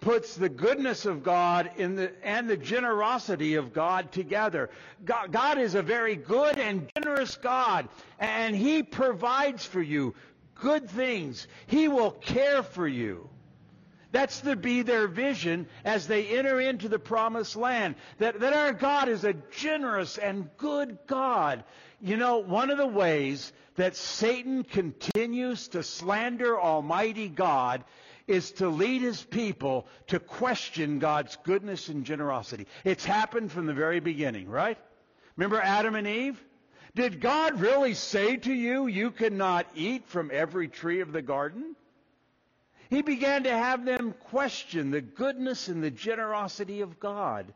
puts 0.00 0.36
the 0.36 0.48
goodness 0.48 1.06
of 1.06 1.22
God 1.22 1.70
in 1.76 1.96
the, 1.96 2.12
and 2.24 2.48
the 2.48 2.56
generosity 2.56 3.56
of 3.56 3.72
God 3.72 4.12
together. 4.12 4.70
God, 5.04 5.32
God 5.32 5.58
is 5.58 5.74
a 5.74 5.82
very 5.82 6.14
good 6.16 6.58
and 6.58 6.88
generous 6.96 7.36
God, 7.36 7.88
and 8.18 8.54
He 8.54 8.82
provides 8.82 9.64
for 9.64 9.82
you 9.82 10.14
good 10.54 10.88
things. 10.88 11.46
He 11.66 11.88
will 11.88 12.12
care 12.12 12.62
for 12.62 12.86
you. 12.86 13.28
That's 14.10 14.40
to 14.40 14.56
be 14.56 14.82
their 14.82 15.06
vision 15.06 15.66
as 15.84 16.06
they 16.06 16.26
enter 16.38 16.60
into 16.60 16.88
the 16.88 16.98
promised 16.98 17.56
land. 17.56 17.96
That, 18.18 18.40
that 18.40 18.54
our 18.54 18.72
God 18.72 19.08
is 19.08 19.24
a 19.24 19.34
generous 19.34 20.16
and 20.16 20.48
good 20.56 20.98
God. 21.06 21.64
You 22.00 22.16
know, 22.16 22.38
one 22.38 22.70
of 22.70 22.78
the 22.78 22.86
ways 22.86 23.52
that 23.76 23.96
Satan 23.96 24.64
continues 24.64 25.68
to 25.68 25.82
slander 25.82 26.58
Almighty 26.58 27.28
God 27.28 27.84
is 28.26 28.52
to 28.52 28.68
lead 28.68 29.02
his 29.02 29.22
people 29.22 29.86
to 30.08 30.20
question 30.20 30.98
God's 30.98 31.36
goodness 31.44 31.88
and 31.88 32.04
generosity. 32.04 32.66
It's 32.84 33.04
happened 33.04 33.52
from 33.52 33.66
the 33.66 33.74
very 33.74 34.00
beginning, 34.00 34.48
right? 34.48 34.78
Remember 35.36 35.60
Adam 35.60 35.94
and 35.94 36.06
Eve? 36.06 36.42
Did 36.94 37.20
God 37.20 37.60
really 37.60 37.94
say 37.94 38.36
to 38.36 38.52
you, 38.52 38.86
you 38.86 39.10
cannot 39.10 39.66
eat 39.74 40.08
from 40.08 40.30
every 40.32 40.68
tree 40.68 41.00
of 41.00 41.12
the 41.12 41.22
garden? 41.22 41.76
He 42.90 43.02
began 43.02 43.44
to 43.44 43.50
have 43.50 43.84
them 43.84 44.14
question 44.30 44.90
the 44.90 45.00
goodness 45.00 45.68
and 45.68 45.82
the 45.82 45.90
generosity 45.90 46.80
of 46.80 46.98
God, 46.98 47.52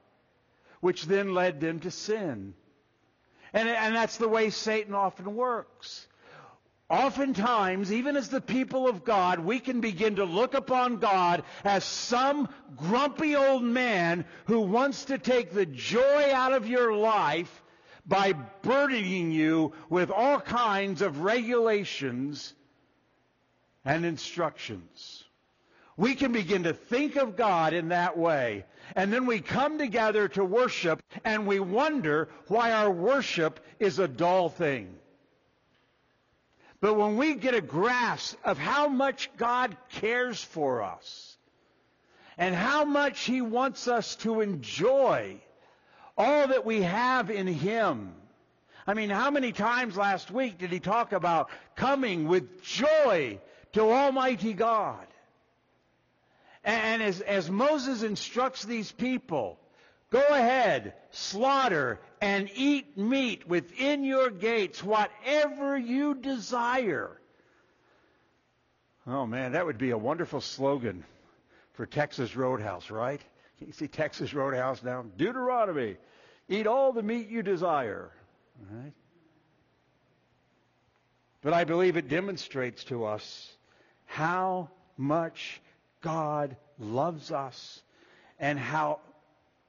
which 0.80 1.06
then 1.06 1.34
led 1.34 1.60
them 1.60 1.80
to 1.80 1.90
sin. 1.90 2.54
And, 3.52 3.68
and 3.68 3.94
that's 3.94 4.18
the 4.18 4.28
way 4.28 4.50
Satan 4.50 4.94
often 4.94 5.34
works. 5.34 6.06
Oftentimes, 6.90 7.90
even 7.90 8.18
as 8.18 8.28
the 8.28 8.42
people 8.42 8.86
of 8.86 9.02
God, 9.02 9.40
we 9.40 9.60
can 9.60 9.80
begin 9.80 10.16
to 10.16 10.24
look 10.24 10.52
upon 10.52 10.98
God 10.98 11.42
as 11.64 11.84
some 11.84 12.50
grumpy 12.76 13.34
old 13.34 13.62
man 13.62 14.26
who 14.44 14.60
wants 14.60 15.06
to 15.06 15.16
take 15.16 15.52
the 15.52 15.64
joy 15.64 16.30
out 16.34 16.52
of 16.52 16.68
your 16.68 16.94
life 16.94 17.62
by 18.06 18.34
burdening 18.60 19.30
you 19.30 19.72
with 19.88 20.10
all 20.10 20.38
kinds 20.38 21.00
of 21.00 21.20
regulations 21.20 22.52
and 23.84 24.04
instructions. 24.04 25.21
We 25.96 26.14
can 26.14 26.32
begin 26.32 26.62
to 26.64 26.72
think 26.72 27.16
of 27.16 27.36
God 27.36 27.74
in 27.74 27.88
that 27.88 28.16
way. 28.16 28.64
And 28.96 29.12
then 29.12 29.26
we 29.26 29.40
come 29.40 29.78
together 29.78 30.28
to 30.28 30.44
worship 30.44 31.02
and 31.24 31.46
we 31.46 31.60
wonder 31.60 32.28
why 32.48 32.72
our 32.72 32.90
worship 32.90 33.60
is 33.78 33.98
a 33.98 34.08
dull 34.08 34.48
thing. 34.48 34.94
But 36.80 36.94
when 36.94 37.16
we 37.16 37.34
get 37.34 37.54
a 37.54 37.60
grasp 37.60 38.36
of 38.44 38.58
how 38.58 38.88
much 38.88 39.30
God 39.36 39.76
cares 39.90 40.42
for 40.42 40.82
us 40.82 41.36
and 42.36 42.54
how 42.54 42.84
much 42.84 43.20
He 43.20 43.40
wants 43.40 43.86
us 43.86 44.16
to 44.16 44.40
enjoy 44.40 45.40
all 46.16 46.48
that 46.48 46.66
we 46.66 46.82
have 46.82 47.30
in 47.30 47.46
Him. 47.46 48.12
I 48.86 48.94
mean, 48.94 49.10
how 49.10 49.30
many 49.30 49.52
times 49.52 49.96
last 49.96 50.30
week 50.30 50.58
did 50.58 50.72
He 50.72 50.80
talk 50.80 51.12
about 51.12 51.50
coming 51.76 52.26
with 52.26 52.62
joy 52.64 53.38
to 53.74 53.82
Almighty 53.82 54.52
God? 54.52 55.06
And 56.64 57.02
as, 57.02 57.20
as 57.20 57.50
Moses 57.50 58.02
instructs 58.02 58.64
these 58.64 58.92
people, 58.92 59.58
Go 60.12 60.22
ahead, 60.28 60.92
slaughter 61.10 61.98
and 62.20 62.50
eat 62.54 62.98
meat 62.98 63.48
within 63.48 64.04
your 64.04 64.28
gates, 64.28 64.84
whatever 64.84 65.78
you 65.78 66.14
desire. 66.14 67.18
Oh 69.06 69.24
man, 69.26 69.52
that 69.52 69.64
would 69.64 69.78
be 69.78 69.90
a 69.90 69.96
wonderful 69.96 70.42
slogan 70.42 71.02
for 71.72 71.86
Texas 71.86 72.36
Roadhouse, 72.36 72.90
right? 72.90 73.22
You 73.58 73.72
see 73.72 73.88
Texas 73.88 74.34
Roadhouse 74.34 74.82
now? 74.82 75.06
Deuteronomy. 75.16 75.96
Eat 76.46 76.66
all 76.66 76.92
the 76.92 77.02
meat 77.02 77.30
you 77.30 77.42
desire. 77.42 78.10
But 81.40 81.54
I 81.54 81.64
believe 81.64 81.96
it 81.96 82.08
demonstrates 82.08 82.84
to 82.84 83.06
us 83.06 83.50
how 84.04 84.68
much 84.98 85.62
God 86.02 86.56
loves 86.78 87.32
us 87.32 87.82
and 88.38 88.58
how 88.58 89.00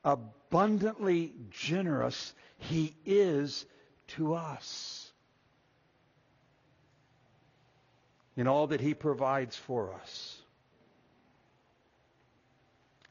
abundantly 0.04 1.34
generous 1.52 2.34
he 2.58 2.96
is 3.06 3.66
to 4.08 4.34
us 4.34 5.12
in 8.36 8.48
all 8.48 8.68
that 8.68 8.82
he 8.82 8.94
provides 8.94 9.56
for 9.56 9.94
us. 9.94 10.38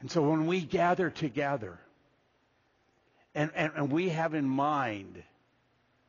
And 0.00 0.10
so 0.10 0.28
when 0.28 0.46
we 0.46 0.60
gather 0.60 1.10
together 1.10 1.78
and, 3.34 3.50
and, 3.54 3.72
and 3.76 3.92
we 3.92 4.08
have 4.10 4.34
in 4.34 4.48
mind 4.48 5.22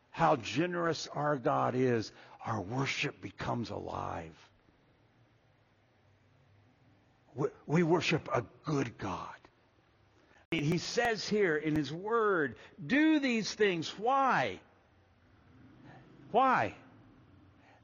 how 0.10 0.36
generous 0.38 1.08
our 1.14 1.38
God 1.38 1.76
is, 1.76 2.12
our 2.46 2.60
worship 2.60 3.22
becomes 3.22 3.70
alive. 3.70 4.34
We, 7.36 7.84
worship 7.84 8.30
a 8.34 8.44
good 8.66 8.98
God. 8.98 9.28
He 10.52 10.78
says 10.78 11.28
here 11.28 11.58
in 11.58 11.76
his 11.76 11.92
word, 11.92 12.56
do 12.86 13.20
these 13.20 13.52
things. 13.52 13.90
Why? 13.98 14.60
Why? 16.32 16.76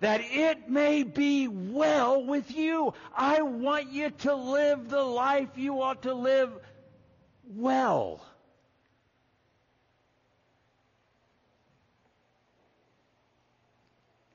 That 0.01 0.21
it 0.23 0.69
may 0.69 1.03
be 1.03 1.47
well 1.47 2.23
with 2.23 2.55
you. 2.55 2.93
I 3.15 3.41
want 3.41 3.91
you 3.91 4.11
to 4.11 4.35
live 4.35 4.89
the 4.89 5.03
life 5.03 5.49
you 5.55 5.81
ought 5.81 6.03
to 6.03 6.13
live 6.13 6.51
well. 7.55 8.23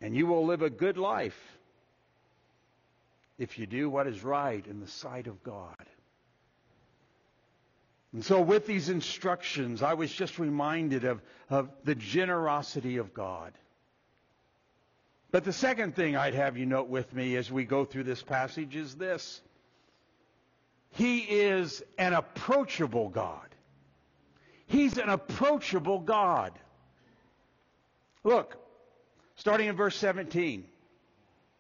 And 0.00 0.14
you 0.14 0.26
will 0.26 0.44
live 0.44 0.62
a 0.62 0.70
good 0.70 0.98
life 0.98 1.53
if 3.38 3.58
you 3.58 3.66
do 3.66 3.90
what 3.90 4.06
is 4.06 4.22
right 4.22 4.64
in 4.66 4.80
the 4.80 4.86
sight 4.86 5.26
of 5.26 5.42
God. 5.42 5.74
And 8.12 8.24
so, 8.24 8.40
with 8.40 8.66
these 8.66 8.88
instructions, 8.88 9.82
I 9.82 9.94
was 9.94 10.12
just 10.12 10.38
reminded 10.38 11.04
of, 11.04 11.20
of 11.50 11.68
the 11.82 11.96
generosity 11.96 12.98
of 12.98 13.12
God. 13.12 13.52
But 15.32 15.42
the 15.42 15.52
second 15.52 15.96
thing 15.96 16.14
I'd 16.14 16.34
have 16.34 16.56
you 16.56 16.64
note 16.64 16.88
with 16.88 17.12
me 17.12 17.34
as 17.34 17.50
we 17.50 17.64
go 17.64 17.84
through 17.84 18.04
this 18.04 18.22
passage 18.22 18.76
is 18.76 18.94
this 18.94 19.40
He 20.90 21.18
is 21.18 21.82
an 21.98 22.12
approachable 22.12 23.08
God. 23.08 23.48
He's 24.66 24.96
an 24.96 25.08
approachable 25.08 25.98
God. 25.98 26.52
Look, 28.22 28.56
starting 29.34 29.68
in 29.68 29.74
verse 29.74 29.96
17, 29.96 30.64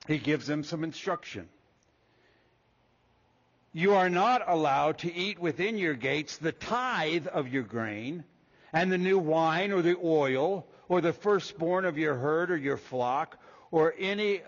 he 0.06 0.18
gives 0.18 0.46
them 0.46 0.62
some 0.62 0.84
instruction. 0.84 1.48
You 3.76 3.94
are 3.94 4.08
not 4.08 4.48
allowed 4.48 4.98
to 4.98 5.12
eat 5.12 5.40
within 5.40 5.78
your 5.78 5.94
gates 5.94 6.36
the 6.36 6.52
tithe 6.52 7.26
of 7.26 7.48
your 7.48 7.64
grain, 7.64 8.22
and 8.72 8.90
the 8.90 8.98
new 8.98 9.18
wine 9.18 9.72
or 9.72 9.82
the 9.82 9.98
oil, 10.00 10.64
or 10.88 11.00
the 11.00 11.12
firstborn 11.12 11.84
of 11.84 11.98
your 11.98 12.14
herd 12.14 12.52
or 12.52 12.56
your 12.56 12.76
flock, 12.76 13.36
or 13.72 13.92
any 13.98 14.42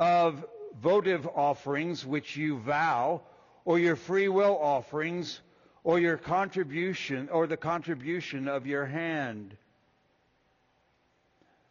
of 0.00 0.44
votive 0.82 1.24
offerings 1.28 2.04
which 2.04 2.36
you 2.36 2.58
vow, 2.58 3.22
or 3.64 3.78
your 3.78 3.94
free 3.94 4.28
will 4.28 4.58
offerings, 4.58 5.40
or 5.84 6.00
your 6.00 6.16
contribution, 6.16 7.28
or 7.28 7.46
the 7.46 7.56
contribution 7.56 8.48
of 8.48 8.66
your 8.66 8.86
hand. 8.86 9.56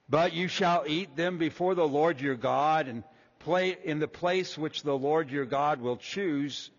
But 0.07 0.31
you 0.31 0.47
shall 0.47 0.85
eat 0.88 1.17
them 1.17 1.38
before 1.38 1.75
the 1.75 1.88
Lord 1.88 2.21
your 2.21 2.35
God, 2.35 2.88
and 2.88 3.03
play 3.39 3.77
in 3.83 3.99
the 3.99 4.07
place 4.07 4.57
which 4.57 4.83
the 4.83 4.97
Lord 4.97 5.29
your 5.29 5.45
God 5.45 5.81
will 5.81 5.97
choose 5.97 6.71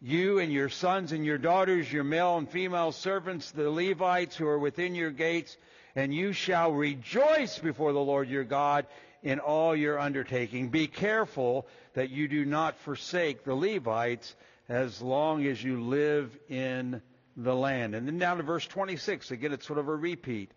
you 0.00 0.38
and 0.38 0.52
your 0.52 0.68
sons 0.68 1.12
and 1.12 1.24
your 1.24 1.38
daughters, 1.38 1.92
your 1.92 2.04
male 2.04 2.38
and 2.38 2.48
female 2.48 2.92
servants, 2.92 3.50
the 3.50 3.70
Levites 3.70 4.36
who 4.36 4.46
are 4.46 4.58
within 4.58 4.94
your 4.94 5.10
gates, 5.10 5.56
and 5.94 6.14
you 6.14 6.32
shall 6.32 6.72
rejoice 6.72 7.58
before 7.58 7.92
the 7.92 7.98
Lord 7.98 8.28
your 8.28 8.44
God 8.44 8.86
in 9.22 9.38
all 9.38 9.76
your 9.76 9.98
undertaking. 9.98 10.70
Be 10.70 10.86
careful 10.86 11.66
that 11.94 12.10
you 12.10 12.28
do 12.28 12.44
not 12.44 12.78
forsake 12.78 13.44
the 13.44 13.54
Levites 13.54 14.34
as 14.68 15.02
long 15.02 15.46
as 15.46 15.62
you 15.62 15.82
live 15.82 16.36
in 16.48 17.02
the 17.36 17.54
land. 17.54 17.94
And 17.94 18.06
then 18.06 18.18
down 18.18 18.38
to 18.38 18.42
verse 18.42 18.66
26, 18.66 19.30
again, 19.30 19.52
it's 19.52 19.66
sort 19.66 19.78
of 19.78 19.88
a 19.88 19.94
repeat. 19.94 20.50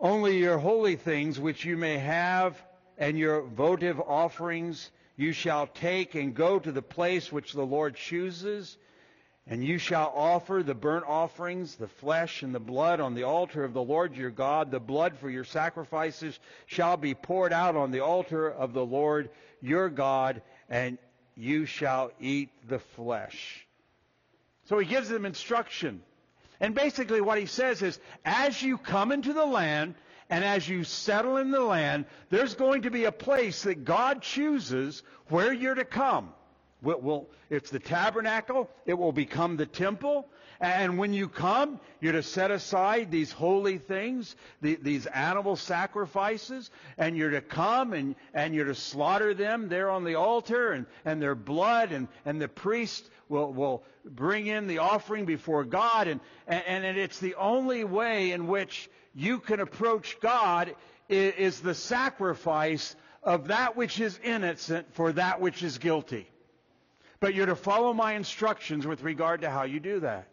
Only 0.00 0.38
your 0.38 0.58
holy 0.58 0.96
things 0.96 1.38
which 1.38 1.64
you 1.64 1.76
may 1.76 1.98
have 1.98 2.60
and 2.98 3.18
your 3.18 3.42
votive 3.42 4.00
offerings 4.00 4.90
you 5.20 5.32
shall 5.32 5.66
take 5.66 6.14
and 6.14 6.34
go 6.34 6.58
to 6.58 6.72
the 6.72 6.80
place 6.80 7.30
which 7.30 7.52
the 7.52 7.66
Lord 7.66 7.94
chooses, 7.94 8.78
and 9.46 9.62
you 9.62 9.76
shall 9.76 10.10
offer 10.16 10.62
the 10.64 10.74
burnt 10.74 11.04
offerings, 11.06 11.74
the 11.74 11.88
flesh 11.88 12.42
and 12.42 12.54
the 12.54 12.60
blood 12.60 13.00
on 13.00 13.14
the 13.14 13.24
altar 13.24 13.62
of 13.62 13.74
the 13.74 13.82
Lord 13.82 14.16
your 14.16 14.30
God. 14.30 14.70
The 14.70 14.80
blood 14.80 15.18
for 15.18 15.28
your 15.28 15.44
sacrifices 15.44 16.38
shall 16.64 16.96
be 16.96 17.14
poured 17.14 17.52
out 17.52 17.76
on 17.76 17.90
the 17.90 18.00
altar 18.00 18.48
of 18.48 18.72
the 18.72 18.84
Lord 18.84 19.28
your 19.60 19.90
God, 19.90 20.40
and 20.70 20.96
you 21.36 21.66
shall 21.66 22.12
eat 22.18 22.48
the 22.66 22.78
flesh. 22.78 23.66
So 24.70 24.78
he 24.78 24.86
gives 24.86 25.10
them 25.10 25.26
instruction. 25.26 26.00
And 26.60 26.74
basically 26.74 27.20
what 27.20 27.38
he 27.38 27.46
says 27.46 27.82
is, 27.82 27.98
as 28.24 28.62
you 28.62 28.78
come 28.78 29.12
into 29.12 29.34
the 29.34 29.46
land, 29.46 29.96
and 30.30 30.44
as 30.44 30.68
you 30.68 30.84
settle 30.84 31.36
in 31.36 31.50
the 31.50 31.60
land, 31.60 32.06
there's 32.30 32.54
going 32.54 32.82
to 32.82 32.90
be 32.90 33.04
a 33.04 33.12
place 33.12 33.64
that 33.64 33.84
God 33.84 34.22
chooses 34.22 35.02
where 35.28 35.52
you're 35.52 35.74
to 35.74 35.84
come. 35.84 36.32
It 36.86 37.02
will, 37.02 37.28
it's 37.50 37.70
the 37.70 37.78
tabernacle. 37.78 38.70
It 38.86 38.94
will 38.94 39.12
become 39.12 39.56
the 39.56 39.66
temple. 39.66 40.28
And 40.60 40.98
when 40.98 41.12
you 41.12 41.28
come, 41.28 41.80
you're 42.00 42.12
to 42.12 42.22
set 42.22 42.50
aside 42.50 43.10
these 43.10 43.32
holy 43.32 43.78
things, 43.78 44.36
the, 44.60 44.76
these 44.80 45.06
animal 45.06 45.56
sacrifices, 45.56 46.70
and 46.96 47.16
you're 47.16 47.30
to 47.30 47.40
come 47.40 47.92
and, 47.92 48.14
and 48.32 48.54
you're 48.54 48.66
to 48.66 48.74
slaughter 48.74 49.34
them 49.34 49.68
there 49.68 49.90
on 49.90 50.04
the 50.04 50.14
altar 50.14 50.72
and, 50.72 50.86
and 51.04 51.20
their 51.20 51.34
blood, 51.34 51.92
and, 51.92 52.08
and 52.24 52.40
the 52.40 52.48
priest 52.48 53.10
will, 53.28 53.52
will 53.52 53.82
bring 54.04 54.46
in 54.46 54.66
the 54.66 54.78
offering 54.78 55.24
before 55.24 55.64
God. 55.64 56.08
And, 56.08 56.20
and, 56.46 56.84
and 56.84 56.98
it's 56.98 57.18
the 57.18 57.34
only 57.34 57.84
way 57.84 58.32
in 58.32 58.46
which 58.46 58.90
you 59.14 59.38
can 59.38 59.60
approach 59.60 60.18
God 60.20 60.74
is 61.08 61.60
the 61.60 61.74
sacrifice 61.74 62.94
of 63.22 63.48
that 63.48 63.76
which 63.76 64.00
is 64.00 64.18
innocent 64.22 64.94
for 64.94 65.12
that 65.12 65.40
which 65.40 65.62
is 65.62 65.78
guilty. 65.78 66.28
But 67.18 67.34
you're 67.34 67.46
to 67.46 67.56
follow 67.56 67.92
my 67.92 68.14
instructions 68.14 68.86
with 68.86 69.02
regard 69.02 69.42
to 69.42 69.50
how 69.50 69.64
you 69.64 69.80
do 69.80 70.00
that. 70.00 70.28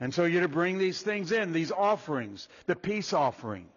And 0.00 0.12
so 0.12 0.24
you're 0.24 0.42
to 0.42 0.48
bring 0.48 0.78
these 0.78 1.00
things 1.00 1.30
in, 1.30 1.52
these 1.52 1.70
offerings, 1.70 2.48
the 2.66 2.74
peace 2.74 3.12
offering, 3.12 3.68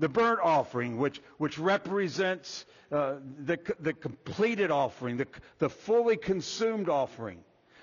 the 0.00 0.08
burnt 0.08 0.40
offering, 0.42 0.98
which, 0.98 1.22
which 1.38 1.56
represents 1.56 2.64
uh, 2.90 3.16
the, 3.44 3.60
the 3.78 3.92
completed 3.92 4.72
offering, 4.72 5.18
the, 5.18 5.28
the 5.58 5.70
fully 5.70 6.16
consumed 6.16 6.88
offering. 6.88 7.38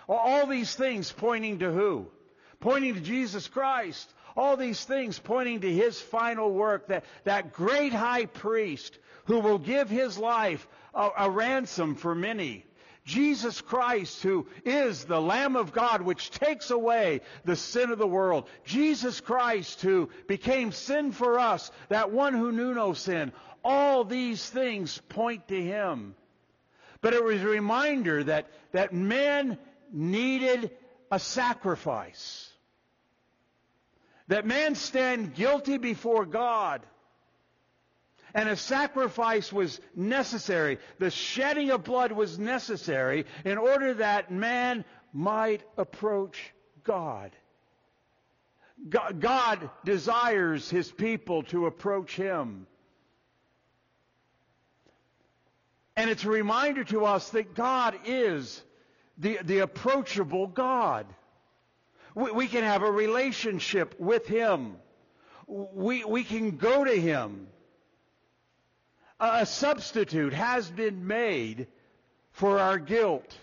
All 0.10 0.46
these 0.46 0.76
things 0.76 1.12
pointing 1.12 1.60
to 1.60 1.72
who? 1.72 2.08
Pointing 2.60 2.96
to 2.96 3.00
Jesus 3.00 3.48
Christ. 3.48 4.14
All 4.40 4.56
these 4.56 4.86
things 4.86 5.20
pointing 5.20 5.60
to 5.60 5.70
his 5.70 6.00
final 6.00 6.54
work, 6.54 6.88
that, 6.88 7.04
that 7.26 7.52
great 7.52 7.92
high 7.92 8.26
priest 8.26 8.98
who 9.26 9.42
will 9.42 9.58
give 9.58 9.90
his 9.90 10.18
life 10.18 10.66
a, 10.94 11.10
a 11.18 11.30
ransom 11.30 11.96
for 11.96 12.16
many. 12.16 12.66
Jesus 13.04 13.60
Christ, 13.60 14.24
who 14.24 14.48
is 14.64 15.04
the 15.04 15.20
Lamb 15.20 15.58
of 15.58 15.74
God, 15.74 16.04
which 16.04 16.32
takes 16.32 16.72
away 16.72 17.20
the 17.44 17.58
sin 17.58 17.92
of 17.92 17.98
the 17.98 18.08
world. 18.08 18.48
Jesus 18.64 19.20
Christ, 19.20 19.82
who 19.82 20.10
became 20.26 20.72
sin 20.72 21.12
for 21.12 21.38
us, 21.38 21.70
that 21.90 22.14
one 22.14 22.34
who 22.34 22.54
knew 22.54 22.74
no 22.74 22.94
sin. 22.94 23.34
All 23.62 24.06
these 24.06 24.50
things 24.50 25.02
point 25.10 25.50
to 25.50 25.62
him. 25.62 26.16
But 27.02 27.14
it 27.14 27.22
was 27.22 27.42
a 27.42 27.46
reminder 27.46 28.24
that, 28.24 28.48
that 28.72 28.94
men 28.94 29.58
needed 29.92 30.72
a 31.12 31.20
sacrifice 31.20 32.49
that 34.30 34.46
man 34.46 34.76
stand 34.76 35.34
guilty 35.34 35.78
before 35.78 36.26
God. 36.26 36.82
And 38.34 38.48
a 38.48 38.56
sacrifice 38.56 39.52
was 39.52 39.82
necessary. 39.96 40.78
The 41.00 41.10
shedding 41.10 41.72
of 41.72 41.84
blood 41.84 42.12
was 42.12 42.38
necessary 42.38 43.26
in 43.44 43.58
order 43.58 43.96
that 43.96 44.32
man 44.32 44.86
might 45.12 45.64
approach 45.78 46.54
God. 46.84 47.32
God 48.88 49.70
desires 49.84 50.70
His 50.70 50.92
people 50.92 51.42
to 51.44 51.66
approach 51.66 52.16
Him. 52.16 52.68
And 55.96 56.08
it's 56.10 56.24
a 56.24 56.30
reminder 56.30 56.84
to 56.86 57.04
us 57.06 57.32
that 57.32 57.56
God 57.56 57.96
is 58.06 58.62
the, 59.18 59.40
the 59.44 59.60
approachable 59.60 60.46
God. 60.46 61.08
We, 62.20 62.32
we 62.32 62.48
can 62.48 62.64
have 62.64 62.84
a 62.84 62.92
relationship 62.92 63.96
with 63.98 64.28
Him. 64.28 64.76
We, 65.48 66.04
we 66.04 66.26
can 66.26 66.58
go 66.58 66.84
to 66.84 67.00
Him. 67.00 67.48
A, 69.22 69.40
a 69.42 69.46
substitute 69.46 70.34
has 70.34 70.70
been 70.70 71.08
made 71.08 71.68
for 72.34 72.60
our 72.60 72.78
guilt. 72.78 73.38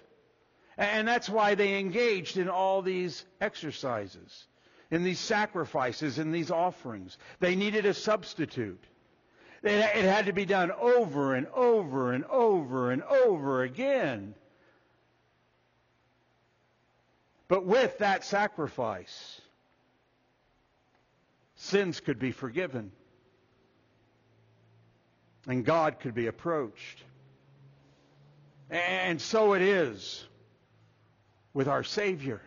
And 0.76 1.08
that's 1.08 1.28
why 1.28 1.54
they 1.54 1.78
engaged 1.78 2.36
in 2.36 2.50
all 2.50 2.82
these 2.82 3.24
exercises, 3.40 4.46
in 4.90 5.04
these 5.04 5.20
sacrifices, 5.20 6.18
in 6.18 6.32
these 6.32 6.50
offerings. 6.50 7.16
They 7.40 7.56
needed 7.56 7.86
a 7.86 7.94
substitute. 7.94 8.84
It 9.62 10.04
had 10.04 10.26
to 10.26 10.34
be 10.34 10.44
done 10.44 10.70
over 10.70 11.34
and 11.34 11.46
over 11.54 12.12
and 12.12 12.26
over 12.26 12.90
and 12.90 13.02
over 13.02 13.62
again. 13.62 14.34
But 17.48 17.64
with 17.64 17.98
that 17.98 18.24
sacrifice, 18.24 19.40
sins 21.54 22.00
could 22.00 22.18
be 22.18 22.32
forgiven. 22.32 22.92
And 25.46 25.64
God 25.64 26.00
could 26.00 26.14
be 26.14 26.26
approached. 26.26 27.02
And 28.68 29.20
so 29.20 29.54
it 29.54 29.62
is 29.62 30.24
with 31.54 31.68
our 31.68 31.84
Savior. 31.84 32.42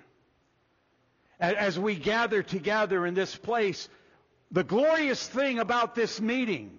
As 1.40 1.80
we 1.80 1.96
gather 1.96 2.44
together 2.44 3.06
in 3.06 3.14
this 3.14 3.34
place, 3.34 3.88
the 4.52 4.66
glorious 4.66 5.26
thing 5.26 5.60
about 5.60 5.96
this 5.96 6.20
meeting, 6.20 6.78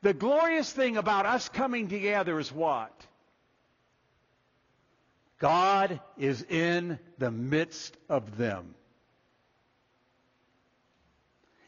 the 0.00 0.14
glorious 0.14 0.72
thing 0.72 0.96
about 0.96 1.26
us 1.26 1.50
coming 1.50 1.88
together 1.88 2.38
is 2.38 2.50
what? 2.50 2.94
God 5.40 6.00
is 6.18 6.42
in 6.42 6.98
the 7.18 7.30
midst 7.30 7.96
of 8.08 8.36
them. 8.36 8.74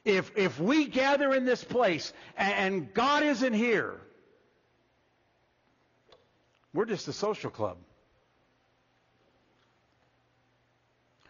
If, 0.05 0.31
if 0.37 0.61
we 0.61 0.87
gather 0.87 1.33
in 1.33 1.45
this 1.45 1.64
place 1.64 2.12
and 2.37 2.93
God 2.93 3.23
isn't 3.23 3.55
here, 3.55 3.99
we're 6.75 6.85
just 6.85 7.09
a 7.09 7.12
social 7.12 7.51
club. 7.51 7.79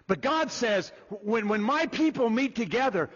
But 0.08 0.20
God 0.20 0.50
says, 0.50 0.90
when, 1.22 1.48
when 1.48 1.62
my 1.62 1.86
people 1.86 2.28
meet 2.28 2.56
together 2.56 3.08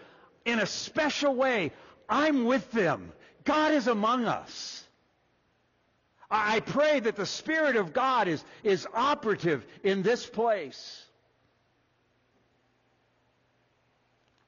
in 0.45 0.59
a 0.59 0.65
special 0.65 1.35
way, 1.35 1.73
I'm 2.07 2.45
with 2.45 2.71
them. 2.71 3.11
God 3.43 3.73
is 3.73 3.87
among 3.87 4.25
us. 4.25 4.86
I 6.29 6.59
pray 6.59 6.99
that 6.99 7.15
the 7.15 7.25
Spirit 7.25 7.77
of 7.77 7.93
God 7.93 8.27
is, 8.27 8.43
is 8.63 8.85
operative 8.93 9.65
in 9.83 10.01
this 10.03 10.25
place. 10.25 11.05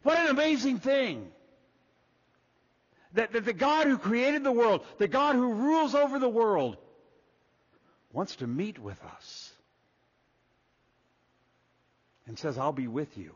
What 0.04 0.18
an 0.18 0.28
amazing 0.28 0.80
thing. 0.80 1.32
That, 3.14 3.32
that 3.32 3.46
the 3.46 3.54
God 3.54 3.88
who 3.88 3.98
created 3.98 4.44
the 4.44 4.52
world, 4.52 4.86
the 4.98 5.08
God 5.08 5.36
who 5.36 5.54
rules 5.54 5.96
over 5.96 6.20
the 6.20 6.30
world, 6.30 6.78
wants 8.12 8.38
to 8.38 8.48
meet 8.48 8.78
with 8.78 9.02
us 9.04 9.52
and 12.28 12.38
says, 12.38 12.58
I'll 12.58 12.72
be 12.72 12.88
with 12.88 13.18
you. 13.18 13.34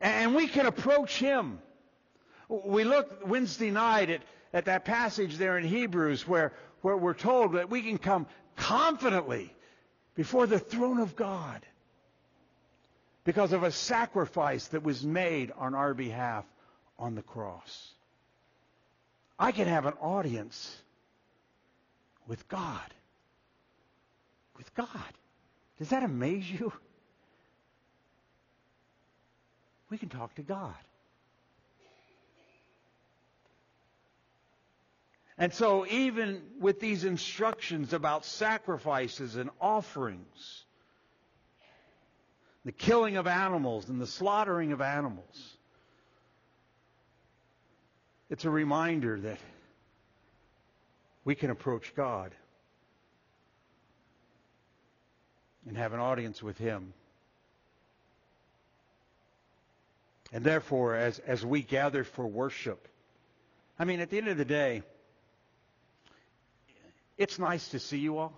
And 0.00 0.34
we 0.34 0.48
can 0.48 0.66
approach 0.66 1.18
Him. 1.18 1.58
We 2.48 2.84
looked 2.84 3.26
Wednesday 3.26 3.70
night 3.70 4.10
at, 4.10 4.22
at 4.52 4.64
that 4.64 4.84
passage 4.84 5.36
there 5.36 5.56
in 5.58 5.64
Hebrews 5.64 6.26
where, 6.26 6.52
where 6.82 6.96
we're 6.96 7.14
told 7.14 7.54
that 7.54 7.70
we 7.70 7.82
can 7.82 7.98
come 7.98 8.26
confidently 8.56 9.52
before 10.14 10.46
the 10.46 10.58
throne 10.58 10.98
of 10.98 11.16
God 11.16 11.64
because 13.24 13.52
of 13.52 13.62
a 13.62 13.70
sacrifice 13.70 14.68
that 14.68 14.82
was 14.82 15.04
made 15.04 15.52
on 15.56 15.74
our 15.74 15.94
behalf 15.94 16.44
on 16.98 17.14
the 17.14 17.22
cross. 17.22 17.92
I 19.38 19.52
can 19.52 19.66
have 19.66 19.86
an 19.86 19.94
audience 20.00 20.76
with 22.26 22.46
God. 22.48 22.94
With 24.56 24.74
God. 24.74 24.88
Does 25.78 25.88
that 25.90 26.02
amaze 26.02 26.50
you? 26.50 26.72
We 29.88 29.98
can 29.98 30.08
talk 30.08 30.34
to 30.36 30.42
God. 30.42 30.74
And 35.40 35.54
so, 35.54 35.86
even 35.86 36.42
with 36.60 36.80
these 36.80 37.04
instructions 37.04 37.94
about 37.94 38.26
sacrifices 38.26 39.36
and 39.36 39.48
offerings, 39.58 40.64
the 42.66 42.72
killing 42.72 43.16
of 43.16 43.26
animals 43.26 43.88
and 43.88 43.98
the 43.98 44.06
slaughtering 44.06 44.72
of 44.72 44.82
animals, 44.82 45.56
it's 48.28 48.44
a 48.44 48.50
reminder 48.50 49.18
that 49.18 49.38
we 51.24 51.34
can 51.34 51.48
approach 51.48 51.94
God 51.96 52.34
and 55.66 55.74
have 55.74 55.94
an 55.94 56.00
audience 56.00 56.42
with 56.42 56.58
Him. 56.58 56.92
And 60.34 60.44
therefore, 60.44 60.96
as, 60.96 61.18
as 61.20 61.46
we 61.46 61.62
gather 61.62 62.04
for 62.04 62.26
worship, 62.26 62.86
I 63.78 63.86
mean, 63.86 64.00
at 64.00 64.10
the 64.10 64.18
end 64.18 64.28
of 64.28 64.36
the 64.36 64.44
day, 64.44 64.82
it's 67.20 67.38
nice 67.38 67.68
to 67.68 67.78
see 67.78 67.98
you 67.98 68.16
all. 68.16 68.32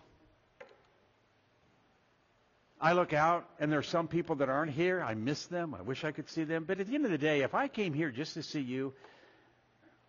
I 2.80 2.94
look 2.94 3.12
out, 3.12 3.48
and 3.60 3.70
there 3.70 3.78
are 3.78 3.84
some 3.84 4.08
people 4.08 4.34
that 4.36 4.48
aren't 4.48 4.72
here. 4.72 5.00
I 5.00 5.14
miss 5.14 5.46
them. 5.46 5.72
I 5.72 5.82
wish 5.82 6.02
I 6.02 6.10
could 6.10 6.28
see 6.28 6.42
them. 6.42 6.64
But 6.64 6.80
at 6.80 6.88
the 6.88 6.96
end 6.96 7.04
of 7.04 7.12
the 7.12 7.16
day, 7.16 7.42
if 7.42 7.54
I 7.54 7.68
came 7.68 7.94
here 7.94 8.10
just 8.10 8.34
to 8.34 8.42
see 8.42 8.60
you, 8.60 8.92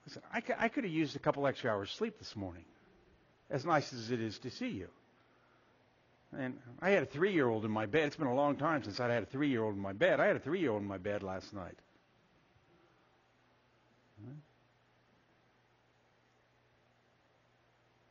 listen, 0.07 0.23
I, 0.33 0.41
I 0.57 0.69
could 0.69 0.85
have 0.85 0.91
used 0.91 1.15
a 1.15 1.19
couple 1.19 1.45
extra 1.45 1.71
hours 1.71 1.91
sleep 1.91 2.17
this 2.17 2.35
morning, 2.35 2.65
as 3.51 3.63
nice 3.63 3.93
as 3.93 4.09
it 4.09 4.19
is 4.19 4.39
to 4.39 4.49
see 4.49 4.69
you. 4.69 4.87
And 6.35 6.57
I 6.81 6.89
had 6.89 7.03
a 7.03 7.05
three-year-old 7.05 7.65
in 7.65 7.71
my 7.71 7.85
bed. 7.85 8.07
It's 8.07 8.15
been 8.15 8.25
a 8.25 8.33
long 8.33 8.55
time 8.55 8.83
since 8.83 8.99
I 8.99 9.07
had 9.07 9.21
a 9.21 9.27
three-year-old 9.27 9.75
in 9.75 9.81
my 9.81 9.93
bed. 9.93 10.19
I 10.19 10.25
had 10.25 10.35
a 10.35 10.39
three-year-old 10.39 10.81
in 10.81 10.87
my 10.87 10.97
bed 10.97 11.21
last 11.21 11.53
night. 11.53 11.77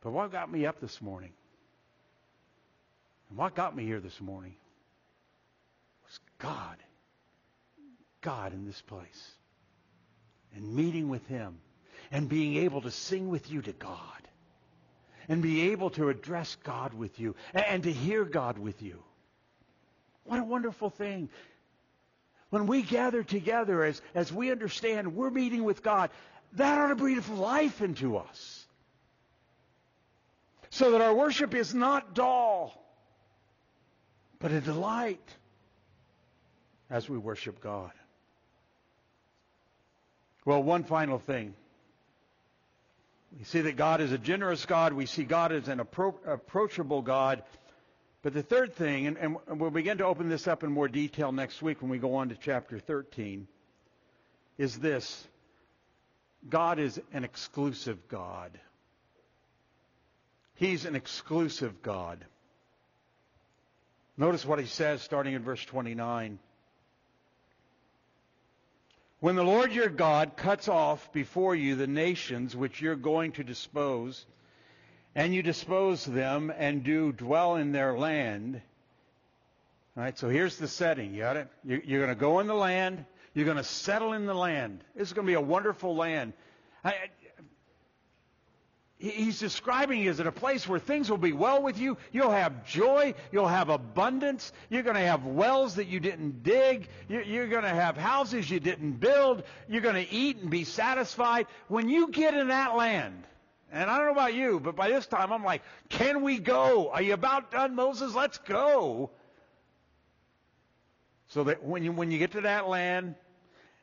But 0.03 0.11
what 0.11 0.33
got 0.33 0.51
me 0.51 0.65
up 0.65 0.81
this 0.81 1.01
morning, 1.01 1.31
and 3.29 3.37
what 3.37 3.55
got 3.55 3.73
me 3.73 3.85
here 3.85 4.01
this 4.01 4.19
morning, 4.19 4.53
was 6.03 6.19
God. 6.39 6.75
God 8.19 8.53
in 8.53 8.65
this 8.65 8.81
place. 8.81 9.31
And 10.55 10.75
meeting 10.75 11.07
with 11.07 11.25
Him. 11.27 11.57
And 12.11 12.27
being 12.27 12.57
able 12.57 12.81
to 12.81 12.91
sing 12.91 13.29
with 13.29 13.49
you 13.49 13.61
to 13.61 13.71
God. 13.71 13.99
And 15.29 15.41
be 15.41 15.71
able 15.71 15.89
to 15.91 16.09
address 16.09 16.57
God 16.63 16.93
with 16.93 17.17
you. 17.19 17.35
And 17.53 17.83
to 17.83 17.91
hear 17.91 18.25
God 18.25 18.57
with 18.57 18.81
you. 18.81 19.01
What 20.25 20.39
a 20.39 20.43
wonderful 20.43 20.89
thing. 20.89 21.29
When 22.49 22.67
we 22.67 22.81
gather 22.81 23.23
together 23.23 23.83
as, 23.83 24.01
as 24.13 24.31
we 24.33 24.51
understand 24.51 25.15
we're 25.15 25.29
meeting 25.29 25.63
with 25.63 25.81
God, 25.81 26.09
that 26.53 26.77
ought 26.77 26.89
to 26.89 26.95
breathe 26.95 27.27
life 27.29 27.81
into 27.81 28.17
us 28.17 28.62
so 30.73 30.89
that 30.89 31.01
our 31.01 31.13
worship 31.13 31.53
is 31.53 31.75
not 31.75 32.15
dull, 32.15 32.73
but 34.39 34.51
a 34.51 34.59
delight 34.59 35.21
as 36.89 37.07
we 37.07 37.15
worship 37.15 37.61
God. 37.61 37.91
Well, 40.45 40.63
one 40.63 40.83
final 40.83 41.19
thing. 41.19 41.53
We 43.37 43.43
see 43.43 43.61
that 43.61 43.75
God 43.75 44.01
is 44.01 44.11
a 44.11 44.17
generous 44.17 44.65
God. 44.65 44.93
We 44.93 45.05
see 45.05 45.25
God 45.25 45.51
as 45.51 45.67
an 45.67 45.77
appro- 45.77 46.15
approachable 46.25 47.03
God. 47.03 47.43
But 48.23 48.33
the 48.33 48.41
third 48.41 48.73
thing, 48.73 49.05
and, 49.05 49.17
and, 49.17 49.59
we'll 49.59 49.69
begin 49.69 49.99
to 49.99 50.05
open 50.05 50.27
this 50.27 50.47
up 50.47 50.63
in 50.63 50.71
more 50.71 50.87
detail 50.87 51.31
next 51.31 51.61
week 51.61 51.83
when 51.83 51.91
we 51.91 51.99
go 51.99 52.15
on 52.15 52.29
to 52.29 52.35
chapter 52.35 52.79
13, 52.79 53.47
is 54.57 54.79
this 54.79 55.27
God 56.49 56.79
is 56.79 56.99
an 57.13 57.23
exclusive 57.23 58.07
God. 58.07 58.59
He's 60.55 60.85
an 60.85 60.95
exclusive 60.95 61.81
God. 61.81 62.23
Notice 64.17 64.45
what 64.45 64.59
he 64.59 64.65
says 64.65 65.01
starting 65.01 65.33
in 65.33 65.43
verse 65.43 65.63
29. 65.65 66.37
When 69.19 69.35
the 69.35 69.43
Lord 69.43 69.71
your 69.71 69.89
God 69.89 70.35
cuts 70.35 70.67
off 70.67 71.11
before 71.13 71.55
you 71.55 71.75
the 71.75 71.87
nations 71.87 72.55
which 72.55 72.81
you're 72.81 72.95
going 72.95 73.31
to 73.33 73.43
dispose, 73.43 74.25
and 75.15 75.33
you 75.33 75.41
dispose 75.41 76.05
them 76.05 76.51
and 76.55 76.83
do 76.83 77.11
dwell 77.11 77.55
in 77.55 77.71
their 77.71 77.97
land, 77.97 78.61
All 79.95 80.03
right, 80.03 80.17
so 80.17 80.27
here's 80.27 80.57
the 80.57 80.67
setting. 80.67 81.13
You 81.13 81.21
got 81.21 81.37
it? 81.37 81.47
You're 81.63 82.01
going 82.01 82.13
to 82.13 82.19
go 82.19 82.39
in 82.39 82.47
the 82.47 82.53
land. 82.53 83.05
You're 83.33 83.45
going 83.45 83.57
to 83.57 83.63
settle 83.63 84.13
in 84.13 84.25
the 84.25 84.33
land. 84.33 84.83
This 84.95 85.07
is 85.07 85.13
going 85.13 85.25
to 85.25 85.31
be 85.31 85.35
a 85.35 85.41
wonderful 85.41 85.95
land. 85.95 86.33
He's 89.11 89.39
describing 89.39 90.01
is 90.01 90.19
it 90.19 90.27
a 90.27 90.31
place 90.31 90.67
where 90.67 90.79
things 90.79 91.09
will 91.09 91.17
be 91.17 91.33
well 91.33 91.61
with 91.61 91.77
you. 91.77 91.97
You'll 92.11 92.31
have 92.31 92.65
joy. 92.65 93.13
You'll 93.31 93.47
have 93.47 93.69
abundance. 93.69 94.53
You're 94.69 94.83
going 94.83 94.95
to 94.95 95.01
have 95.01 95.25
wells 95.25 95.75
that 95.75 95.87
you 95.87 95.99
didn't 95.99 96.43
dig. 96.43 96.87
You're 97.09 97.47
going 97.47 97.63
to 97.63 97.69
have 97.69 97.97
houses 97.97 98.49
you 98.49 98.59
didn't 98.59 98.93
build. 98.93 99.43
You're 99.67 99.81
going 99.81 99.95
to 99.95 100.11
eat 100.11 100.37
and 100.37 100.49
be 100.49 100.63
satisfied. 100.63 101.47
When 101.67 101.89
you 101.89 102.11
get 102.11 102.33
in 102.33 102.47
that 102.47 102.75
land 102.75 103.23
and 103.71 103.89
i 103.89 103.97
don't 103.97 104.05
know 104.05 104.11
about 104.11 104.35
you 104.35 104.59
but 104.59 104.75
by 104.75 104.87
this 104.87 105.07
time 105.07 105.33
i'm 105.33 105.43
like 105.43 105.63
can 105.89 106.21
we 106.21 106.39
go? 106.39 106.91
Are 106.91 107.01
you 107.01 107.13
about 107.13 107.51
done 107.51 107.75
moses? 107.75 108.13
Let's 108.13 108.37
go. 108.37 109.09
So 111.29 111.45
that 111.45 111.63
when 111.63 111.83
you 111.83 111.91
when 111.91 112.11
you 112.11 112.19
get 112.19 112.33
to 112.33 112.41
that 112.41 112.69
land 112.69 113.15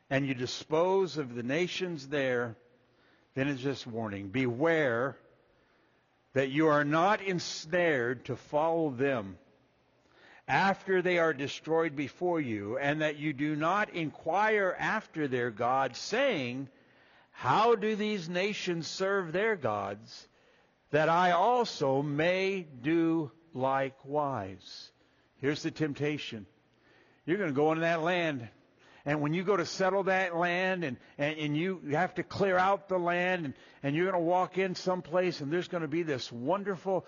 and 0.09 0.25
you 0.25 0.33
dispose 0.33 1.17
of 1.17 1.35
the 1.35 1.43
nations 1.43 2.07
there 2.07 2.55
then 3.33 3.47
it's 3.47 3.61
just 3.61 3.87
warning. 3.87 4.27
Beware 4.27 5.17
that 6.33 6.49
you 6.49 6.67
are 6.67 6.83
not 6.83 7.21
ensnared 7.21 8.25
to 8.25 8.35
follow 8.35 8.89
them 8.89 9.37
after 10.47 11.01
they 11.01 11.17
are 11.17 11.33
destroyed 11.33 11.95
before 11.95 12.41
you, 12.41 12.77
and 12.77 13.01
that 13.01 13.17
you 13.17 13.31
do 13.31 13.55
not 13.55 13.89
inquire 13.91 14.75
after 14.77 15.27
their 15.27 15.49
gods, 15.49 15.97
saying, 15.97 16.67
How 17.31 17.75
do 17.75 17.95
these 17.95 18.27
nations 18.27 18.87
serve 18.87 19.31
their 19.31 19.55
gods, 19.55 20.27
that 20.89 21.07
I 21.07 21.31
also 21.31 22.01
may 22.01 22.67
do 22.81 23.31
likewise? 23.53 24.91
Here's 25.37 25.63
the 25.63 25.71
temptation. 25.71 26.45
You're 27.25 27.37
going 27.37 27.49
to 27.49 27.55
go 27.55 27.71
into 27.71 27.81
that 27.81 28.01
land 28.01 28.49
and 29.05 29.19
when 29.19 29.33
you 29.33 29.43
go 29.43 29.57
to 29.57 29.65
settle 29.65 30.03
that 30.03 30.35
land 30.35 30.83
and, 30.83 30.97
and, 31.17 31.37
and 31.37 31.57
you 31.57 31.81
have 31.91 32.13
to 32.15 32.23
clear 32.23 32.57
out 32.57 32.87
the 32.87 32.99
land 32.99 33.45
and, 33.45 33.53
and 33.81 33.95
you're 33.95 34.05
going 34.11 34.21
to 34.21 34.27
walk 34.27 34.59
in 34.59 34.75
someplace 34.75 35.41
and 35.41 35.51
there's 35.51 35.67
going 35.67 35.81
to 35.81 35.87
be 35.87 36.03
this 36.03 36.31
wonderful, 36.31 37.05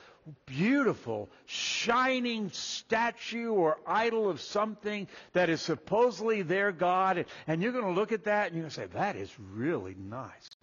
beautiful, 0.47 1.29
shining 1.45 2.49
statue 2.51 3.51
or 3.51 3.77
idol 3.85 4.27
of 4.29 4.41
something 4.41 5.07
that 5.33 5.49
is 5.49 5.61
supposedly 5.61 6.41
their 6.41 6.71
God. 6.71 7.17
And, 7.17 7.27
and 7.45 7.61
you're 7.61 7.73
going 7.73 7.85
to 7.85 7.91
look 7.91 8.11
at 8.11 8.23
that 8.23 8.47
and 8.47 8.55
you're 8.55 8.63
going 8.63 8.71
to 8.71 8.75
say, 8.75 8.87
that 8.93 9.15
is 9.15 9.31
really 9.53 9.95
nice. 9.95 10.57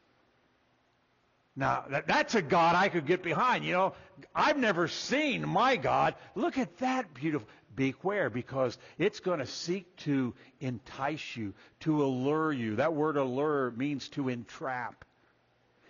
Now, 1.55 1.85
that, 1.91 2.07
that's 2.07 2.35
a 2.35 2.43
God 2.43 2.75
I 2.75 2.89
could 2.89 3.07
get 3.07 3.23
behind. 3.23 3.65
You 3.65 3.73
know, 3.73 3.95
I've 4.35 4.57
never 4.57 4.89
seen 4.89 5.47
my 5.47 5.77
God. 5.77 6.15
Look 6.35 6.59
at 6.59 6.79
that 6.79 7.13
beautiful. 7.13 7.47
Beware, 7.75 8.31
because 8.31 8.77
it's 8.99 9.21
going 9.21 9.39
to 9.39 9.47
seek 9.47 9.97
to 9.99 10.35
entice 10.61 11.37
you, 11.37 11.55
to 11.81 12.03
allure 12.03 12.53
you. 12.53 12.77
That 12.77 12.95
word 12.95 13.17
allure 13.17 13.71
means 13.71 14.09
to 14.11 14.29
entrap. 14.29 15.05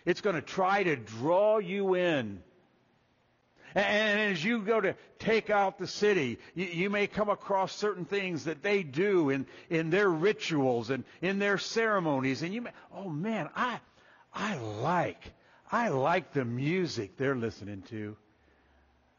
It's 0.05 0.21
going 0.21 0.37
to 0.37 0.43
try 0.43 0.83
to 0.83 0.97
draw 0.97 1.59
you 1.59 1.95
in. 1.95 2.43
And 3.75 4.33
as 4.33 4.45
you 4.45 4.63
go 4.63 4.81
to 4.81 4.97
take 5.19 5.49
out 5.49 5.79
the 5.79 5.87
city, 5.87 6.39
you, 6.55 6.91
may 6.91 7.07
come 7.07 7.29
across 7.29 7.75
certain 7.75 8.05
things 8.05 8.45
that 8.45 8.63
they 8.63 8.83
do 8.83 9.31
in, 9.31 9.47
in 9.69 9.91
their 9.91 10.09
rituals 10.09 10.91
and 10.91 11.05
in 11.23 11.39
their 11.39 11.57
ceremonies. 11.57 12.43
And 12.43 12.53
you 12.53 12.63
may, 12.63 12.71
oh 12.93 13.09
man, 13.09 13.49
I, 13.55 13.79
I 14.35 14.57
like, 14.57 15.23
I 15.71 15.89
like 15.89 16.33
the 16.33 16.45
music 16.45 17.17
they're 17.17 17.37
listening 17.37 17.83
to. 17.91 18.17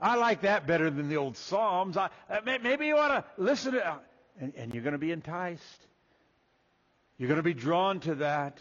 I 0.01 0.15
like 0.15 0.41
that 0.41 0.65
better 0.65 0.89
than 0.89 1.09
the 1.09 1.17
old 1.17 1.37
Psalms. 1.37 1.95
I, 1.95 2.09
uh, 2.29 2.39
maybe 2.45 2.87
you 2.87 2.97
ought 2.97 3.09
to 3.09 3.25
listen 3.37 3.73
to, 3.73 3.99
and, 4.39 4.53
and 4.55 4.73
you're 4.73 4.83
going 4.83 4.93
to 4.93 4.99
be 4.99 5.11
enticed. 5.11 5.87
You're 7.17 7.27
going 7.27 7.37
to 7.37 7.43
be 7.43 7.53
drawn 7.53 7.99
to 8.01 8.15
that. 8.15 8.57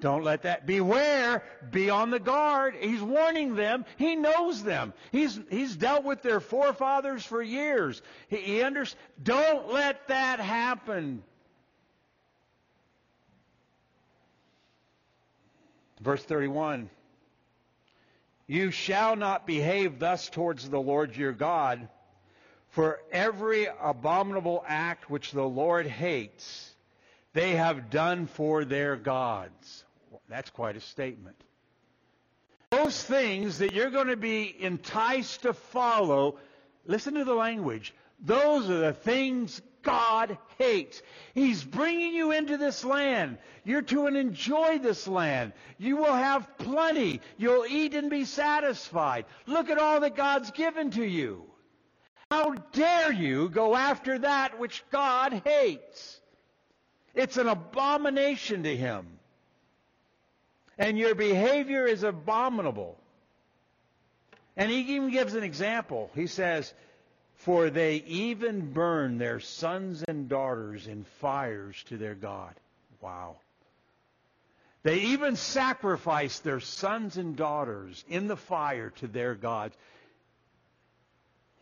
Don't 0.00 0.24
let 0.24 0.42
that. 0.42 0.66
Beware. 0.66 1.44
Be 1.70 1.90
on 1.90 2.10
the 2.10 2.18
guard. 2.18 2.74
He's 2.80 3.02
warning 3.02 3.54
them. 3.54 3.84
He 3.98 4.16
knows 4.16 4.62
them. 4.62 4.94
He's, 5.12 5.38
he's 5.50 5.76
dealt 5.76 6.04
with 6.04 6.22
their 6.22 6.40
forefathers 6.40 7.24
for 7.24 7.42
years. 7.42 8.02
He, 8.28 8.38
he 8.38 8.62
understands. 8.62 9.00
Don't 9.22 9.72
let 9.72 10.08
that 10.08 10.40
happen. 10.40 11.22
Verse 16.00 16.24
31. 16.24 16.88
You 18.50 18.72
shall 18.72 19.14
not 19.14 19.46
behave 19.46 20.00
thus 20.00 20.28
towards 20.28 20.68
the 20.68 20.80
Lord 20.80 21.14
your 21.14 21.30
God, 21.30 21.88
for 22.70 22.98
every 23.12 23.68
abominable 23.80 24.64
act 24.66 25.08
which 25.08 25.30
the 25.30 25.44
Lord 25.44 25.86
hates, 25.86 26.74
they 27.32 27.52
have 27.52 27.90
done 27.90 28.26
for 28.26 28.64
their 28.64 28.96
gods. 28.96 29.84
That's 30.28 30.50
quite 30.50 30.76
a 30.76 30.80
statement. 30.80 31.36
Those 32.70 33.00
things 33.00 33.58
that 33.58 33.72
you're 33.72 33.90
going 33.90 34.08
to 34.08 34.16
be 34.16 34.52
enticed 34.58 35.42
to 35.42 35.52
follow, 35.52 36.36
listen 36.86 37.14
to 37.14 37.24
the 37.24 37.34
language. 37.34 37.94
Those 38.18 38.68
are 38.68 38.80
the 38.80 38.92
things 38.92 39.62
God 39.82 40.38
hates. 40.58 41.02
He's 41.34 41.62
bringing 41.64 42.14
you 42.14 42.32
into 42.32 42.56
this 42.56 42.84
land. 42.84 43.38
You're 43.64 43.82
to 43.82 44.06
enjoy 44.06 44.78
this 44.78 45.06
land. 45.08 45.52
You 45.78 45.96
will 45.96 46.14
have 46.14 46.58
plenty. 46.58 47.20
You'll 47.36 47.66
eat 47.66 47.94
and 47.94 48.10
be 48.10 48.24
satisfied. 48.24 49.26
Look 49.46 49.70
at 49.70 49.78
all 49.78 50.00
that 50.00 50.16
God's 50.16 50.50
given 50.50 50.90
to 50.92 51.04
you. 51.04 51.44
How 52.30 52.54
dare 52.72 53.12
you 53.12 53.48
go 53.48 53.74
after 53.74 54.18
that 54.20 54.58
which 54.58 54.84
God 54.90 55.42
hates? 55.44 56.20
It's 57.14 57.36
an 57.36 57.48
abomination 57.48 58.62
to 58.62 58.76
him. 58.76 59.06
And 60.78 60.96
your 60.96 61.14
behavior 61.14 61.86
is 61.86 62.04
abominable. 62.04 62.98
And 64.56 64.70
he 64.70 64.94
even 64.94 65.10
gives 65.10 65.34
an 65.34 65.42
example. 65.42 66.10
He 66.14 66.26
says, 66.26 66.72
for 67.40 67.70
they 67.70 67.96
even 68.06 68.70
burn 68.72 69.16
their 69.16 69.40
sons 69.40 70.04
and 70.06 70.28
daughters 70.28 70.86
in 70.86 71.04
fires 71.20 71.82
to 71.88 71.96
their 71.96 72.14
God. 72.14 72.54
Wow. 73.00 73.36
They 74.82 74.98
even 74.98 75.36
sacrifice 75.36 76.40
their 76.40 76.60
sons 76.60 77.16
and 77.16 77.36
daughters 77.36 78.04
in 78.08 78.28
the 78.28 78.36
fire 78.36 78.90
to 78.96 79.06
their 79.06 79.34
gods. 79.34 79.74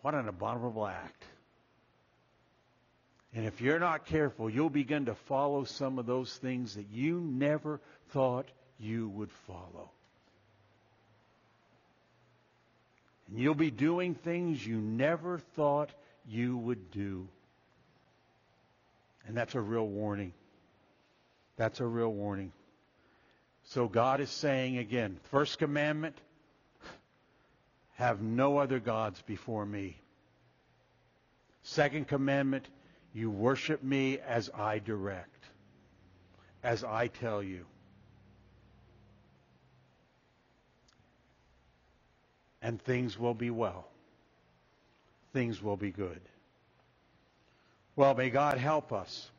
What 0.03 0.15
an 0.15 0.29
abominable 0.29 0.87
act. 0.87 1.25
And 3.33 3.47
if 3.47 3.61
you're 3.61 3.79
not 3.79 4.07
careful, 4.07 4.51
you'll 4.51 4.71
begin 4.71 5.07
to 5.07 5.15
follow 5.15 5.63
some 5.63 6.01
of 6.01 6.07
those 6.07 6.35
things 6.39 6.75
that 6.75 6.89
you 6.91 7.21
never 7.21 7.81
thought 8.11 8.49
you 8.81 9.09
would 9.11 9.31
follow. 9.47 9.91
And 13.29 13.39
you'll 13.39 13.55
be 13.55 13.71
doing 13.71 14.15
things 14.15 14.67
you 14.67 14.77
never 14.77 15.39
thought 15.39 15.91
you 16.27 16.57
would 16.57 16.91
do. 16.91 17.29
And 19.27 19.37
that's 19.37 19.55
a 19.55 19.61
real 19.61 19.87
warning. 19.87 20.33
That's 21.57 21.81
a 21.81 21.87
real 21.87 22.13
warning. 22.13 22.53
So 23.65 23.87
God 23.87 24.21
is 24.21 24.31
saying 24.31 24.79
again, 24.79 25.19
first 25.31 25.59
commandment, 25.59 26.17
have 27.97 28.23
no 28.23 28.59
other 28.59 28.79
gods 28.79 29.21
before 29.23 29.67
me. 29.67 29.99
Second 31.63 32.09
commandment, 32.09 32.67
you 33.13 33.31
worship 33.31 33.83
me 33.83 34.21
as 34.21 34.49
I 34.55 34.79
direct, 34.79 35.45
as 36.63 36.85
I 36.85 37.09
tell 37.09 37.43
you. 37.43 37.67
And 42.69 42.83
things 42.83 43.19
will 43.19 43.33
be 43.33 43.49
well. 43.49 43.89
Things 45.33 45.63
will 45.63 45.79
be 45.79 45.91
good. 45.91 46.21
Well, 47.97 48.13
may 48.15 48.29
God 48.29 48.59
help 48.59 48.93
us 48.93 49.31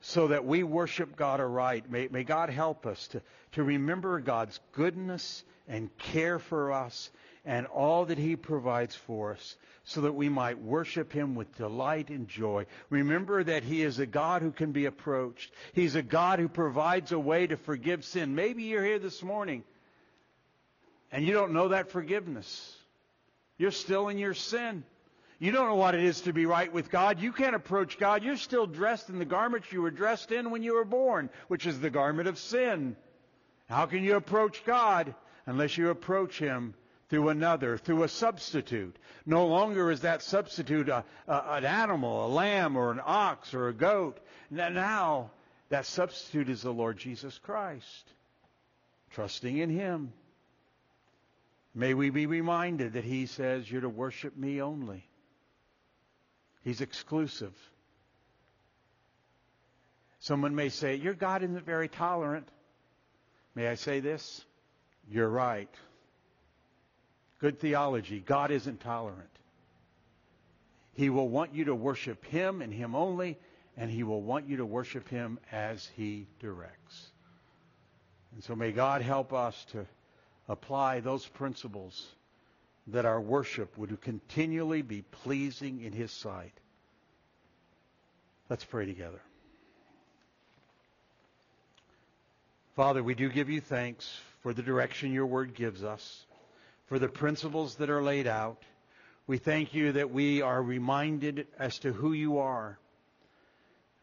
so 0.00 0.26
that 0.26 0.44
we 0.44 0.64
worship 0.64 1.14
God 1.14 1.38
aright. 1.38 1.88
May, 1.88 2.08
may 2.08 2.24
God 2.24 2.50
help 2.50 2.86
us 2.86 3.06
to, 3.08 3.22
to 3.52 3.62
remember 3.62 4.18
God's 4.18 4.58
goodness 4.72 5.44
and 5.68 5.96
care 5.96 6.40
for 6.40 6.72
us 6.72 7.08
and 7.44 7.68
all 7.68 8.04
that 8.06 8.18
He 8.18 8.34
provides 8.34 8.96
for 8.96 9.34
us 9.34 9.56
so 9.84 10.00
that 10.00 10.16
we 10.16 10.28
might 10.28 10.60
worship 10.60 11.12
Him 11.12 11.36
with 11.36 11.56
delight 11.56 12.08
and 12.08 12.26
joy. 12.26 12.66
Remember 12.88 13.44
that 13.44 13.62
He 13.62 13.82
is 13.82 14.00
a 14.00 14.06
God 14.06 14.42
who 14.42 14.50
can 14.50 14.72
be 14.72 14.86
approached. 14.86 15.52
He's 15.72 15.94
a 15.94 16.02
God 16.02 16.40
who 16.40 16.48
provides 16.48 17.12
a 17.12 17.18
way 17.20 17.46
to 17.46 17.56
forgive 17.56 18.04
sin. 18.04 18.34
Maybe 18.34 18.64
you're 18.64 18.84
here 18.84 18.98
this 18.98 19.22
morning 19.22 19.62
and 21.12 21.24
you 21.24 21.32
don't 21.32 21.52
know 21.52 21.68
that 21.68 21.90
forgiveness. 21.90 22.76
You're 23.58 23.70
still 23.70 24.08
in 24.08 24.18
your 24.18 24.34
sin. 24.34 24.84
You 25.38 25.52
don't 25.52 25.68
know 25.68 25.74
what 25.74 25.94
it 25.94 26.04
is 26.04 26.22
to 26.22 26.32
be 26.32 26.46
right 26.46 26.72
with 26.72 26.90
God. 26.90 27.20
You 27.20 27.32
can't 27.32 27.56
approach 27.56 27.98
God. 27.98 28.22
You're 28.22 28.36
still 28.36 28.66
dressed 28.66 29.08
in 29.08 29.18
the 29.18 29.24
garments 29.24 29.72
you 29.72 29.82
were 29.82 29.90
dressed 29.90 30.32
in 30.32 30.50
when 30.50 30.62
you 30.62 30.74
were 30.74 30.84
born, 30.84 31.30
which 31.48 31.66
is 31.66 31.80
the 31.80 31.90
garment 31.90 32.28
of 32.28 32.38
sin. 32.38 32.96
How 33.68 33.86
can 33.86 34.04
you 34.04 34.16
approach 34.16 34.64
God 34.64 35.14
unless 35.46 35.78
you 35.78 35.90
approach 35.90 36.38
Him 36.38 36.74
through 37.10 37.28
another, 37.28 37.76
through 37.76 38.04
a 38.04 38.08
substitute. 38.08 38.96
No 39.26 39.46
longer 39.48 39.90
is 39.90 40.02
that 40.02 40.22
substitute 40.22 40.88
a, 40.88 41.04
a, 41.26 41.42
an 41.56 41.64
animal, 41.64 42.26
a 42.26 42.28
lamb, 42.28 42.76
or 42.76 42.92
an 42.92 43.00
ox, 43.04 43.52
or 43.52 43.68
a 43.68 43.74
goat. 43.74 44.18
Now, 44.48 45.32
that 45.68 45.86
substitute 45.86 46.48
is 46.48 46.62
the 46.62 46.72
Lord 46.72 46.98
Jesus 46.98 47.36
Christ. 47.38 48.12
Trusting 49.10 49.58
in 49.58 49.70
Him. 49.70 50.12
May 51.74 51.94
we 51.94 52.10
be 52.10 52.26
reminded 52.26 52.94
that 52.94 53.04
He 53.04 53.26
says 53.26 53.70
you're 53.70 53.80
to 53.82 53.88
worship 53.88 54.36
me 54.36 54.60
only. 54.60 55.06
He's 56.62 56.80
exclusive. 56.80 57.54
Someone 60.18 60.54
may 60.54 60.68
say, 60.68 60.96
Your 60.96 61.14
God 61.14 61.42
isn't 61.42 61.64
very 61.64 61.88
tolerant. 61.88 62.48
May 63.54 63.68
I 63.68 63.74
say 63.74 64.00
this? 64.00 64.44
You're 65.08 65.28
right. 65.28 65.72
Good 67.38 67.58
theology. 67.58 68.20
God 68.20 68.50
isn't 68.50 68.80
tolerant. 68.80 69.30
He 70.92 71.08
will 71.08 71.28
want 71.28 71.54
you 71.54 71.64
to 71.64 71.74
worship 71.74 72.24
Him 72.26 72.60
and 72.60 72.72
Him 72.72 72.94
only, 72.94 73.38
and 73.76 73.90
He 73.90 74.02
will 74.02 74.20
want 74.20 74.46
you 74.46 74.58
to 74.58 74.66
worship 74.66 75.08
Him 75.08 75.38
as 75.50 75.88
He 75.96 76.26
directs. 76.40 77.10
And 78.34 78.44
so 78.44 78.54
may 78.54 78.72
God 78.72 79.00
help 79.00 79.32
us 79.32 79.64
to 79.72 79.86
apply 80.48 81.00
those 81.00 81.26
principles 81.26 82.06
that 82.88 83.04
our 83.04 83.20
worship 83.20 83.76
would 83.78 84.00
continually 84.00 84.82
be 84.82 85.02
pleasing 85.02 85.82
in 85.82 85.92
His 85.92 86.10
sight. 86.10 86.52
Let's 88.48 88.64
pray 88.64 88.86
together. 88.86 89.20
Father, 92.74 93.02
we 93.02 93.14
do 93.14 93.28
give 93.28 93.50
you 93.50 93.60
thanks 93.60 94.20
for 94.42 94.52
the 94.52 94.62
direction 94.62 95.12
your 95.12 95.26
word 95.26 95.54
gives 95.54 95.84
us, 95.84 96.24
for 96.86 96.98
the 96.98 97.08
principles 97.08 97.76
that 97.76 97.90
are 97.90 98.02
laid 98.02 98.26
out. 98.26 98.62
We 99.26 99.38
thank 99.38 99.74
you 99.74 99.92
that 99.92 100.10
we 100.10 100.42
are 100.42 100.62
reminded 100.62 101.46
as 101.58 101.78
to 101.80 101.92
who 101.92 102.12
you 102.12 102.38
are. 102.38 102.78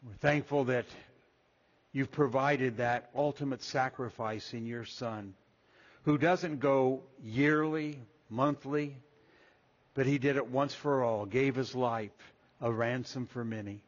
We're 0.06 0.14
thankful 0.14 0.66
that 0.66 0.86
you've 1.92 2.12
provided 2.12 2.78
that 2.78 3.10
ultimate 3.16 3.64
sacrifice 3.64 4.54
in 4.54 4.66
your 4.66 4.86
Son, 4.86 5.34
who 6.04 6.18
doesn't 6.18 6.60
go 6.60 7.02
yearly, 7.24 8.00
monthly, 8.30 8.96
but 9.94 10.06
he 10.06 10.18
did 10.18 10.38
it 10.38 10.48
once 10.48 10.74
for 10.74 11.04
all, 11.04 11.26
gave 11.26 11.56
his 11.56 11.76
life 11.76 12.12
a 12.62 12.72
ransom 12.72 13.26
for 13.26 13.44
many. 13.44 13.82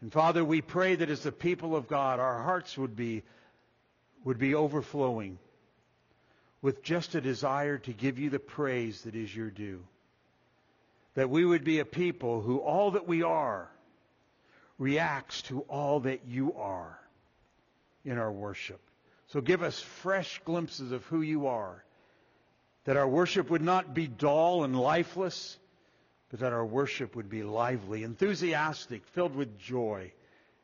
And 0.00 0.12
Father, 0.12 0.44
we 0.44 0.60
pray 0.60 0.94
that 0.94 1.10
as 1.10 1.22
the 1.22 1.32
people 1.32 1.74
of 1.74 1.88
God, 1.88 2.20
our 2.20 2.42
hearts 2.42 2.76
would 2.76 2.96
be, 2.96 3.22
would 4.24 4.38
be 4.38 4.54
overflowing 4.54 5.38
with 6.62 6.82
just 6.82 7.14
a 7.14 7.20
desire 7.20 7.78
to 7.78 7.92
give 7.92 8.18
you 8.18 8.30
the 8.30 8.38
praise 8.38 9.02
that 9.02 9.14
is 9.14 9.34
your 9.34 9.50
due. 9.50 9.82
That 11.14 11.30
we 11.30 11.44
would 11.44 11.64
be 11.64 11.78
a 11.78 11.84
people 11.84 12.42
who 12.42 12.58
all 12.58 12.92
that 12.92 13.06
we 13.06 13.22
are 13.22 13.68
reacts 14.78 15.42
to 15.42 15.60
all 15.62 16.00
that 16.00 16.20
you 16.26 16.54
are 16.54 16.98
in 18.04 18.18
our 18.18 18.32
worship. 18.32 18.80
So 19.28 19.40
give 19.40 19.62
us 19.62 19.80
fresh 19.80 20.40
glimpses 20.44 20.92
of 20.92 21.04
who 21.06 21.22
you 21.22 21.46
are. 21.46 21.82
That 22.84 22.96
our 22.96 23.08
worship 23.08 23.50
would 23.50 23.62
not 23.62 23.94
be 23.94 24.06
dull 24.06 24.62
and 24.62 24.78
lifeless, 24.78 25.58
but 26.30 26.40
that 26.40 26.52
our 26.52 26.64
worship 26.64 27.16
would 27.16 27.28
be 27.28 27.42
lively, 27.42 28.04
enthusiastic, 28.04 29.04
filled 29.06 29.34
with 29.34 29.58
joy 29.58 30.12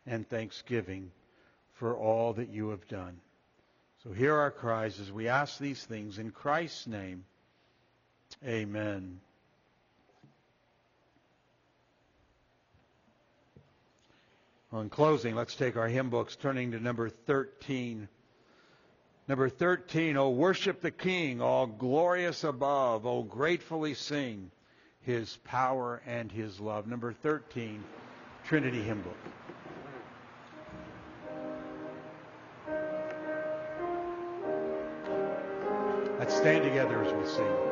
and 0.06 0.28
thanksgiving 0.28 1.10
for 1.74 1.96
all 1.96 2.32
that 2.34 2.50
you 2.50 2.68
have 2.68 2.86
done. 2.86 3.20
So 4.04 4.12
hear 4.12 4.36
our 4.36 4.50
cries 4.50 5.00
as 5.00 5.10
we 5.10 5.28
ask 5.28 5.58
these 5.58 5.82
things 5.84 6.18
in 6.18 6.30
Christ's 6.30 6.86
name. 6.86 7.24
Amen. 8.46 9.20
Well, 14.70 14.80
in 14.80 14.88
closing, 14.88 15.34
let's 15.34 15.54
take 15.54 15.76
our 15.76 15.86
hymn 15.86 16.08
books, 16.08 16.34
turning 16.34 16.72
to 16.72 16.80
number 16.80 17.10
13. 17.10 18.08
Number 19.28 19.48
13, 19.48 20.16
O 20.16 20.30
worship 20.30 20.80
the 20.80 20.90
King, 20.90 21.40
all 21.40 21.66
glorious 21.66 22.42
above, 22.44 23.06
O 23.06 23.22
gratefully 23.22 23.94
sing 23.94 24.50
his 25.02 25.38
power 25.44 26.02
and 26.06 26.30
his 26.30 26.58
love. 26.60 26.86
Number 26.86 27.12
13, 27.12 27.82
Trinity 28.44 28.82
Hymn 28.82 29.02
Book. 29.02 29.16
Let's 36.18 36.36
stand 36.36 36.64
together 36.64 37.02
as 37.04 37.12
we 37.12 37.26
sing. 37.26 37.71